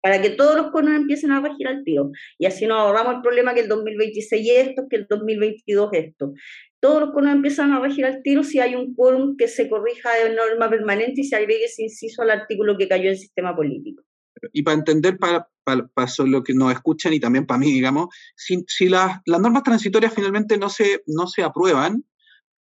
para 0.01 0.21
que 0.23 0.31
todos 0.31 0.57
los 0.57 0.71
conos 0.71 0.95
empiecen 0.95 1.33
a 1.33 1.41
regir 1.41 1.67
al 1.67 1.85
tiro. 1.85 2.11
Y 2.39 2.47
así 2.47 2.67
nos 2.67 2.79
ahorramos 2.79 3.17
el 3.17 3.23
problema 3.23 3.55
que 3.55 3.61
el 3.61 3.69
2026 3.69 4.51
es 4.51 4.69
esto, 4.69 4.87
que 4.89 4.97
el 4.97 5.07
2022 5.09 5.91
es 5.93 6.05
esto. 6.07 6.35
Todos 6.81 7.01
los 7.01 7.11
conos 7.13 7.35
empiezan 7.35 7.73
a 7.73 7.81
regir 7.81 8.05
al 8.05 8.23
tiro 8.23 8.45
si 8.45 8.61
hay 8.61 8.77
un 8.77 8.95
quórum 8.95 9.37
que 9.37 9.49
se 9.49 9.69
corrija 9.69 10.11
de 10.15 10.35
norma 10.35 10.71
permanente 10.71 11.23
y 11.23 11.25
se 11.25 11.37
agregue 11.37 11.65
ese 11.65 11.83
inciso 11.83 12.23
al 12.23 12.31
artículo 12.31 12.77
que 12.77 12.89
cayó 12.89 13.05
en 13.05 13.11
el 13.11 13.19
sistema 13.19 13.55
político. 13.55 14.05
Y 14.53 14.63
para 14.63 14.77
entender, 14.77 15.19
para, 15.19 15.49
para, 15.65 15.89
para 15.89 16.09
lo 16.27 16.45
que 16.45 16.55
nos 16.55 16.73
escuchan 16.73 17.13
y 17.13 17.19
también 17.19 17.45
para 17.45 17.59
mí, 17.59 17.73
digamos, 17.73 18.15
si, 18.37 18.65
si 18.69 18.89
las, 18.89 19.19
las 19.27 19.41
normas 19.41 19.65
transitorias 19.65 20.15
finalmente 20.15 20.57
no 20.57 20.71
se, 20.71 21.03
no 21.07 21.27
se 21.27 21.43
aprueban, 21.43 22.05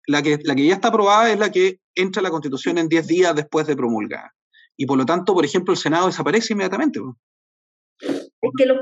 la 0.06 0.22
que, 0.22 0.38
la 0.42 0.54
que 0.54 0.66
ya 0.66 0.74
está 0.74 0.88
aprobada 0.88 1.30
es 1.30 1.38
la 1.38 1.50
que 1.50 1.80
entra 1.94 2.22
la 2.22 2.30
Constitución 2.30 2.78
en 2.78 2.88
10 2.88 3.06
días 3.06 3.34
después 3.34 3.66
de 3.66 3.76
promulgada 3.76 4.34
y 4.80 4.86
por 4.86 4.96
lo 4.96 5.04
tanto, 5.04 5.34
por 5.34 5.44
ejemplo, 5.44 5.74
el 5.74 5.78
Senado 5.78 6.06
desaparece 6.06 6.54
inmediatamente. 6.54 7.00
Es 8.00 8.50
que 8.56 8.66
yo 8.66 8.78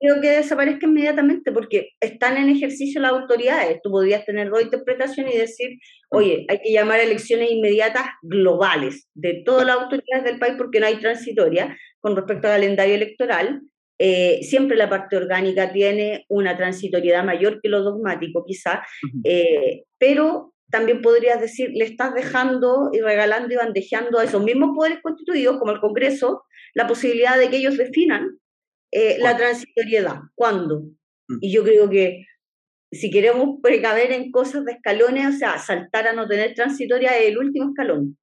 creo 0.00 0.20
que 0.22 0.30
desaparezca 0.30 0.86
inmediatamente 0.86 1.52
porque 1.52 1.90
están 2.00 2.38
en 2.38 2.48
ejercicio 2.48 3.02
las 3.02 3.12
autoridades. 3.12 3.82
Tú 3.82 3.90
podrías 3.90 4.24
tener 4.24 4.48
dos 4.48 4.62
interpretaciones 4.62 5.34
y 5.34 5.38
decir, 5.38 5.78
oye, 6.08 6.46
hay 6.48 6.58
que 6.62 6.72
llamar 6.72 7.00
a 7.00 7.02
elecciones 7.02 7.50
inmediatas 7.50 8.06
globales 8.22 9.10
de 9.12 9.42
todas 9.44 9.66
las 9.66 9.76
autoridades 9.76 10.24
del 10.24 10.38
país 10.38 10.54
porque 10.56 10.80
no 10.80 10.86
hay 10.86 10.96
transitoria 11.00 11.76
con 12.00 12.16
respecto 12.16 12.46
al 12.46 12.54
calendario 12.54 12.94
electoral. 12.94 13.60
Eh, 13.98 14.40
siempre 14.40 14.78
la 14.78 14.88
parte 14.88 15.18
orgánica 15.18 15.70
tiene 15.70 16.24
una 16.30 16.56
transitoriedad 16.56 17.24
mayor 17.24 17.60
que 17.60 17.68
lo 17.68 17.82
dogmático, 17.82 18.42
quizás, 18.46 18.78
eh, 19.22 19.82
pero 19.98 20.54
también 20.70 21.00
podrías 21.00 21.40
decir, 21.40 21.70
le 21.74 21.84
estás 21.84 22.14
dejando 22.14 22.90
y 22.92 23.00
regalando 23.00 23.52
y 23.52 23.56
bandejeando 23.56 24.18
a 24.18 24.24
esos 24.24 24.42
mismos 24.42 24.70
poderes 24.74 24.98
constituidos, 25.02 25.58
como 25.58 25.72
el 25.72 25.80
Congreso, 25.80 26.42
la 26.74 26.86
posibilidad 26.86 27.38
de 27.38 27.48
que 27.48 27.58
ellos 27.58 27.76
definan 27.76 28.38
eh, 28.92 29.16
la 29.18 29.36
transitoriedad. 29.36 30.16
¿Cuándo? 30.34 30.82
Mm. 31.28 31.38
Y 31.40 31.52
yo 31.52 31.64
creo 31.64 31.88
que 31.88 32.24
si 32.92 33.10
queremos 33.10 33.60
precaver 33.62 34.12
en 34.12 34.30
cosas 34.30 34.64
de 34.64 34.72
escalones, 34.72 35.34
o 35.34 35.38
sea, 35.38 35.58
saltar 35.58 36.08
a 36.08 36.12
no 36.12 36.26
tener 36.26 36.54
transitoria 36.54 37.16
es 37.18 37.28
el 37.28 37.38
último 37.38 37.70
escalón. 37.70 38.16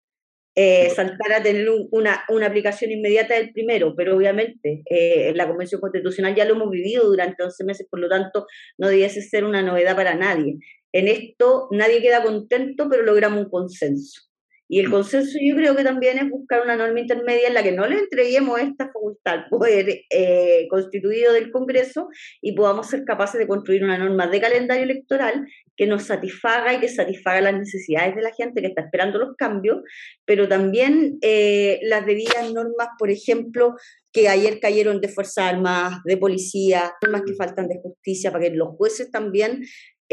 Eh, 0.56 0.92
saltar 0.92 1.34
a 1.34 1.42
tener 1.42 1.68
una, 1.90 2.24
una, 2.30 2.46
aplicación 2.46 2.92
inmediata 2.92 3.34
del 3.34 3.52
primero, 3.54 3.96
pero 3.98 4.16
obviamente 4.16 4.84
eh, 4.88 5.30
en 5.30 5.38
la 5.38 5.48
Convención 5.48 5.82
Constitucional 5.82 6.36
ya 6.36 6.46
lo 6.46 6.54
hemos 6.54 6.70
vivido 6.70 7.06
durante 7.08 7.42
11 7.42 7.64
meses, 7.64 7.88
por 7.90 8.00
lo 8.00 8.08
tanto 8.08 8.46
no 8.78 8.88
debiese 8.88 9.24
ser 9.24 9.46
una 9.46 9.64
novedad 9.64 9.96
para 9.96 10.14
nadie. 10.14 10.60
En 10.94 11.08
esto 11.08 11.68
nadie 11.72 12.02
queda 12.02 12.24
contento, 12.24 12.88
pero 12.90 13.04
logramos 13.04 13.46
un 13.46 13.50
consenso. 13.50 14.22
Y 14.70 14.80
el 14.80 14.88
mm. 14.88 14.92
consenso 14.92 15.38
yo 15.42 15.56
creo 15.56 15.76
que 15.76 15.84
también 15.84 16.18
es 16.18 16.30
buscar 16.30 16.64
una 16.64 16.76
norma 16.76 17.00
intermedia 17.00 17.48
en 17.48 17.54
la 17.54 17.64
que 17.64 17.74
no 17.74 17.86
le 17.86 18.00
entreguemos 18.00 18.60
esta 18.60 18.88
facultad 18.88 19.34
al 19.34 19.48
poder 19.50 20.02
eh, 20.10 20.68
constituido 20.70 21.34
del 21.34 21.52
Congreso 21.52 22.10
y 22.42 22.54
podamos 22.54 22.90
ser 22.90 23.04
capaces 23.04 23.40
de 23.40 23.48
construir 23.48 23.84
una 23.84 23.98
norma 23.98 24.28
de 24.28 24.42
calendario 24.42 24.84
electoral 24.84 25.46
que 25.76 25.86
nos 25.86 26.04
satisfaga 26.04 26.74
y 26.74 26.80
que 26.80 26.88
satisfaga 26.88 27.42
las 27.42 27.54
necesidades 27.54 28.16
de 28.16 28.22
la 28.22 28.34
gente 28.34 28.62
que 28.62 28.68
está 28.68 28.82
esperando 28.82 29.20
los 29.20 29.36
cambios, 29.36 29.82
pero 30.26 30.48
también 30.48 31.18
eh, 31.22 31.80
las 31.84 32.06
debidas 32.06 32.52
normas, 32.54 32.90
por 32.98 33.10
ejemplo, 33.10 33.76
que 34.12 34.30
ayer 34.30 34.60
cayeron 34.60 35.02
de 35.02 35.08
Fuerzas 35.08 35.54
Armadas, 35.54 36.00
de 36.06 36.18
policía, 36.18 36.94
normas 37.02 37.24
que 37.26 37.34
faltan 37.34 37.68
de 37.68 37.80
justicia, 37.82 38.32
para 38.32 38.46
que 38.46 38.56
los 38.56 38.70
jueces 38.78 39.10
también 39.10 39.64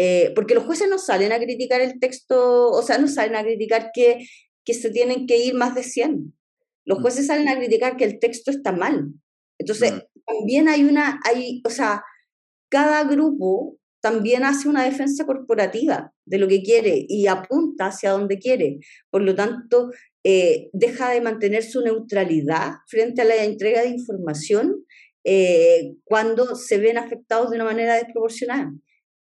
eh, 0.02 0.32
porque 0.34 0.54
los 0.54 0.64
jueces 0.64 0.88
no 0.88 0.96
salen 0.96 1.30
a 1.30 1.38
criticar 1.38 1.82
el 1.82 2.00
texto, 2.00 2.70
o 2.70 2.82
sea, 2.82 2.96
no 2.96 3.06
salen 3.06 3.36
a 3.36 3.42
criticar 3.42 3.90
que, 3.92 4.26
que 4.64 4.72
se 4.72 4.88
tienen 4.88 5.26
que 5.26 5.36
ir 5.36 5.52
más 5.52 5.74
de 5.74 5.82
100. 5.82 6.32
Los 6.86 7.00
mm. 7.00 7.02
jueces 7.02 7.26
salen 7.26 7.48
a 7.50 7.56
criticar 7.58 7.98
que 7.98 8.04
el 8.04 8.18
texto 8.18 8.50
está 8.50 8.72
mal. 8.72 9.12
Entonces, 9.58 9.92
mm. 9.92 9.98
también 10.26 10.68
hay 10.70 10.84
una, 10.84 11.20
hay, 11.22 11.60
o 11.66 11.68
sea, 11.68 12.02
cada 12.70 13.04
grupo 13.04 13.76
también 14.00 14.42
hace 14.42 14.70
una 14.70 14.84
defensa 14.84 15.26
corporativa 15.26 16.14
de 16.24 16.38
lo 16.38 16.48
que 16.48 16.62
quiere 16.62 17.04
y 17.06 17.26
apunta 17.26 17.88
hacia 17.88 18.12
donde 18.12 18.38
quiere. 18.38 18.78
Por 19.10 19.20
lo 19.20 19.34
tanto, 19.34 19.90
eh, 20.24 20.70
deja 20.72 21.10
de 21.10 21.20
mantener 21.20 21.62
su 21.62 21.82
neutralidad 21.82 22.76
frente 22.88 23.20
a 23.20 23.26
la 23.26 23.44
entrega 23.44 23.82
de 23.82 23.88
información 23.88 24.82
eh, 25.24 25.92
cuando 26.04 26.56
se 26.56 26.78
ven 26.78 26.96
afectados 26.96 27.50
de 27.50 27.56
una 27.56 27.66
manera 27.66 27.96
desproporcionada. 27.96 28.72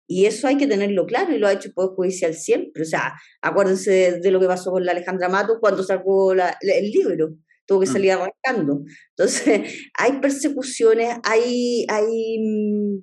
Y 0.09 0.25
eso 0.25 0.49
hay 0.49 0.57
que 0.57 0.67
tenerlo 0.67 1.07
claro 1.07 1.33
y 1.33 1.39
lo 1.39 1.47
ha 1.47 1.53
hecho 1.53 1.69
el 1.69 1.75
Poder 1.75 1.95
Judicial 1.95 2.35
siempre. 2.35 2.83
O 2.83 2.87
sea, 2.87 3.15
acuérdense 3.43 4.19
de, 4.21 4.31
lo 4.31 4.41
que 4.41 4.47
pasó 4.47 4.73
con 4.73 4.85
la 4.85 4.93
Alejandra 4.93 5.29
Mato 5.29 5.59
cuando 5.61 5.83
sacó 5.83 6.33
el 6.33 6.91
libro, 6.91 7.35
tuvo 7.67 7.81
que 7.81 7.89
mm. 7.89 7.93
salir 7.93 8.13
arrancando. 8.13 8.83
Entonces, 9.11 9.75
hay 9.99 10.13
persecuciones, 10.21 11.19
hay, 11.23 11.87
hay 11.89 12.39
mm, 12.41 13.03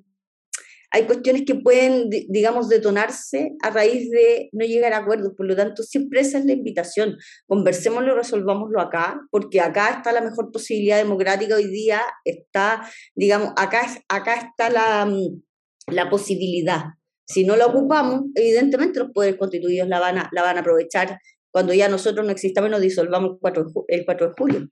hay 0.96 1.04
cuestiones 1.04 1.42
que 1.46 1.56
pueden, 1.56 2.08
digamos, 2.08 2.70
detonarse 2.70 3.52
a 3.62 3.68
raíz 3.68 4.10
de 4.10 4.48
no 4.52 4.64
llegar 4.64 4.94
a 4.94 4.98
acuerdos. 4.98 5.34
Por 5.36 5.46
lo 5.46 5.54
tanto, 5.54 5.82
siempre 5.82 6.20
esa 6.20 6.38
es 6.38 6.46
la 6.46 6.52
invitación. 6.52 7.16
Conversémoslo, 7.46 8.14
resolvámoslo 8.14 8.80
acá, 8.80 9.20
porque 9.30 9.60
acá 9.60 9.90
está 9.90 10.10
la 10.12 10.22
mejor 10.22 10.50
posibilidad 10.50 10.96
democrática 10.96 11.56
hoy 11.56 11.66
día, 11.66 12.00
está, 12.24 12.88
digamos, 13.14 13.52
acá, 13.56 13.86
acá 14.08 14.34
está 14.36 14.70
la, 14.70 15.04
mm, 15.04 15.42
la 15.86 16.10
posibilidad. 16.10 16.84
Si 17.26 17.44
no 17.44 17.56
la 17.56 17.66
ocupamos, 17.66 18.26
evidentemente 18.34 19.00
los 19.00 19.10
poderes 19.10 19.36
constituidos 19.36 19.88
la 19.88 20.00
van 20.00 20.18
a, 20.18 20.28
la 20.32 20.42
van 20.42 20.56
a 20.56 20.60
aprovechar 20.60 21.18
cuando 21.50 21.72
ya 21.72 21.88
nosotros 21.88 22.24
no 22.24 22.32
existamos 22.32 22.68
y 22.68 22.72
nos 22.72 22.80
disolvamos 22.80 23.32
el 23.32 23.38
4 23.40 23.66
el 23.88 24.04
4 24.04 24.26
de 24.28 24.32
julio. 24.38 24.68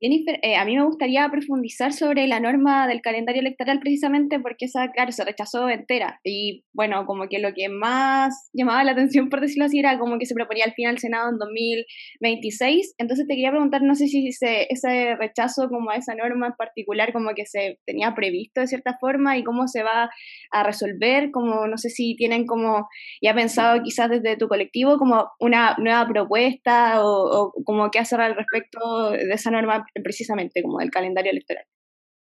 Jennifer, 0.00 0.38
eh, 0.42 0.56
a 0.56 0.64
mí 0.64 0.76
me 0.76 0.84
gustaría 0.84 1.28
profundizar 1.28 1.92
sobre 1.92 2.26
la 2.26 2.40
norma 2.40 2.88
del 2.88 3.02
calendario 3.02 3.40
electoral 3.40 3.80
precisamente 3.80 4.40
porque 4.40 4.64
esa, 4.64 4.90
claro, 4.92 5.12
se 5.12 5.24
rechazó 5.24 5.68
entera. 5.68 6.20
Y 6.24 6.64
bueno, 6.72 7.04
como 7.04 7.28
que 7.28 7.38
lo 7.38 7.52
que 7.52 7.68
más 7.68 8.48
llamaba 8.54 8.82
la 8.82 8.92
atención, 8.92 9.28
por 9.28 9.42
decirlo 9.42 9.66
así, 9.66 9.78
era 9.78 9.98
como 9.98 10.18
que 10.18 10.24
se 10.24 10.34
proponía 10.34 10.64
al 10.64 10.72
final 10.72 10.92
al 10.92 10.98
Senado 10.98 11.28
en 11.28 11.36
2026. 11.38 12.94
Entonces 12.96 13.26
te 13.26 13.34
quería 13.34 13.50
preguntar, 13.50 13.82
no 13.82 13.94
sé 13.94 14.06
si 14.06 14.26
ese 14.28 15.16
rechazo 15.16 15.68
como 15.68 15.90
a 15.90 15.96
esa 15.96 16.14
norma 16.14 16.46
en 16.46 16.54
particular 16.54 17.12
como 17.12 17.34
que 17.34 17.44
se 17.44 17.78
tenía 17.84 18.14
previsto 18.14 18.62
de 18.62 18.68
cierta 18.68 18.96
forma 18.98 19.36
y 19.36 19.44
cómo 19.44 19.68
se 19.68 19.82
va 19.82 20.10
a 20.50 20.62
resolver, 20.62 21.30
como 21.30 21.66
no 21.66 21.76
sé 21.76 21.90
si 21.90 22.16
tienen 22.16 22.46
como 22.46 22.88
ya 23.20 23.34
pensado 23.34 23.82
quizás 23.82 24.08
desde 24.08 24.38
tu 24.38 24.48
colectivo 24.48 24.96
como 24.96 25.28
una 25.38 25.76
nueva 25.78 26.08
propuesta 26.08 27.04
o, 27.04 27.50
o 27.50 27.64
como 27.64 27.90
qué 27.90 27.98
hacer 27.98 28.20
al 28.22 28.34
respecto 28.34 29.10
de 29.10 29.30
esa 29.32 29.50
norma 29.50 29.84
precisamente 30.02 30.62
como 30.62 30.78
del 30.78 30.90
calendario 30.90 31.30
electoral. 31.30 31.64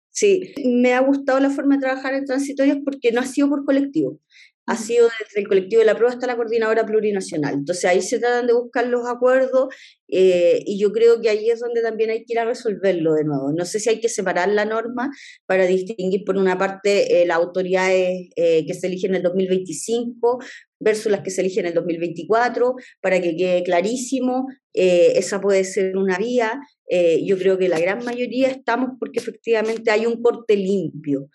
Sí, 0.09 0.53
me 0.65 0.93
ha 0.93 1.01
gustado 1.01 1.39
la 1.39 1.51
forma 1.51 1.75
de 1.75 1.81
trabajar 1.81 2.15
en 2.15 2.25
transitorios 2.25 2.79
porque 2.83 3.11
no 3.11 3.21
ha 3.21 3.25
sido 3.25 3.49
por 3.49 3.65
colectivo, 3.65 4.19
ha 4.67 4.75
sido 4.75 5.05
desde 5.05 5.41
el 5.41 5.47
colectivo 5.47 5.79
de 5.79 5.85
la 5.85 5.95
prueba 5.95 6.11
hasta 6.11 6.27
la 6.27 6.35
coordinadora 6.35 6.85
plurinacional. 6.85 7.53
Entonces 7.53 7.85
ahí 7.85 8.01
se 8.01 8.19
tratan 8.19 8.47
de 8.47 8.53
buscar 8.53 8.85
los 8.87 9.07
acuerdos 9.07 9.67
eh, 10.09 10.61
y 10.65 10.77
yo 10.77 10.91
creo 10.91 11.21
que 11.21 11.29
ahí 11.29 11.49
es 11.49 11.61
donde 11.61 11.81
también 11.81 12.09
hay 12.09 12.25
que 12.25 12.33
ir 12.33 12.39
a 12.39 12.45
resolverlo 12.45 13.13
de 13.13 13.23
nuevo. 13.23 13.53
No 13.53 13.63
sé 13.63 13.79
si 13.79 13.89
hay 13.89 14.01
que 14.01 14.09
separar 14.09 14.49
la 14.49 14.65
norma 14.65 15.09
para 15.45 15.65
distinguir 15.65 16.25
por 16.25 16.35
una 16.35 16.57
parte 16.57 17.21
eh, 17.21 17.25
las 17.25 17.37
autoridades 17.37 18.29
eh, 18.35 18.65
que 18.65 18.73
se 18.73 18.87
eligen 18.87 19.11
en 19.11 19.17
el 19.17 19.23
2025 19.23 20.39
versus 20.79 21.11
las 21.11 21.21
que 21.21 21.31
se 21.31 21.41
eligen 21.41 21.65
en 21.65 21.69
el 21.69 21.73
2024, 21.75 22.75
para 23.01 23.21
que 23.21 23.35
quede 23.35 23.63
clarísimo, 23.63 24.47
esa 24.73 25.41
puede 25.41 25.63
ser 25.63 25.97
una 25.97 26.19
vía. 26.19 26.59
Yo 26.89 27.37
creo 27.37 27.57
que 27.57 27.67
la 27.67 27.79
gran 27.79 28.03
mayoría 28.05 28.49
estamos 28.49 28.91
porque 28.99 29.19
efectivamente 29.19 29.91
hay 29.91 30.05
un 30.05 30.21
corte 30.21 30.55
limpio, 30.55 31.29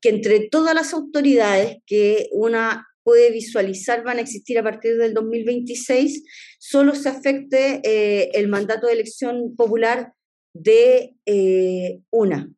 que 0.00 0.10
entre 0.10 0.48
todas 0.48 0.74
las 0.74 0.92
autoridades 0.92 1.78
que 1.86 2.28
una 2.32 2.86
puede 3.04 3.30
visualizar 3.30 4.02
van 4.02 4.18
a 4.18 4.22
existir 4.22 4.58
a 4.58 4.64
partir 4.64 4.96
del 4.96 5.14
2026, 5.14 6.24
solo 6.58 6.94
se 6.94 7.10
afecte 7.10 7.80
eh, 7.84 8.30
el 8.34 8.48
mandato 8.48 8.86
de 8.86 8.94
elección 8.94 9.54
popular 9.54 10.12
de 10.54 11.14
eh, 11.26 12.00
una, 12.10 12.50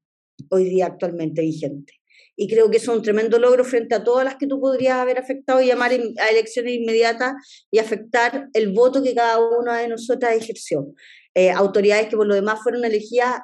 hoy 0.51 0.65
día 0.65 0.87
actualmente 0.87 1.43
vigente. 1.43 1.95
Y 2.39 2.49
creo 2.49 2.71
que 2.71 2.77
es 2.77 2.87
un 2.87 3.03
tremendo 3.03 3.39
logro 3.39 3.65
frente 3.65 3.95
a 3.95 4.05
todas 4.05 4.25
las 4.25 4.37
que 4.37 4.47
tú 4.47 4.61
podrías 4.61 4.99
haber 4.99 5.19
afectado 5.19 5.61
y 5.63 5.67
llamar 5.67 5.91
a 5.93 6.29
elecciones 6.29 6.75
inmediatas 6.75 7.33
y 7.71 7.79
afectar 7.79 8.49
el 8.53 8.73
voto 8.73 9.03
que 9.03 9.15
cada 9.15 9.39
una 9.41 9.79
de 9.79 9.89
nosotras 9.89 10.37
ejerció. 10.37 10.93
Eh, 11.37 11.51
autoridades 11.51 12.09
que 12.09 12.17
por 12.17 12.27
lo 12.27 12.35
demás 12.35 12.61
fueron 12.63 12.83
elegidas 12.87 13.41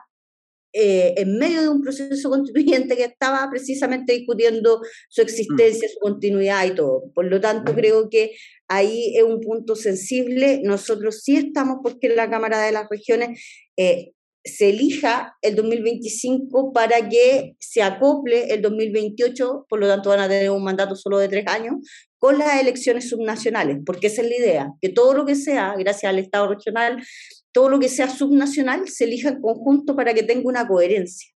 eh, 0.73 1.13
en 1.19 1.37
medio 1.37 1.61
de 1.61 1.69
un 1.69 1.83
proceso 1.83 2.31
constituyente 2.31 2.97
que 2.97 3.05
estaba 3.05 3.47
precisamente 3.51 4.15
discutiendo 4.15 4.81
su 5.11 5.21
existencia, 5.21 5.87
su 5.91 5.99
continuidad 5.99 6.65
y 6.65 6.75
todo. 6.75 7.03
Por 7.15 7.27
lo 7.27 7.39
tanto, 7.39 7.75
creo 7.75 8.09
que 8.09 8.33
ahí 8.69 9.15
es 9.15 9.23
un 9.23 9.41
punto 9.41 9.77
sensible. 9.77 10.63
Nosotros 10.65 11.21
sí 11.23 11.37
estamos 11.37 11.81
porque 11.83 12.09
la 12.09 12.31
Cámara 12.31 12.63
de 12.63 12.73
las 12.73 12.89
Regiones 12.89 13.39
eh, 13.77 14.13
se 14.43 14.71
elija 14.71 15.37
el 15.43 15.55
2025 15.55 16.73
para 16.73 17.07
que 17.11 17.55
se 17.61 17.83
acople 17.83 18.55
el 18.55 18.63
2028, 18.63 19.67
por 19.69 19.81
lo 19.81 19.87
tanto 19.87 20.09
van 20.09 20.21
a 20.21 20.29
tener 20.29 20.51
un 20.51 20.65
mandato 20.65 20.97
solo 20.97 21.19
de 21.19 21.29
tres 21.29 21.47
años, 21.47 21.75
con 22.19 22.39
las 22.39 22.59
elecciones 22.61 23.09
subnacionales, 23.11 23.79
porque 23.85 24.07
esa 24.07 24.23
es 24.23 24.29
la 24.29 24.37
idea, 24.37 24.73
que 24.81 24.89
todo 24.89 25.13
lo 25.13 25.27
que 25.27 25.35
sea, 25.35 25.75
gracias 25.77 26.09
al 26.09 26.19
Estado 26.19 26.49
regional, 26.49 27.03
todo 27.53 27.69
lo 27.69 27.79
que 27.79 27.89
sea 27.89 28.09
subnacional 28.09 28.89
se 28.89 29.05
elija 29.05 29.29
en 29.29 29.41
conjunto 29.41 29.95
para 29.95 30.15
que 30.15 30.23
tenga 30.23 30.49
una 30.49 30.67
coherencia. 30.67 31.31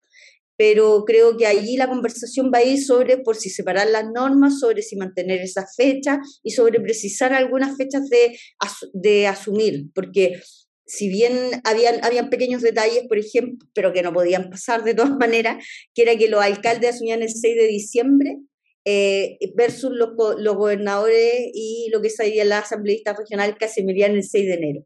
Pero 0.56 1.04
creo 1.06 1.36
que 1.36 1.48
allí 1.48 1.78
la 1.78 1.90
conversación 1.90 2.52
va 2.54 2.60
a 2.60 2.64
ir 2.64 2.82
sobre 2.82 3.18
por 3.18 3.36
si 3.36 3.50
separar 3.50 3.90
las 3.90 4.06
normas, 4.14 4.60
sobre 4.60 4.84
si 4.84 4.96
mantener 4.96 5.42
esas 5.42 5.76
fechas 5.76 6.20
y 6.44 6.52
sobre 6.52 6.80
precisar 6.80 7.34
algunas 7.34 7.76
fechas 7.76 8.04
de, 8.10 9.28
asumir, 9.28 9.88
porque 9.96 10.40
si 10.86 11.10
bien 11.10 11.34
habían, 11.64 12.04
habían 12.06 12.30
pequeños 12.30 12.62
detalles, 12.62 13.08
por 13.08 13.18
ejemplo, 13.18 13.68
pero 13.74 13.94
que 13.94 14.04
no 14.04 14.14
podían 14.14 14.52
pasar 14.52 14.84
de 14.84 14.94
todas 14.94 15.12
maneras, 15.20 15.66
que 15.96 16.04
era 16.04 16.16
que 16.16 16.30
los 16.30 16.42
alcaldes 16.42 16.96
asumían 16.96 17.24
el 17.24 17.30
6 17.30 17.56
de 17.56 17.68
diciembre 17.68 18.38
eh, 18.86 19.40
versus 19.56 19.92
los, 19.92 20.10
los, 20.38 20.56
gobernadores 20.56 21.50
y 21.54 21.90
lo 21.92 22.02
que 22.02 22.10
sería 22.10 22.46
la 22.46 22.60
asambleísta 22.60 23.14
regional 23.14 23.58
que 23.58 23.66
asumirían 23.66 24.12
el 24.12 24.24
6 24.24 24.46
de 24.46 24.54
enero. 24.54 24.86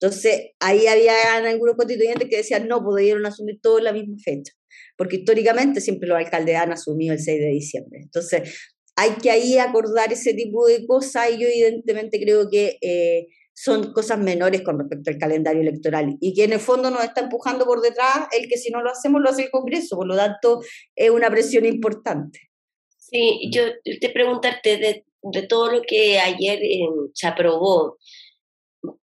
Entonces, 0.00 0.50
ahí 0.60 0.86
había 0.86 1.36
algunos 1.36 1.76
constituyentes 1.76 2.28
que 2.28 2.38
decían, 2.38 2.68
no, 2.68 2.82
pudieron 2.82 3.24
asumir 3.26 3.60
todo 3.60 3.78
en 3.78 3.84
la 3.84 3.92
misma 3.92 4.16
fecha, 4.22 4.52
porque 4.96 5.16
históricamente 5.16 5.80
siempre 5.80 6.08
los 6.08 6.18
alcaldes 6.18 6.56
han 6.56 6.72
asumido 6.72 7.14
el 7.14 7.20
6 7.20 7.40
de 7.40 7.48
diciembre. 7.48 8.00
Entonces, 8.02 8.56
hay 8.96 9.12
que 9.22 9.30
ahí 9.30 9.58
acordar 9.58 10.12
ese 10.12 10.34
tipo 10.34 10.66
de 10.66 10.84
cosas 10.86 11.30
y 11.30 11.38
yo 11.38 11.46
evidentemente 11.46 12.20
creo 12.20 12.50
que 12.50 12.78
eh, 12.80 13.28
son 13.54 13.92
cosas 13.92 14.18
menores 14.18 14.62
con 14.62 14.78
respecto 14.78 15.10
al 15.10 15.18
calendario 15.18 15.62
electoral 15.62 16.16
y 16.20 16.32
que 16.32 16.44
en 16.44 16.52
el 16.52 16.60
fondo 16.60 16.90
nos 16.90 17.02
está 17.02 17.22
empujando 17.22 17.64
por 17.64 17.80
detrás 17.80 18.28
el 18.30 18.48
que 18.48 18.56
si 18.56 18.70
no 18.70 18.82
lo 18.82 18.90
hacemos 18.90 19.20
lo 19.20 19.30
hace 19.30 19.42
el 19.44 19.50
Congreso, 19.50 19.96
por 19.96 20.06
lo 20.06 20.16
tanto 20.16 20.60
es 20.94 21.10
una 21.10 21.30
presión 21.30 21.64
importante. 21.64 22.50
Sí, 22.96 23.50
yo 23.52 23.62
te 24.00 24.10
preguntarte 24.10 24.76
de, 24.76 25.04
de 25.22 25.42
todo 25.46 25.72
lo 25.72 25.82
que 25.82 26.18
ayer 26.18 26.58
eh, 26.62 26.88
se 27.14 27.26
aprobó, 27.26 27.98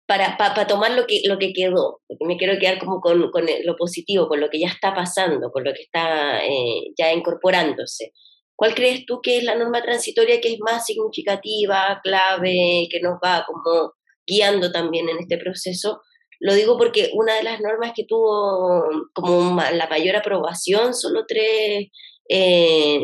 para, 0.07 0.37
para, 0.37 0.67
tomar 0.67 0.93
lo 0.93 1.07
que, 1.07 1.23
lo 1.27 1.39
que 1.39 1.53
quedó, 1.53 2.01
me 2.21 2.37
quiero 2.37 2.59
quedar 2.59 2.79
como 2.79 3.01
con, 3.01 3.31
con, 3.31 3.47
lo 3.65 3.77
positivo, 3.77 4.29
con 4.29 4.41
lo 4.41 4.51
que 4.51 4.61
ya 4.61 4.69
está 4.69 4.95
pasando, 4.95 5.51
con 5.51 5.65
lo 5.65 5.73
que 5.73 5.83
está 5.83 6.45
eh, 6.45 6.93
ya 6.99 7.13
incorporándose. 7.13 8.13
¿Cuál 8.57 8.75
crees 8.75 9.07
tú 9.07 9.21
que 9.23 9.39
es 9.39 9.45
la 9.45 9.55
norma 9.55 9.83
transitoria 9.83 10.41
que 10.41 10.53
es 10.53 10.61
más 10.61 10.87
significativa, 10.87 12.01
clave, 12.03 12.89
que 12.91 13.01
nos 13.01 13.15
va 13.15 13.45
como 13.47 13.93
guiando 14.27 14.71
también 14.71 15.09
en 15.09 15.19
este 15.19 15.39
proceso? 15.39 16.01
Lo 16.39 16.55
digo 16.55 16.77
porque 16.77 17.11
una 17.15 17.37
de 17.37 17.45
las 17.45 17.61
normas 17.61 17.93
que 17.95 18.05
tuvo 18.05 18.85
como 19.15 19.61
la 19.73 19.87
mayor 19.89 20.17
aprobación, 20.17 20.95
solo 20.95 21.25
tres, 21.27 21.89
eh, 22.29 23.01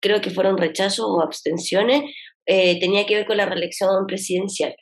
creo 0.00 0.20
que 0.20 0.30
fueron 0.30 0.58
rechazos 0.58 1.06
o 1.06 1.20
abstenciones, 1.22 2.02
eh, 2.46 2.80
tenía 2.80 3.06
que 3.06 3.14
ver 3.14 3.26
con 3.26 3.36
la 3.36 3.46
reelección 3.46 4.06
presidencial. 4.06 4.74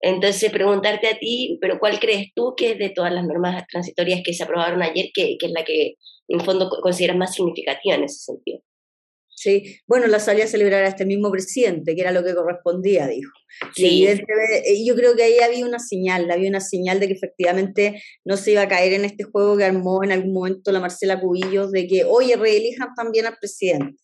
Entonces, 0.00 0.50
preguntarte 0.52 1.08
a 1.08 1.18
ti, 1.18 1.58
pero 1.60 1.78
¿cuál 1.78 1.98
crees 1.98 2.28
tú 2.34 2.54
que 2.56 2.72
es 2.72 2.78
de 2.78 2.90
todas 2.90 3.12
las 3.12 3.26
normas 3.26 3.64
transitorias 3.66 4.20
que 4.24 4.32
se 4.32 4.44
aprobaron 4.44 4.82
ayer, 4.82 5.10
que, 5.12 5.36
que 5.38 5.46
es 5.46 5.52
la 5.52 5.64
que 5.64 5.94
en 6.28 6.40
fondo 6.40 6.70
consideras 6.82 7.16
más 7.16 7.34
significativa 7.34 7.96
en 7.96 8.04
ese 8.04 8.18
sentido? 8.18 8.60
Sí, 9.38 9.78
bueno, 9.86 10.08
la 10.08 10.18
salía 10.18 10.44
a 10.44 10.48
celebrar 10.48 10.82
a 10.82 10.88
este 10.88 11.06
mismo 11.06 11.30
presidente, 11.30 11.94
que 11.94 12.00
era 12.00 12.10
lo 12.10 12.24
que 12.24 12.34
correspondía, 12.34 13.06
dijo. 13.06 13.30
Sí. 13.72 14.04
Eh, 14.04 14.84
yo 14.84 14.96
creo 14.96 15.14
que 15.14 15.22
ahí 15.22 15.38
había 15.38 15.64
una 15.64 15.78
señal, 15.78 16.28
había 16.28 16.48
una 16.48 16.60
señal 16.60 16.98
de 16.98 17.06
que 17.06 17.12
efectivamente 17.12 18.02
no 18.24 18.36
se 18.36 18.50
iba 18.50 18.62
a 18.62 18.68
caer 18.68 18.94
en 18.94 19.04
este 19.04 19.22
juego 19.22 19.56
que 19.56 19.62
armó 19.62 20.02
en 20.02 20.10
algún 20.10 20.32
momento 20.32 20.72
la 20.72 20.80
Marcela 20.80 21.20
Cubillos, 21.20 21.70
de 21.70 21.86
que, 21.86 22.04
oye, 22.04 22.34
reelijan 22.34 22.88
también 22.96 23.26
al 23.26 23.36
presidente. 23.38 24.02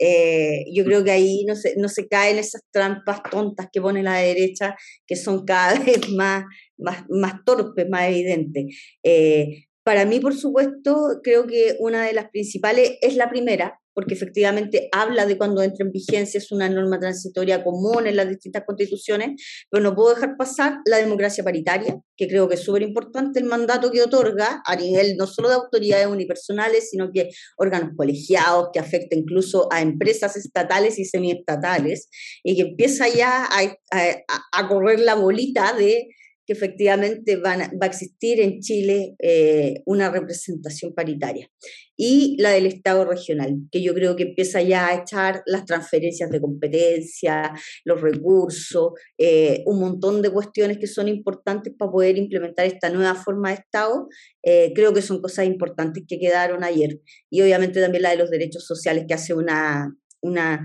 Eh, 0.00 0.64
yo 0.72 0.84
creo 0.84 1.04
que 1.04 1.10
ahí 1.10 1.44
no 1.46 1.56
se, 1.56 1.74
no 1.76 1.88
se 1.88 2.08
caen 2.08 2.38
esas 2.38 2.62
trampas 2.70 3.22
tontas 3.30 3.68
que 3.72 3.80
pone 3.80 4.02
la 4.02 4.16
derecha, 4.16 4.76
que 5.06 5.16
son 5.16 5.44
cada 5.44 5.78
vez 5.84 6.08
más, 6.10 6.44
más, 6.76 7.04
más 7.08 7.44
torpes, 7.44 7.88
más 7.88 8.08
evidentes. 8.08 8.64
Eh, 9.02 9.64
para 9.82 10.04
mí, 10.04 10.20
por 10.20 10.36
supuesto, 10.36 11.20
creo 11.22 11.46
que 11.46 11.76
una 11.78 12.04
de 12.04 12.12
las 12.12 12.28
principales 12.28 12.98
es 13.00 13.16
la 13.16 13.30
primera, 13.30 13.80
porque 13.98 14.14
efectivamente 14.14 14.88
habla 14.92 15.26
de 15.26 15.36
cuando 15.36 15.60
entra 15.60 15.84
en 15.84 15.90
vigencia, 15.90 16.38
es 16.38 16.52
una 16.52 16.68
norma 16.68 17.00
transitoria 17.00 17.64
común 17.64 18.06
en 18.06 18.14
las 18.14 18.28
distintas 18.28 18.62
constituciones, 18.64 19.42
pero 19.68 19.82
no 19.82 19.92
puedo 19.92 20.14
dejar 20.14 20.36
pasar 20.36 20.76
la 20.84 20.98
democracia 20.98 21.42
paritaria, 21.42 21.98
que 22.16 22.28
creo 22.28 22.48
que 22.48 22.54
es 22.54 22.60
súper 22.60 22.82
importante 22.82 23.40
el 23.40 23.46
mandato 23.46 23.90
que 23.90 24.00
otorga 24.00 24.62
a 24.64 24.76
nivel 24.76 25.16
no 25.16 25.26
solo 25.26 25.48
de 25.48 25.56
autoridades 25.56 26.06
unipersonales, 26.06 26.90
sino 26.90 27.10
que 27.12 27.30
órganos 27.56 27.90
colegiados, 27.96 28.68
que 28.72 28.78
afecta 28.78 29.16
incluso 29.16 29.66
a 29.72 29.82
empresas 29.82 30.36
estatales 30.36 30.96
y 31.00 31.04
semiestatales, 31.04 32.08
y 32.44 32.54
que 32.54 32.62
empieza 32.68 33.08
ya 33.08 33.48
a, 33.50 34.22
a 34.52 34.68
correr 34.68 35.00
la 35.00 35.16
bolita 35.16 35.72
de 35.72 36.06
que 36.48 36.54
efectivamente 36.54 37.36
van, 37.36 37.60
va 37.60 37.84
a 37.84 37.86
existir 37.88 38.40
en 38.40 38.60
Chile 38.60 39.14
eh, 39.18 39.82
una 39.84 40.10
representación 40.10 40.94
paritaria. 40.94 41.50
Y 41.94 42.40
la 42.40 42.50
del 42.50 42.64
Estado 42.64 43.04
regional, 43.04 43.68
que 43.70 43.82
yo 43.82 43.92
creo 43.92 44.16
que 44.16 44.22
empieza 44.22 44.62
ya 44.62 44.88
a 44.88 44.94
echar 44.94 45.42
las 45.44 45.66
transferencias 45.66 46.30
de 46.30 46.40
competencia, 46.40 47.52
los 47.84 48.00
recursos, 48.00 48.92
eh, 49.18 49.62
un 49.66 49.78
montón 49.78 50.22
de 50.22 50.30
cuestiones 50.30 50.78
que 50.78 50.86
son 50.86 51.08
importantes 51.08 51.74
para 51.78 51.92
poder 51.92 52.16
implementar 52.16 52.64
esta 52.64 52.88
nueva 52.88 53.14
forma 53.14 53.50
de 53.50 53.56
Estado. 53.56 54.08
Eh, 54.42 54.72
creo 54.74 54.94
que 54.94 55.02
son 55.02 55.20
cosas 55.20 55.44
importantes 55.44 56.04
que 56.08 56.18
quedaron 56.18 56.64
ayer. 56.64 56.98
Y 57.28 57.42
obviamente 57.42 57.82
también 57.82 58.04
la 58.04 58.10
de 58.10 58.16
los 58.16 58.30
derechos 58.30 58.64
sociales, 58.64 59.04
que 59.06 59.12
hace 59.12 59.34
una, 59.34 59.94
una 60.22 60.64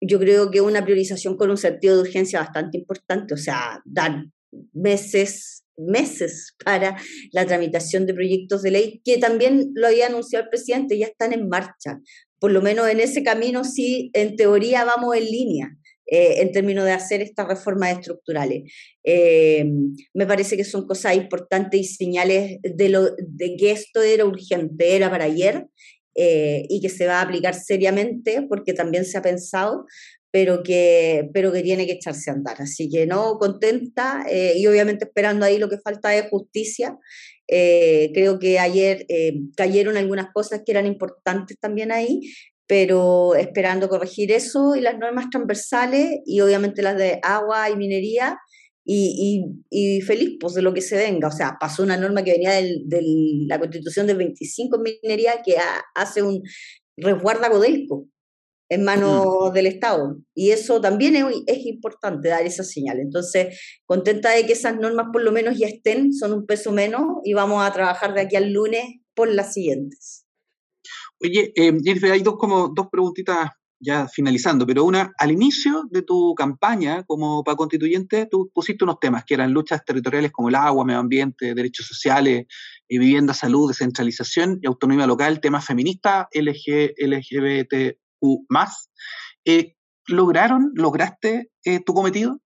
yo 0.00 0.18
creo 0.18 0.50
que 0.50 0.62
una 0.62 0.82
priorización 0.82 1.36
con 1.36 1.50
un 1.50 1.58
sentido 1.58 1.96
de 1.96 2.02
urgencia 2.02 2.40
bastante 2.40 2.78
importante, 2.78 3.34
o 3.34 3.36
sea, 3.36 3.82
dar 3.84 4.24
meses, 4.72 5.64
meses 5.76 6.54
para 6.64 6.96
la 7.32 7.46
tramitación 7.46 8.06
de 8.06 8.14
proyectos 8.14 8.62
de 8.62 8.70
ley, 8.70 9.00
que 9.04 9.18
también 9.18 9.70
lo 9.74 9.86
había 9.86 10.06
anunciado 10.06 10.44
el 10.44 10.50
presidente, 10.50 10.98
ya 10.98 11.06
están 11.06 11.32
en 11.32 11.48
marcha. 11.48 12.00
Por 12.38 12.52
lo 12.52 12.62
menos 12.62 12.88
en 12.88 13.00
ese 13.00 13.22
camino 13.22 13.64
sí, 13.64 14.10
en 14.14 14.36
teoría 14.36 14.84
vamos 14.84 15.16
en 15.16 15.24
línea. 15.24 15.76
Eh, 16.12 16.42
en 16.42 16.50
términos 16.50 16.84
de 16.86 16.90
hacer 16.90 17.22
estas 17.22 17.46
reformas 17.46 17.92
estructurales. 17.92 18.64
Eh, 19.04 19.64
me 20.12 20.26
parece 20.26 20.56
que 20.56 20.64
son 20.64 20.84
cosas 20.84 21.14
importantes 21.14 21.80
y 21.80 21.84
señales 21.84 22.58
de, 22.62 22.88
lo, 22.88 23.14
de 23.16 23.54
que 23.56 23.70
esto 23.70 24.02
era 24.02 24.24
urgente, 24.24 24.96
era 24.96 25.08
para 25.08 25.26
ayer, 25.26 25.68
eh, 26.16 26.66
y 26.68 26.80
que 26.80 26.88
se 26.88 27.06
va 27.06 27.20
a 27.20 27.22
aplicar 27.22 27.54
seriamente 27.54 28.44
porque 28.48 28.72
también 28.72 29.04
se 29.04 29.18
ha 29.18 29.22
pensado, 29.22 29.86
pero 30.30 30.62
que, 30.62 31.28
pero 31.32 31.52
que 31.52 31.62
tiene 31.62 31.86
que 31.86 31.92
echarse 31.92 32.30
a 32.30 32.34
andar. 32.34 32.62
Así 32.62 32.88
que 32.88 33.06
no, 33.06 33.38
contenta 33.38 34.24
eh, 34.30 34.54
y 34.56 34.66
obviamente 34.66 35.04
esperando 35.04 35.44
ahí 35.44 35.58
lo 35.58 35.68
que 35.68 35.78
falta 35.78 36.14
es 36.14 36.28
justicia. 36.30 36.98
Eh, 37.48 38.10
creo 38.14 38.38
que 38.38 38.58
ayer 38.58 39.06
eh, 39.08 39.34
cayeron 39.56 39.96
algunas 39.96 40.32
cosas 40.32 40.62
que 40.64 40.72
eran 40.72 40.86
importantes 40.86 41.58
también 41.58 41.90
ahí, 41.90 42.20
pero 42.66 43.34
esperando 43.34 43.88
corregir 43.88 44.30
eso 44.30 44.76
y 44.76 44.80
las 44.80 44.98
normas 44.98 45.30
transversales 45.30 46.20
y 46.24 46.40
obviamente 46.40 46.82
las 46.82 46.96
de 46.96 47.18
agua 47.22 47.68
y 47.70 47.76
minería. 47.76 48.38
Y, 48.92 49.44
y, 49.70 50.00
feliz 50.00 50.38
pues, 50.40 50.54
de 50.54 50.62
lo 50.62 50.74
que 50.74 50.80
se 50.80 50.96
venga. 50.96 51.28
O 51.28 51.30
sea, 51.30 51.56
pasó 51.60 51.84
una 51.84 51.96
norma 51.96 52.24
que 52.24 52.32
venía 52.32 52.52
de 52.52 53.02
la 53.46 53.60
constitución 53.60 54.06
del 54.06 54.16
25 54.16 54.76
en 54.76 54.82
minería 54.82 55.42
que 55.44 55.54
hace 55.94 56.22
un 56.22 56.42
resguarda 56.96 57.50
Codelco 57.50 58.08
en 58.70 58.84
manos 58.84 59.52
del 59.52 59.66
Estado. 59.66 60.16
Y 60.34 60.52
eso 60.52 60.80
también 60.80 61.16
es, 61.16 61.24
es, 61.46 61.66
importante 61.66 62.28
dar 62.28 62.46
esa 62.46 62.62
señal. 62.62 63.00
Entonces, 63.00 63.60
contenta 63.84 64.30
de 64.30 64.46
que 64.46 64.52
esas 64.52 64.76
normas 64.76 65.08
por 65.12 65.22
lo 65.22 65.32
menos 65.32 65.58
ya 65.58 65.66
estén, 65.66 66.14
son 66.14 66.32
un 66.32 66.46
peso 66.46 66.72
menos 66.72 67.02
y 67.24 67.34
vamos 67.34 67.62
a 67.62 67.72
trabajar 67.72 68.14
de 68.14 68.22
aquí 68.22 68.36
al 68.36 68.52
lunes 68.52 68.84
por 69.12 69.28
las 69.28 69.52
siguientes. 69.52 70.24
Oye, 71.20 71.52
eh, 71.56 71.72
Jennifer, 71.84 72.12
hay 72.12 72.22
dos, 72.22 72.36
como, 72.38 72.68
dos 72.68 72.86
preguntitas 72.90 73.50
ya 73.80 74.06
finalizando, 74.06 74.66
pero 74.66 74.84
una, 74.84 75.12
al 75.18 75.32
inicio 75.32 75.84
de 75.90 76.02
tu 76.02 76.34
campaña 76.34 77.02
como 77.04 77.42
para 77.42 77.56
constituyente, 77.56 78.26
tú 78.26 78.50
pusiste 78.54 78.84
unos 78.84 79.00
temas 79.00 79.24
que 79.24 79.34
eran 79.34 79.52
luchas 79.52 79.84
territoriales 79.84 80.30
como 80.30 80.48
el 80.48 80.54
agua, 80.54 80.84
medio 80.84 81.00
ambiente, 81.00 81.54
derechos 81.54 81.86
sociales, 81.86 82.46
eh, 82.88 82.98
vivienda, 82.98 83.34
salud, 83.34 83.68
descentralización 83.68 84.60
y 84.62 84.66
autonomía 84.66 85.06
local, 85.06 85.40
temas 85.40 85.64
feministas, 85.64 86.26
LG, 86.32 86.94
LGBT, 88.20 88.46
más. 88.48 88.90
Eh, 89.44 89.74
¿Lograron, 90.06 90.72
lograste 90.74 91.50
eh, 91.64 91.80
tu 91.84 91.94
cometido? 91.94 92.40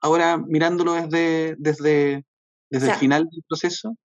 Ahora 0.00 0.38
mirándolo 0.38 0.94
desde, 0.94 1.56
desde, 1.58 2.24
desde 2.70 2.90
el 2.90 2.94
final 2.96 3.24
del 3.30 3.42
proceso. 3.46 3.96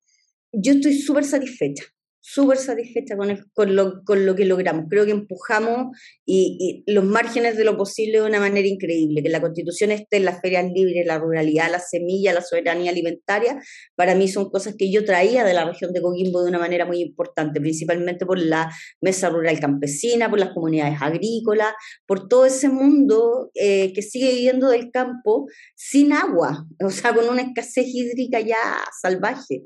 Yo 0.51 0.73
estoy 0.73 0.99
súper 0.99 1.23
satisfecha 1.23 1.83
súper 2.29 2.57
satisfecha 2.57 3.15
con, 3.15 3.33
con, 3.53 3.73
lo, 3.73 4.03
con, 4.03 4.25
lo, 4.25 4.35
que 4.35 4.43
logramos. 4.43 4.85
Creo 4.89 5.05
que 5.05 5.11
empujamos 5.11 5.97
y, 6.25 6.83
los 6.85 7.05
márgenes 7.05 7.55
de 7.55 7.63
lo 7.63 7.77
posible 7.77 8.19
de 8.19 8.25
una 8.25 8.41
manera 8.41 8.67
increíble. 8.67 9.23
Que 9.23 9.29
la 9.29 9.39
constitución 9.39 9.91
esté 9.91 10.17
en 10.17 10.25
las 10.25 10.41
ferias 10.41 10.65
libres, 10.69 11.05
la 11.05 11.19
ruralidad, 11.19 11.71
la 11.71 11.79
semilla, 11.79 12.33
la 12.33 12.41
soberanía 12.41 12.91
alimentaria, 12.91 13.61
para 13.95 14.13
mí 14.13 14.27
son 14.27 14.49
cosas 14.49 14.75
que 14.77 14.91
yo 14.91 15.05
traía 15.05 15.45
de 15.45 15.53
la 15.53 15.63
región 15.63 15.93
de 15.93 16.01
Coquimbo 16.01 16.43
de 16.43 16.49
una 16.49 16.59
manera 16.59 16.85
muy 16.85 16.99
importante, 16.99 17.61
principalmente 17.61 18.25
por 18.25 18.39
la 18.39 18.69
mesa 18.99 19.29
rural 19.29 19.61
campesina, 19.61 20.29
por 20.29 20.39
las 20.39 20.49
comunidades 20.49 20.97
agrícolas, 21.01 21.73
por 22.05 22.27
todo 22.27 22.45
ese 22.45 22.67
mundo 22.67 23.51
eh, 23.53 23.93
que 23.93 24.01
sigue 24.01 24.33
viviendo 24.33 24.67
del 24.67 24.91
campo 24.91 25.47
sin 25.75 26.11
agua, 26.11 26.67
o 26.83 26.89
sea, 26.89 27.13
con 27.13 27.29
una 27.29 27.43
escasez 27.43 27.87
hídrica 27.87 28.41
ya 28.41 28.57
salvaje 29.01 29.63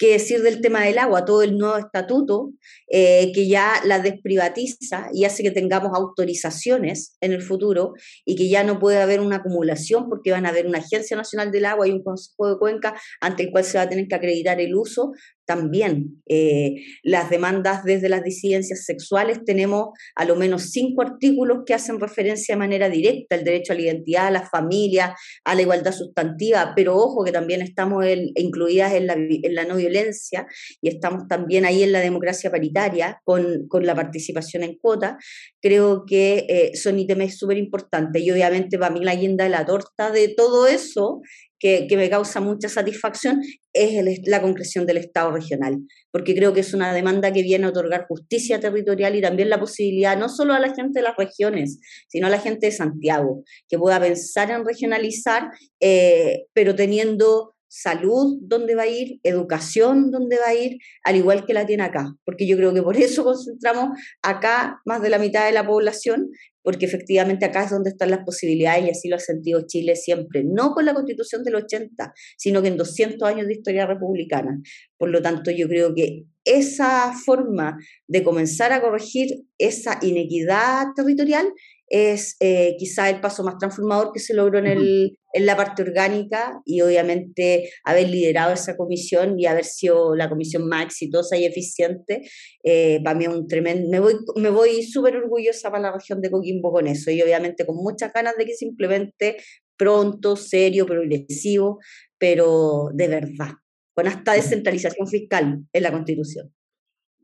qué 0.00 0.12
decir 0.12 0.40
del 0.40 0.62
tema 0.62 0.82
del 0.82 0.98
agua, 0.98 1.26
todo 1.26 1.42
el 1.42 1.58
nuevo 1.58 1.76
estatuto 1.76 2.52
eh, 2.90 3.32
que 3.34 3.46
ya 3.46 3.74
la 3.84 3.98
desprivatiza 3.98 5.10
y 5.12 5.26
hace 5.26 5.42
que 5.42 5.50
tengamos 5.50 5.92
autorizaciones 5.94 7.18
en 7.20 7.32
el 7.32 7.42
futuro 7.42 7.92
y 8.24 8.34
que 8.34 8.48
ya 8.48 8.64
no 8.64 8.78
puede 8.78 9.02
haber 9.02 9.20
una 9.20 9.36
acumulación 9.36 10.08
porque 10.08 10.32
van 10.32 10.46
a 10.46 10.48
haber 10.48 10.66
una 10.66 10.78
Agencia 10.78 11.18
Nacional 11.18 11.52
del 11.52 11.66
Agua 11.66 11.86
y 11.86 11.90
un 11.90 12.02
Consejo 12.02 12.48
de 12.48 12.58
Cuenca 12.58 12.98
ante 13.20 13.42
el 13.42 13.50
cual 13.50 13.62
se 13.62 13.76
va 13.76 13.84
a 13.84 13.88
tener 13.90 14.08
que 14.08 14.14
acreditar 14.14 14.58
el 14.58 14.74
uso 14.74 15.12
también 15.50 16.22
eh, 16.28 16.76
las 17.02 17.28
demandas 17.28 17.82
desde 17.82 18.08
las 18.08 18.22
disidencias 18.22 18.84
sexuales. 18.84 19.44
Tenemos 19.44 19.88
a 20.14 20.24
lo 20.24 20.36
menos 20.36 20.70
cinco 20.70 21.02
artículos 21.02 21.64
que 21.66 21.74
hacen 21.74 21.98
referencia 21.98 22.54
de 22.54 22.60
manera 22.60 22.88
directa 22.88 23.34
al 23.34 23.42
derecho 23.42 23.72
a 23.72 23.74
la 23.74 23.82
identidad, 23.82 24.26
a 24.28 24.30
la 24.30 24.48
familia, 24.48 25.16
a 25.44 25.54
la 25.56 25.62
igualdad 25.62 25.90
sustantiva, 25.90 26.72
pero 26.76 26.96
ojo 26.96 27.24
que 27.24 27.32
también 27.32 27.62
estamos 27.62 28.06
incluidas 28.36 28.92
en 28.92 29.08
la, 29.08 29.14
en 29.14 29.54
la, 29.56 29.64
no 29.64 29.74
violencia 29.74 30.46
y 30.80 30.88
estamos 30.88 31.26
también 31.26 31.64
ahí 31.64 31.82
en 31.82 31.90
la 31.90 31.98
democracia 31.98 32.48
paritaria 32.48 33.20
con, 33.24 33.66
con 33.66 33.84
la 33.84 33.96
participación 33.96 34.62
en 34.62 34.76
cuota. 34.76 35.18
Creo 35.60 36.04
que 36.06 36.46
eh, 36.48 36.76
son 36.76 37.00
ítems 37.00 37.38
súper 37.38 37.58
importantes 37.58 38.22
y 38.22 38.30
obviamente 38.30 38.78
para 38.78 38.94
mí 38.94 39.02
la 39.02 39.16
guinda 39.16 39.42
de 39.42 39.50
la 39.50 39.66
torta 39.66 40.12
de 40.12 40.28
todo 40.28 40.68
eso 40.68 41.22
que, 41.60 41.86
me 41.96 42.08
causa 42.08 42.40
mucha 42.40 42.68
satisfacción 42.68 43.42
es 43.72 44.20
la 44.26 44.40
concreción 44.40 44.86
del 44.86 44.96
Estado 44.96 45.30
regional, 45.30 45.76
porque 46.10 46.34
creo 46.34 46.52
que 46.54 46.60
es 46.60 46.72
una 46.72 46.92
demanda 46.92 47.32
que 47.32 47.42
viene 47.42 47.66
a 47.66 47.68
otorgar 47.68 48.06
justicia 48.08 48.58
territorial 48.58 49.14
y 49.14 49.20
también 49.20 49.50
la 49.50 49.60
posibilidad, 49.60 50.18
no 50.18 50.28
solo 50.28 50.54
a 50.54 50.58
la 50.58 50.74
gente 50.74 51.00
de 51.00 51.02
las 51.04 51.16
regiones, 51.16 51.78
sino 52.08 52.26
a 52.26 52.30
la 52.30 52.40
gente 52.40 52.66
de 52.66 52.72
Santiago, 52.72 53.44
que 53.68 53.78
pueda 53.78 54.00
pensar 54.00 54.50
en 54.50 54.64
regionalizar, 54.64 55.50
eh, 55.80 56.46
pero 56.54 56.74
teniendo 56.74 57.54
salud 57.70 58.38
dónde 58.42 58.74
va 58.74 58.82
a 58.82 58.88
ir, 58.88 59.20
educación 59.22 60.10
dónde 60.10 60.36
va 60.38 60.48
a 60.48 60.54
ir, 60.54 60.78
al 61.04 61.16
igual 61.16 61.46
que 61.46 61.54
la 61.54 61.66
tiene 61.66 61.84
acá, 61.84 62.16
porque 62.24 62.46
yo 62.46 62.56
creo 62.56 62.74
que 62.74 62.82
por 62.82 62.96
eso 62.98 63.24
concentramos 63.24 63.98
acá 64.22 64.80
más 64.84 65.00
de 65.00 65.08
la 65.08 65.18
mitad 65.18 65.46
de 65.46 65.52
la 65.52 65.66
población, 65.66 66.30
porque 66.62 66.84
efectivamente 66.84 67.46
acá 67.46 67.64
es 67.64 67.70
donde 67.70 67.90
están 67.90 68.10
las 68.10 68.24
posibilidades 68.24 68.84
y 68.84 68.90
así 68.90 69.08
lo 69.08 69.16
ha 69.16 69.20
sentido 69.20 69.66
Chile 69.66 69.96
siempre, 69.96 70.42
no 70.44 70.74
con 70.74 70.84
la 70.84 70.94
constitución 70.94 71.44
del 71.44 71.54
80, 71.54 72.12
sino 72.36 72.60
que 72.60 72.68
en 72.68 72.76
200 72.76 73.26
años 73.26 73.46
de 73.46 73.54
historia 73.54 73.86
republicana. 73.86 74.60
Por 74.98 75.10
lo 75.10 75.22
tanto, 75.22 75.50
yo 75.50 75.68
creo 75.68 75.94
que 75.94 76.24
esa 76.44 77.12
forma 77.24 77.78
de 78.08 78.24
comenzar 78.24 78.72
a 78.72 78.80
corregir 78.80 79.44
esa 79.58 79.98
inequidad 80.02 80.88
territorial 80.96 81.52
es 81.90 82.36
eh, 82.38 82.76
quizá 82.78 83.10
el 83.10 83.20
paso 83.20 83.42
más 83.42 83.58
transformador 83.58 84.12
que 84.12 84.20
se 84.20 84.32
logró 84.32 84.60
en, 84.60 84.68
el, 84.68 85.18
en 85.32 85.44
la 85.44 85.56
parte 85.56 85.82
orgánica 85.82 86.60
y 86.64 86.80
obviamente 86.82 87.68
haber 87.84 88.08
liderado 88.08 88.54
esa 88.54 88.76
comisión 88.76 89.38
y 89.38 89.46
haber 89.46 89.64
sido 89.64 90.14
la 90.14 90.28
comisión 90.28 90.68
más 90.68 90.84
exitosa 90.84 91.36
y 91.36 91.44
eficiente, 91.44 92.22
eh, 92.62 93.00
para 93.02 93.18
mí 93.18 93.24
es 93.24 93.30
un 93.30 93.48
tremendo, 93.48 93.90
me 93.90 93.98
voy, 93.98 94.14
me 94.36 94.50
voy 94.50 94.84
súper 94.84 95.16
orgullosa 95.16 95.70
para 95.70 95.90
la 95.90 95.92
región 95.92 96.20
de 96.20 96.30
Coquimbo 96.30 96.72
con 96.72 96.86
eso 96.86 97.10
y 97.10 97.20
obviamente 97.22 97.66
con 97.66 97.76
muchas 97.76 98.12
ganas 98.12 98.36
de 98.38 98.46
que 98.46 98.54
simplemente 98.54 99.36
pronto, 99.76 100.36
serio, 100.36 100.86
progresivo, 100.86 101.80
pero 102.18 102.90
de 102.94 103.08
verdad, 103.08 103.54
con 103.94 104.06
hasta 104.06 104.34
descentralización 104.34 105.08
fiscal 105.08 105.64
en 105.72 105.82
la 105.82 105.90
Constitución. 105.90 106.52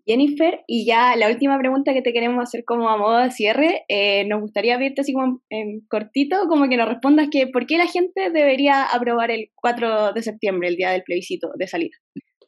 Jennifer, 0.07 0.61
y 0.69 0.87
ya 0.87 1.17
la 1.17 1.29
última 1.29 1.59
pregunta 1.59 1.93
que 1.93 2.01
te 2.01 2.13
queremos 2.13 2.41
hacer 2.41 2.65
como 2.65 2.89
a 2.89 2.97
modo 2.97 3.19
de 3.19 3.33
cierre, 3.33 3.85
eh, 3.89 4.25
nos 4.27 4.41
gustaría 4.41 4.79
verte 4.79 5.01
así 5.01 5.13
como 5.13 5.43
en 5.51 5.81
cortito, 5.89 6.47
como 6.49 6.69
que 6.69 6.77
nos 6.77 6.89
respondas 6.89 7.29
que 7.31 7.49
por 7.49 7.67
qué 7.67 7.77
la 7.77 7.89
gente 7.89 8.31
debería 8.31 8.85
aprobar 8.85 9.33
el 9.33 9.51
4 9.57 10.13
de 10.13 10.23
septiembre, 10.23 10.69
el 10.69 10.77
día 10.77 10.93
del 10.93 11.03
plebiscito 11.03 11.51
de 11.57 11.67
salida. 11.67 11.97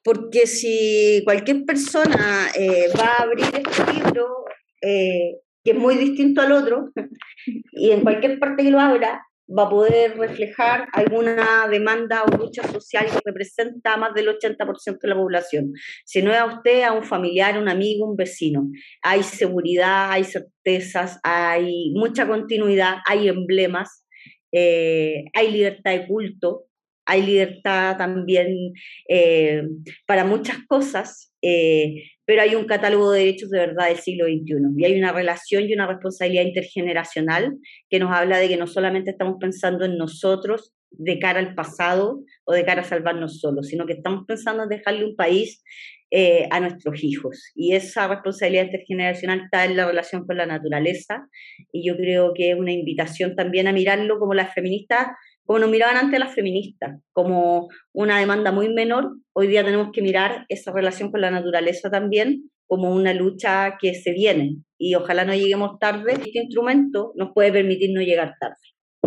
Porque 0.05 0.47
si 0.47 1.23
cualquier 1.25 1.65
persona 1.65 2.49
eh, 2.57 2.87
va 2.99 3.09
a 3.19 3.23
abrir 3.25 3.47
este 3.47 3.93
libro, 3.93 4.45
eh, 4.81 5.39
que 5.65 5.73
es 5.73 5.77
muy 5.77 5.97
distinto 5.97 6.41
al 6.41 6.53
otro, 6.53 6.91
y 7.73 7.91
en 7.91 8.03
cualquier 8.03 8.39
parte 8.39 8.63
que 8.63 8.71
lo 8.71 8.79
abra, 8.79 9.21
va 9.49 9.65
a 9.65 9.71
poder 9.71 10.19
reflejar 10.19 10.89
alguna 10.93 11.67
demanda 11.71 12.23
o 12.25 12.37
lucha 12.37 12.63
social 12.69 13.07
que 13.07 13.21
representa 13.25 13.95
a 13.95 13.97
más 13.97 14.15
del 14.15 14.29
80% 14.29 14.99
de 15.01 15.09
la 15.09 15.17
población. 15.17 15.73
Si 16.05 16.23
no 16.23 16.31
es 16.33 16.39
a 16.39 16.47
usted, 16.47 16.83
a 16.83 16.93
un 16.93 17.03
familiar, 17.03 17.59
un 17.59 17.69
amigo, 17.69 18.07
un 18.07 18.17
vecino. 18.17 18.69
Hay 19.03 19.23
seguridad, 19.23 20.11
hay 20.11 20.25
certezas, 20.25 21.19
hay 21.23 21.93
mucha 21.95 22.27
continuidad, 22.27 22.97
hay 23.07 23.29
emblemas, 23.29 24.05
eh, 24.53 25.25
hay 25.35 25.51
libertad 25.51 25.93
de 25.93 26.07
culto, 26.07 26.68
hay 27.09 27.23
libertad 27.23 27.97
también 27.97 28.75
eh, 29.09 29.63
para 30.07 30.25
muchas 30.25 30.59
cosas, 30.69 31.33
eh, 31.41 32.05
pero 32.27 32.43
hay 32.43 32.55
un 32.55 32.67
catálogo 32.67 33.11
de 33.11 33.21
derechos 33.21 33.49
de 33.49 33.61
verdad 33.61 33.89
del 33.89 33.97
siglo 33.97 34.27
XXI 34.27 34.57
y 34.77 34.85
hay 34.85 34.99
una 34.99 35.13
relación 35.13 35.65
y 35.65 35.73
una 35.73 35.87
responsabilidad 35.87 36.45
intergeneracional 36.45 37.57
que 37.89 37.99
nos 37.99 38.15
habla 38.15 38.37
de 38.37 38.49
que 38.49 38.59
no 38.59 38.67
solamente 38.67 39.13
estamos 39.13 39.37
pensando 39.41 39.87
en 39.87 39.97
nosotros 39.97 40.75
de 40.91 41.19
cara 41.19 41.39
al 41.39 41.55
pasado 41.55 42.21
o 42.45 42.53
de 42.53 42.67
cara 42.67 42.83
a 42.83 42.85
salvarnos 42.85 43.41
solos, 43.41 43.69
sino 43.69 43.87
que 43.87 43.95
estamos 43.95 44.27
pensando 44.27 44.65
en 44.65 44.69
dejarle 44.69 45.07
un 45.07 45.17
país 45.17 45.63
eh, 46.11 46.47
a 46.51 46.61
nuestros 46.61 47.03
hijos. 47.03 47.53
Y 47.55 47.75
esa 47.75 48.07
responsabilidad 48.07 48.65
intergeneracional 48.65 49.41
está 49.45 49.65
en 49.65 49.77
la 49.79 49.87
relación 49.87 50.27
con 50.27 50.37
la 50.37 50.47
naturaleza 50.47 51.27
y 51.73 51.89
yo 51.89 51.97
creo 51.97 52.35
que 52.35 52.51
es 52.51 52.59
una 52.59 52.73
invitación 52.73 53.35
también 53.35 53.67
a 53.67 53.73
mirarlo 53.73 54.19
como 54.19 54.35
las 54.35 54.53
feministas 54.53 55.07
como 55.49 55.61
nos 55.61 55.71
miraban 55.71 55.97
antes 55.97 56.21
las 56.21 56.35
feministas, 56.35 57.01
como 57.15 57.71
una 57.95 58.19
demanda 58.19 58.53
muy 58.53 58.69
menor, 58.69 59.17
hoy 59.33 59.47
día 59.47 59.65
tenemos 59.65 59.89
que 59.95 60.03
mirar 60.03 60.45
esa 60.51 60.73
relación 60.73 61.11
con 61.11 61.23
la 61.23 61.31
naturaleza 61.31 61.91
también 61.91 62.51
como 62.67 62.95
una 62.95 63.15
lucha 63.15 63.79
que 63.81 63.95
se 63.95 64.13
viene 64.13 64.59
y 64.77 64.95
ojalá 64.95 65.25
no 65.25 65.33
lleguemos 65.33 65.79
tarde. 65.79 66.13
Este 66.13 66.41
instrumento 66.41 67.13
nos 67.17 67.31
puede 67.33 67.51
permitir 67.51 67.95
no 67.95 68.03
llegar 68.03 68.35
tarde. 68.39 68.57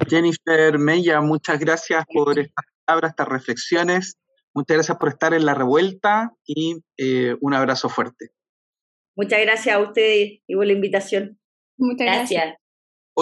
Jennifer 0.10 0.80
Mella, 0.80 1.22
muchas 1.22 1.60
gracias 1.60 2.04
por 2.12 2.40
estas 2.40 2.66
palabras, 2.86 3.12
estas 3.12 3.28
reflexiones. 3.28 4.18
Muchas 4.56 4.78
gracias 4.78 4.98
por 4.98 5.10
estar 5.10 5.36
en 5.36 5.46
la 5.46 5.54
revuelta 5.54 6.32
y 6.48 6.78
eh, 6.98 7.36
un 7.40 7.54
abrazo 7.54 7.88
fuerte. 7.88 8.32
Muchas 9.16 9.42
gracias 9.42 9.76
a 9.76 9.80
ustedes 9.80 10.40
y 10.48 10.56
por 10.56 10.66
la 10.66 10.74
invitación. 10.74 11.40
Muchas 11.78 12.08
gracias. 12.08 12.61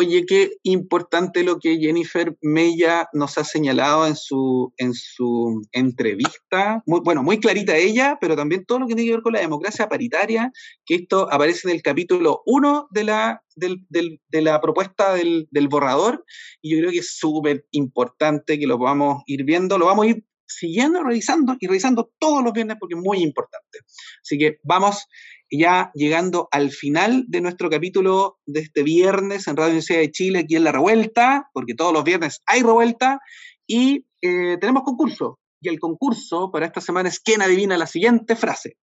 Oye, 0.02 0.26
qué 0.26 0.52
importante 0.64 1.44
lo 1.44 1.60
que 1.60 1.78
Jennifer 1.78 2.34
Mella 2.42 3.10
nos 3.12 3.38
ha 3.38 3.44
señalado 3.44 4.08
en 4.08 4.16
su, 4.16 4.74
en 4.78 4.94
su 4.94 5.62
entrevista. 5.74 6.82
Bueno, 6.86 7.22
muy 7.22 7.42
clarita 7.42 7.76
ella, 7.76 8.18
pero 8.22 8.38
también 8.38 8.64
todo 8.64 8.80
lo 8.80 8.88
que 8.88 8.96
tiene 8.96 9.10
que 9.10 9.16
ver 9.16 9.24
con 9.24 9.34
la 9.34 9.42
democracia 9.42 9.90
paritaria, 9.90 10.54
que 10.86 10.96
esto 10.96 11.28
aparece 11.30 11.68
en 11.68 11.76
el 11.76 11.82
capítulo 11.82 12.44
1 12.46 12.88
de 12.92 13.04
la, 13.04 13.44
de 13.58 14.42
la 14.42 14.62
propuesta 14.62 15.16
del, 15.16 15.50
del 15.52 15.68
borrador. 15.68 16.24
Y 16.62 16.72
yo 16.72 16.80
creo 16.80 16.92
que 16.92 17.00
es 17.00 17.18
súper 17.18 17.66
importante 17.72 18.58
que 18.58 18.68
lo 18.68 18.78
a 18.88 19.24
ir 19.26 19.44
viendo, 19.44 19.78
lo 19.78 19.88
vamos 19.88 20.06
a 20.06 20.10
ir 20.12 20.24
siguiendo, 20.48 21.04
revisando 21.04 21.58
y 21.60 21.68
revisando 21.68 22.10
todos 22.18 22.42
los 22.42 22.54
viernes 22.54 22.78
porque 22.80 22.96
es 22.96 23.02
muy 23.02 23.22
importante. 23.22 23.80
Así 24.24 24.38
que 24.38 24.60
vamos 24.64 25.06
ya 25.52 25.92
llegando 25.94 26.48
al 26.52 26.72
final 26.72 27.26
de 27.28 27.42
nuestro 27.42 27.70
capítulo 27.70 28.40
de 28.46 28.62
este 28.62 28.84
viernes 28.84 29.48
en 29.48 29.56
Radio 29.56 29.72
Universidad 29.72 30.00
de 30.00 30.12
Chile, 30.12 30.40
aquí 30.40 30.56
en 30.56 30.64
La 30.64 30.72
Revuelta, 30.72 31.50
porque 31.54 31.76
todos 31.76 31.94
los 31.94 32.04
viernes 32.04 32.42
hay 32.46 32.62
revuelta, 32.62 33.20
y 33.68 34.06
eh, 34.22 34.58
tenemos 34.60 34.84
concurso. 34.84 35.40
Y 35.62 35.70
el 35.70 35.80
concurso 35.80 36.52
para 36.52 36.66
esta 36.66 36.82
semana 36.82 37.10
es 37.10 37.20
¿Quién 37.20 37.42
adivina 37.42 37.78
la 37.78 37.88
siguiente 37.88 38.36
frase? 38.36 38.78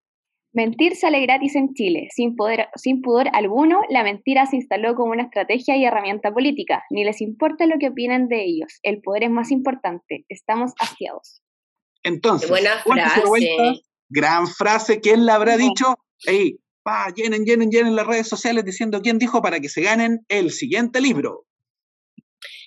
Mentir 0.53 0.97
sale 0.97 1.21
gratis 1.21 1.55
en 1.55 1.75
Chile. 1.75 2.09
Sin, 2.15 2.35
poder, 2.35 2.69
sin 2.77 3.03
pudor 3.03 3.29
alguno, 3.33 3.81
la 3.91 4.03
mentira 4.03 4.47
se 4.47 4.57
instaló 4.57 4.95
como 4.95 5.13
una 5.13 5.25
estrategia 5.25 5.77
y 5.77 5.85
herramienta 5.85 6.33
política. 6.33 6.83
Ni 6.91 7.05
les 7.05 7.21
importa 7.21 7.67
lo 7.67 7.79
que 7.79 7.89
opinen 7.89 8.29
de 8.29 8.45
ellos. 8.45 8.79
El 8.83 9.03
poder 9.03 9.25
es 9.25 9.31
más 9.31 9.51
importante. 9.51 10.25
Estamos 10.29 10.73
hastiados. 10.79 11.43
Entonces, 12.03 12.49
buena 12.49 12.79
frase. 12.79 13.83
gran 14.09 14.47
frase. 14.47 15.01
¿Quién 15.01 15.27
la 15.27 15.35
habrá 15.35 15.57
dicho? 15.57 15.97
Ahí, 16.27 16.59
pa, 16.83 17.13
llenen, 17.15 17.45
llenen, 17.45 17.71
llenen 17.71 17.97
las 17.97 18.07
redes 18.07 18.29
sociales 18.29 18.65
diciendo 18.65 19.01
quién 19.03 19.19
dijo 19.19 19.43
para 19.43 19.61
que 19.61 19.69
se 19.69 19.83
ganen 19.83 20.25
el 20.29 20.51
siguiente 20.51 21.01
libro. 21.01 21.47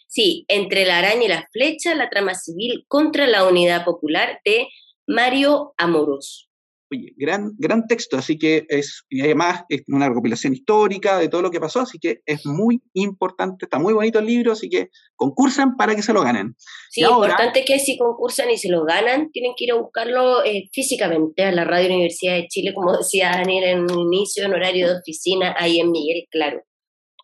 Sí, 0.07 0.43
Entre 0.47 0.85
la 0.85 0.97
araña 0.97 1.23
y 1.23 1.27
la 1.27 1.47
flecha, 1.51 1.93
la 1.93 2.09
trama 2.09 2.33
civil 2.33 2.83
contra 2.87 3.27
la 3.27 3.45
unidad 3.45 3.85
popular 3.85 4.41
de 4.43 4.67
Mario 5.05 5.73
Amorós. 5.77 6.48
Oye, 6.91 7.13
gran, 7.17 7.51
gran 7.57 7.85
texto, 7.85 8.17
así 8.17 8.37
que 8.37 8.65
es, 8.67 9.03
y 9.09 9.21
además 9.21 9.63
es 9.69 9.83
una 9.87 10.09
recopilación 10.09 10.53
histórica 10.53 11.19
de 11.19 11.29
todo 11.29 11.43
lo 11.43 11.51
que 11.51 11.59
pasó, 11.59 11.81
así 11.81 11.99
que 11.99 12.21
es 12.25 12.45
muy 12.47 12.81
importante, 12.93 13.65
está 13.65 13.77
muy 13.77 13.93
bonito 13.93 14.17
el 14.17 14.25
libro, 14.25 14.53
así 14.53 14.69
que 14.69 14.89
concursen 15.15 15.75
para 15.75 15.95
que 15.95 16.01
se 16.01 16.13
lo 16.13 16.23
ganen. 16.23 16.55
Sí, 16.89 17.01
importante 17.01 17.63
que 17.63 17.77
si 17.77 17.97
concursan 17.97 18.49
y 18.49 18.57
se 18.57 18.69
lo 18.69 18.85
ganan, 18.85 19.29
tienen 19.31 19.53
que 19.55 19.65
ir 19.65 19.71
a 19.73 19.75
buscarlo 19.75 20.43
eh, 20.43 20.69
físicamente 20.73 21.43
a 21.43 21.51
la 21.51 21.63
Radio 21.63 21.89
Universidad 21.89 22.33
de 22.33 22.47
Chile, 22.47 22.73
como 22.73 22.97
decía 22.97 23.31
Daniel 23.31 23.63
en 23.65 23.91
un 23.91 24.13
inicio, 24.13 24.45
en 24.45 24.53
horario 24.53 24.87
de 24.87 24.99
oficina, 24.99 25.55
ahí 25.59 25.79
en 25.79 25.91
Miguel, 25.91 26.25
claro. 26.31 26.63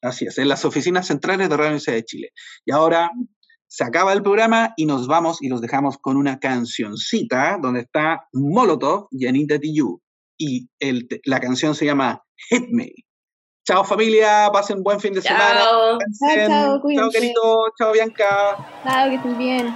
Así 0.01 0.25
es, 0.25 0.37
en 0.37 0.49
las 0.49 0.63
oficinas 0.65 1.07
centrales 1.07 1.49
de 1.49 1.57
Radio 1.57 1.69
Universidad 1.69 1.95
de 1.95 2.03
Chile. 2.03 2.29
Y 2.63 2.71
ahora 2.71 3.09
se 3.75 3.83
acaba 3.83 4.13
el 4.13 4.23
programa 4.23 4.73
y 4.77 4.85
nos 4.85 5.05
vamos 5.05 5.41
y 5.41 5.49
los 5.49 5.59
dejamos 5.59 5.97
con 5.97 6.15
una 6.15 6.39
cancioncita 6.39 7.59
donde 7.61 7.81
está 7.81 8.25
Molotov 8.31 9.09
y 9.11 9.27
Anita 9.27 9.59
Tijoux. 9.59 9.99
Y 10.37 10.69
el, 10.79 11.09
la 11.25 11.41
canción 11.41 11.75
se 11.75 11.85
llama 11.85 12.23
Hit 12.49 12.69
Me. 12.71 12.89
Chao 13.67 13.83
familia, 13.83 14.49
pasen 14.53 14.81
buen 14.81 15.01
fin 15.01 15.11
de 15.11 15.21
semana. 15.21 15.59
Chao, 15.59 15.97
chao, 16.47 16.81
chao, 16.95 17.09
querido, 17.11 17.65
chao 17.77 17.91
Bianca. 17.91 18.55
Chao, 18.85 19.09
que 19.09 19.15
estén 19.15 19.37
bien. 19.37 19.75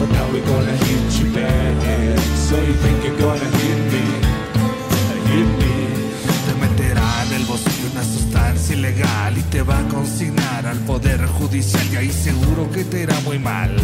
But 0.00 0.08
now 0.12 0.26
we're 0.32 0.46
gonna 0.46 0.72
hit 0.72 1.20
you 1.20 1.30
back 1.34 2.18
So 2.48 2.56
you 2.56 2.72
think 2.72 3.04
you're 3.04 3.20
gonna 3.20 3.50
hit 3.58 3.80
me 3.92 4.04
Hit 5.28 5.50
me 5.60 5.74
Te 6.46 6.54
meterá 6.58 7.26
en 7.26 7.34
el 7.34 7.44
bolsillo 7.44 7.90
una 7.92 8.02
sustancia 8.02 8.76
ilegal 8.76 9.36
Y 9.36 9.42
te 9.42 9.60
va 9.60 9.78
a 9.78 9.88
consignar 9.88 10.64
al 10.66 10.78
poder 10.78 11.26
judicial 11.26 11.86
Y 11.92 11.96
ahí 11.96 12.10
seguro 12.10 12.70
que 12.72 12.84
te 12.84 13.02
irá 13.02 13.20
muy 13.26 13.38
mal 13.38 13.76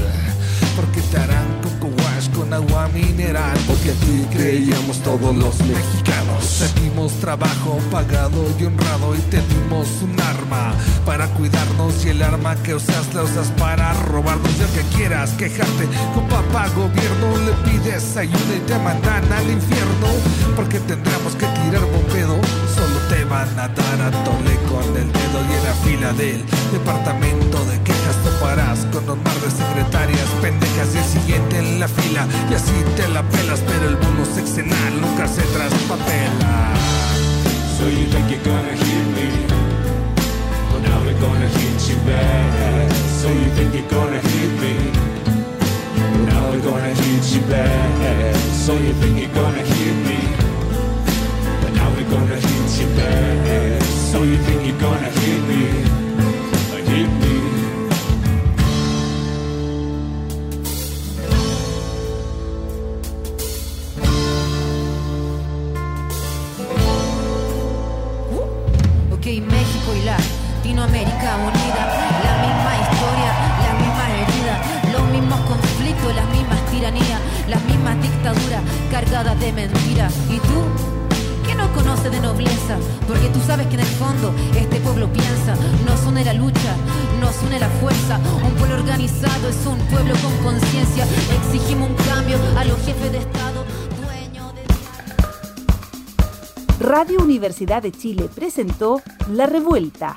Porque 0.75 1.03
te 1.03 1.19
harán 1.19 1.61
coco 1.63 1.95
wash 1.95 2.31
con 2.35 2.53
agua 2.53 2.89
mineral. 2.89 3.59
Porque 3.67 3.91
aquí 3.91 4.27
creíamos 4.33 4.99
todos 5.03 5.35
los 5.35 5.59
mexicanos. 5.61 6.63
Te 6.75 7.21
trabajo 7.21 7.79
pagado 7.91 8.45
y 8.59 8.65
honrado 8.65 9.15
y 9.15 9.19
te 9.31 9.37
dimos 9.37 9.87
un 10.03 10.21
arma 10.21 10.75
para 11.07 11.29
cuidarnos 11.29 12.05
y 12.05 12.09
el 12.09 12.21
arma 12.21 12.57
que 12.57 12.75
usas 12.75 13.15
la 13.15 13.23
usas 13.23 13.49
para 13.53 13.95
robarnos. 14.11 14.51
Ya 14.59 14.67
que 14.75 14.83
quieras 14.97 15.31
quejarte 15.39 15.89
con 16.13 16.29
papá 16.29 16.69
gobierno, 16.75 17.39
le 17.47 17.53
pides 17.65 18.17
ayuda 18.17 18.57
y 18.57 18.61
te 18.67 18.77
mandan 18.81 19.33
al 19.33 19.49
infierno. 19.49 20.09
Porque 20.57 20.81
tendremos 20.81 21.35
que 21.37 21.47
tirar 21.47 21.85
bombedo, 21.87 22.37
solo 22.75 22.99
te 23.09 23.25
van 23.25 23.49
a 23.59 23.69
dar 23.69 24.01
a 24.03 24.11
tole 24.25 24.57
con 24.69 24.85
el 24.97 25.13
dedo 25.13 25.39
y 25.49 25.55
en 25.55 25.65
la 25.65 25.75
fila 25.85 26.13
del 26.13 26.45
departamento 26.73 27.65
de 27.67 27.81
quejas 27.83 28.17
toparás 28.25 28.81
con 28.93 29.09
un 29.09 29.23
mar 29.23 29.39
de 29.41 29.51
secretarias 29.51 30.29
pendejas 30.43 30.89
y 30.95 30.99
el 30.99 31.05
siguiente 31.05 31.59
en 31.59 31.81
la 31.81 31.89
fila 31.89 32.27
y 32.51 32.55
así 32.55 32.73
te 32.97 33.09
la 33.09 33.23
pelas, 33.23 33.61
pero 33.61 33.89
el 33.89 33.97
bono 33.97 34.25
sexenal 34.35 35.01
nunca 35.01 35.29
se 35.29 35.43
traspapela. 35.43 36.75
So 37.79 37.89
you 37.89 38.07
think 38.07 38.31
you're 38.31 38.43
gonna? 38.43 39.56
We're 41.17 41.23
gonna 41.23 41.49
hit 41.49 41.89
you 41.89 41.97
back. 42.05 42.93
So 42.93 43.29
you 43.31 43.49
think 43.57 43.75
you're 43.75 43.89
gonna 43.89 44.19
hit 44.19 44.51
me? 44.61 44.75
Now 46.27 46.51
we're 46.51 46.61
gonna 46.61 46.93
hit 46.93 47.25
you 47.35 47.41
back. 47.49 48.37
So 48.53 48.75
you 48.75 48.93
think 48.93 49.21
you're 49.21 49.35
gonna 49.35 49.63
hit 49.63 49.97
me? 50.09 50.19
But 51.63 51.73
now 51.73 51.89
we're 51.97 52.11
gonna 52.11 52.37
hit 52.37 52.81
you 52.81 52.89
back. 52.97 53.83
So 53.83 54.25
you 54.25 54.37
think 54.37 54.67
you're 54.67 54.79
gonna 54.79 55.09
hit 55.09 55.41
me? 55.49 55.63
Hit 56.85 57.09
me. 57.21 57.26
Latinoamérica 70.87 71.37
unida, 71.37 71.83
la 72.23 72.35
misma 72.47 72.73
historia, 72.83 73.31
la 73.67 73.73
misma 73.83 74.05
herida, 74.21 74.55
los 74.93 75.05
mismos 75.11 75.41
conflictos, 75.41 76.15
las 76.15 76.29
mismas 76.31 76.65
tiranías, 76.71 77.21
las 77.49 77.63
mismas 77.65 78.01
dictaduras 78.01 78.63
cargadas 78.91 79.41
de 79.41 79.53
mentiras. 79.53 80.15
¿Y 80.31 80.39
tú? 80.39 80.63
¿Qué 81.45 81.57
no 81.57 81.73
conoce 81.73 82.09
de 82.11 82.21
nobleza? 82.21 82.79
Porque 83.09 83.29
tú 83.31 83.41
sabes 83.47 83.67
que 83.67 83.75
en 83.75 83.81
el 83.81 83.87
fondo 83.87 84.33
este 84.57 84.79
pueblo 84.81 85.13
piensa, 85.13 85.57
nos 85.85 86.05
une 86.07 86.25
la 86.25 86.35
lucha, 86.35 86.77
nos 87.21 87.35
une 87.43 87.59
la 87.59 87.69
fuerza. 87.69 88.21
Un 88.45 88.53
pueblo 88.53 88.77
organizado 88.77 89.49
es 89.49 89.67
un 89.67 89.79
pueblo 89.89 90.15
con 90.23 90.37
conciencia. 90.45 91.05
Exigimos 91.43 91.91
un 91.91 91.97
cambio 91.97 92.39
a 92.57 92.65
los 92.65 92.79
jefes 92.85 93.11
de 93.11 93.19
Estado, 93.19 93.65
dueños 94.05 94.55
de... 94.55 94.63
Radio 96.85 97.21
Universidad 97.23 97.83
de 97.83 97.91
Chile 97.91 98.31
presentó 98.33 99.03
La 99.33 99.47
Revuelta. 99.47 100.17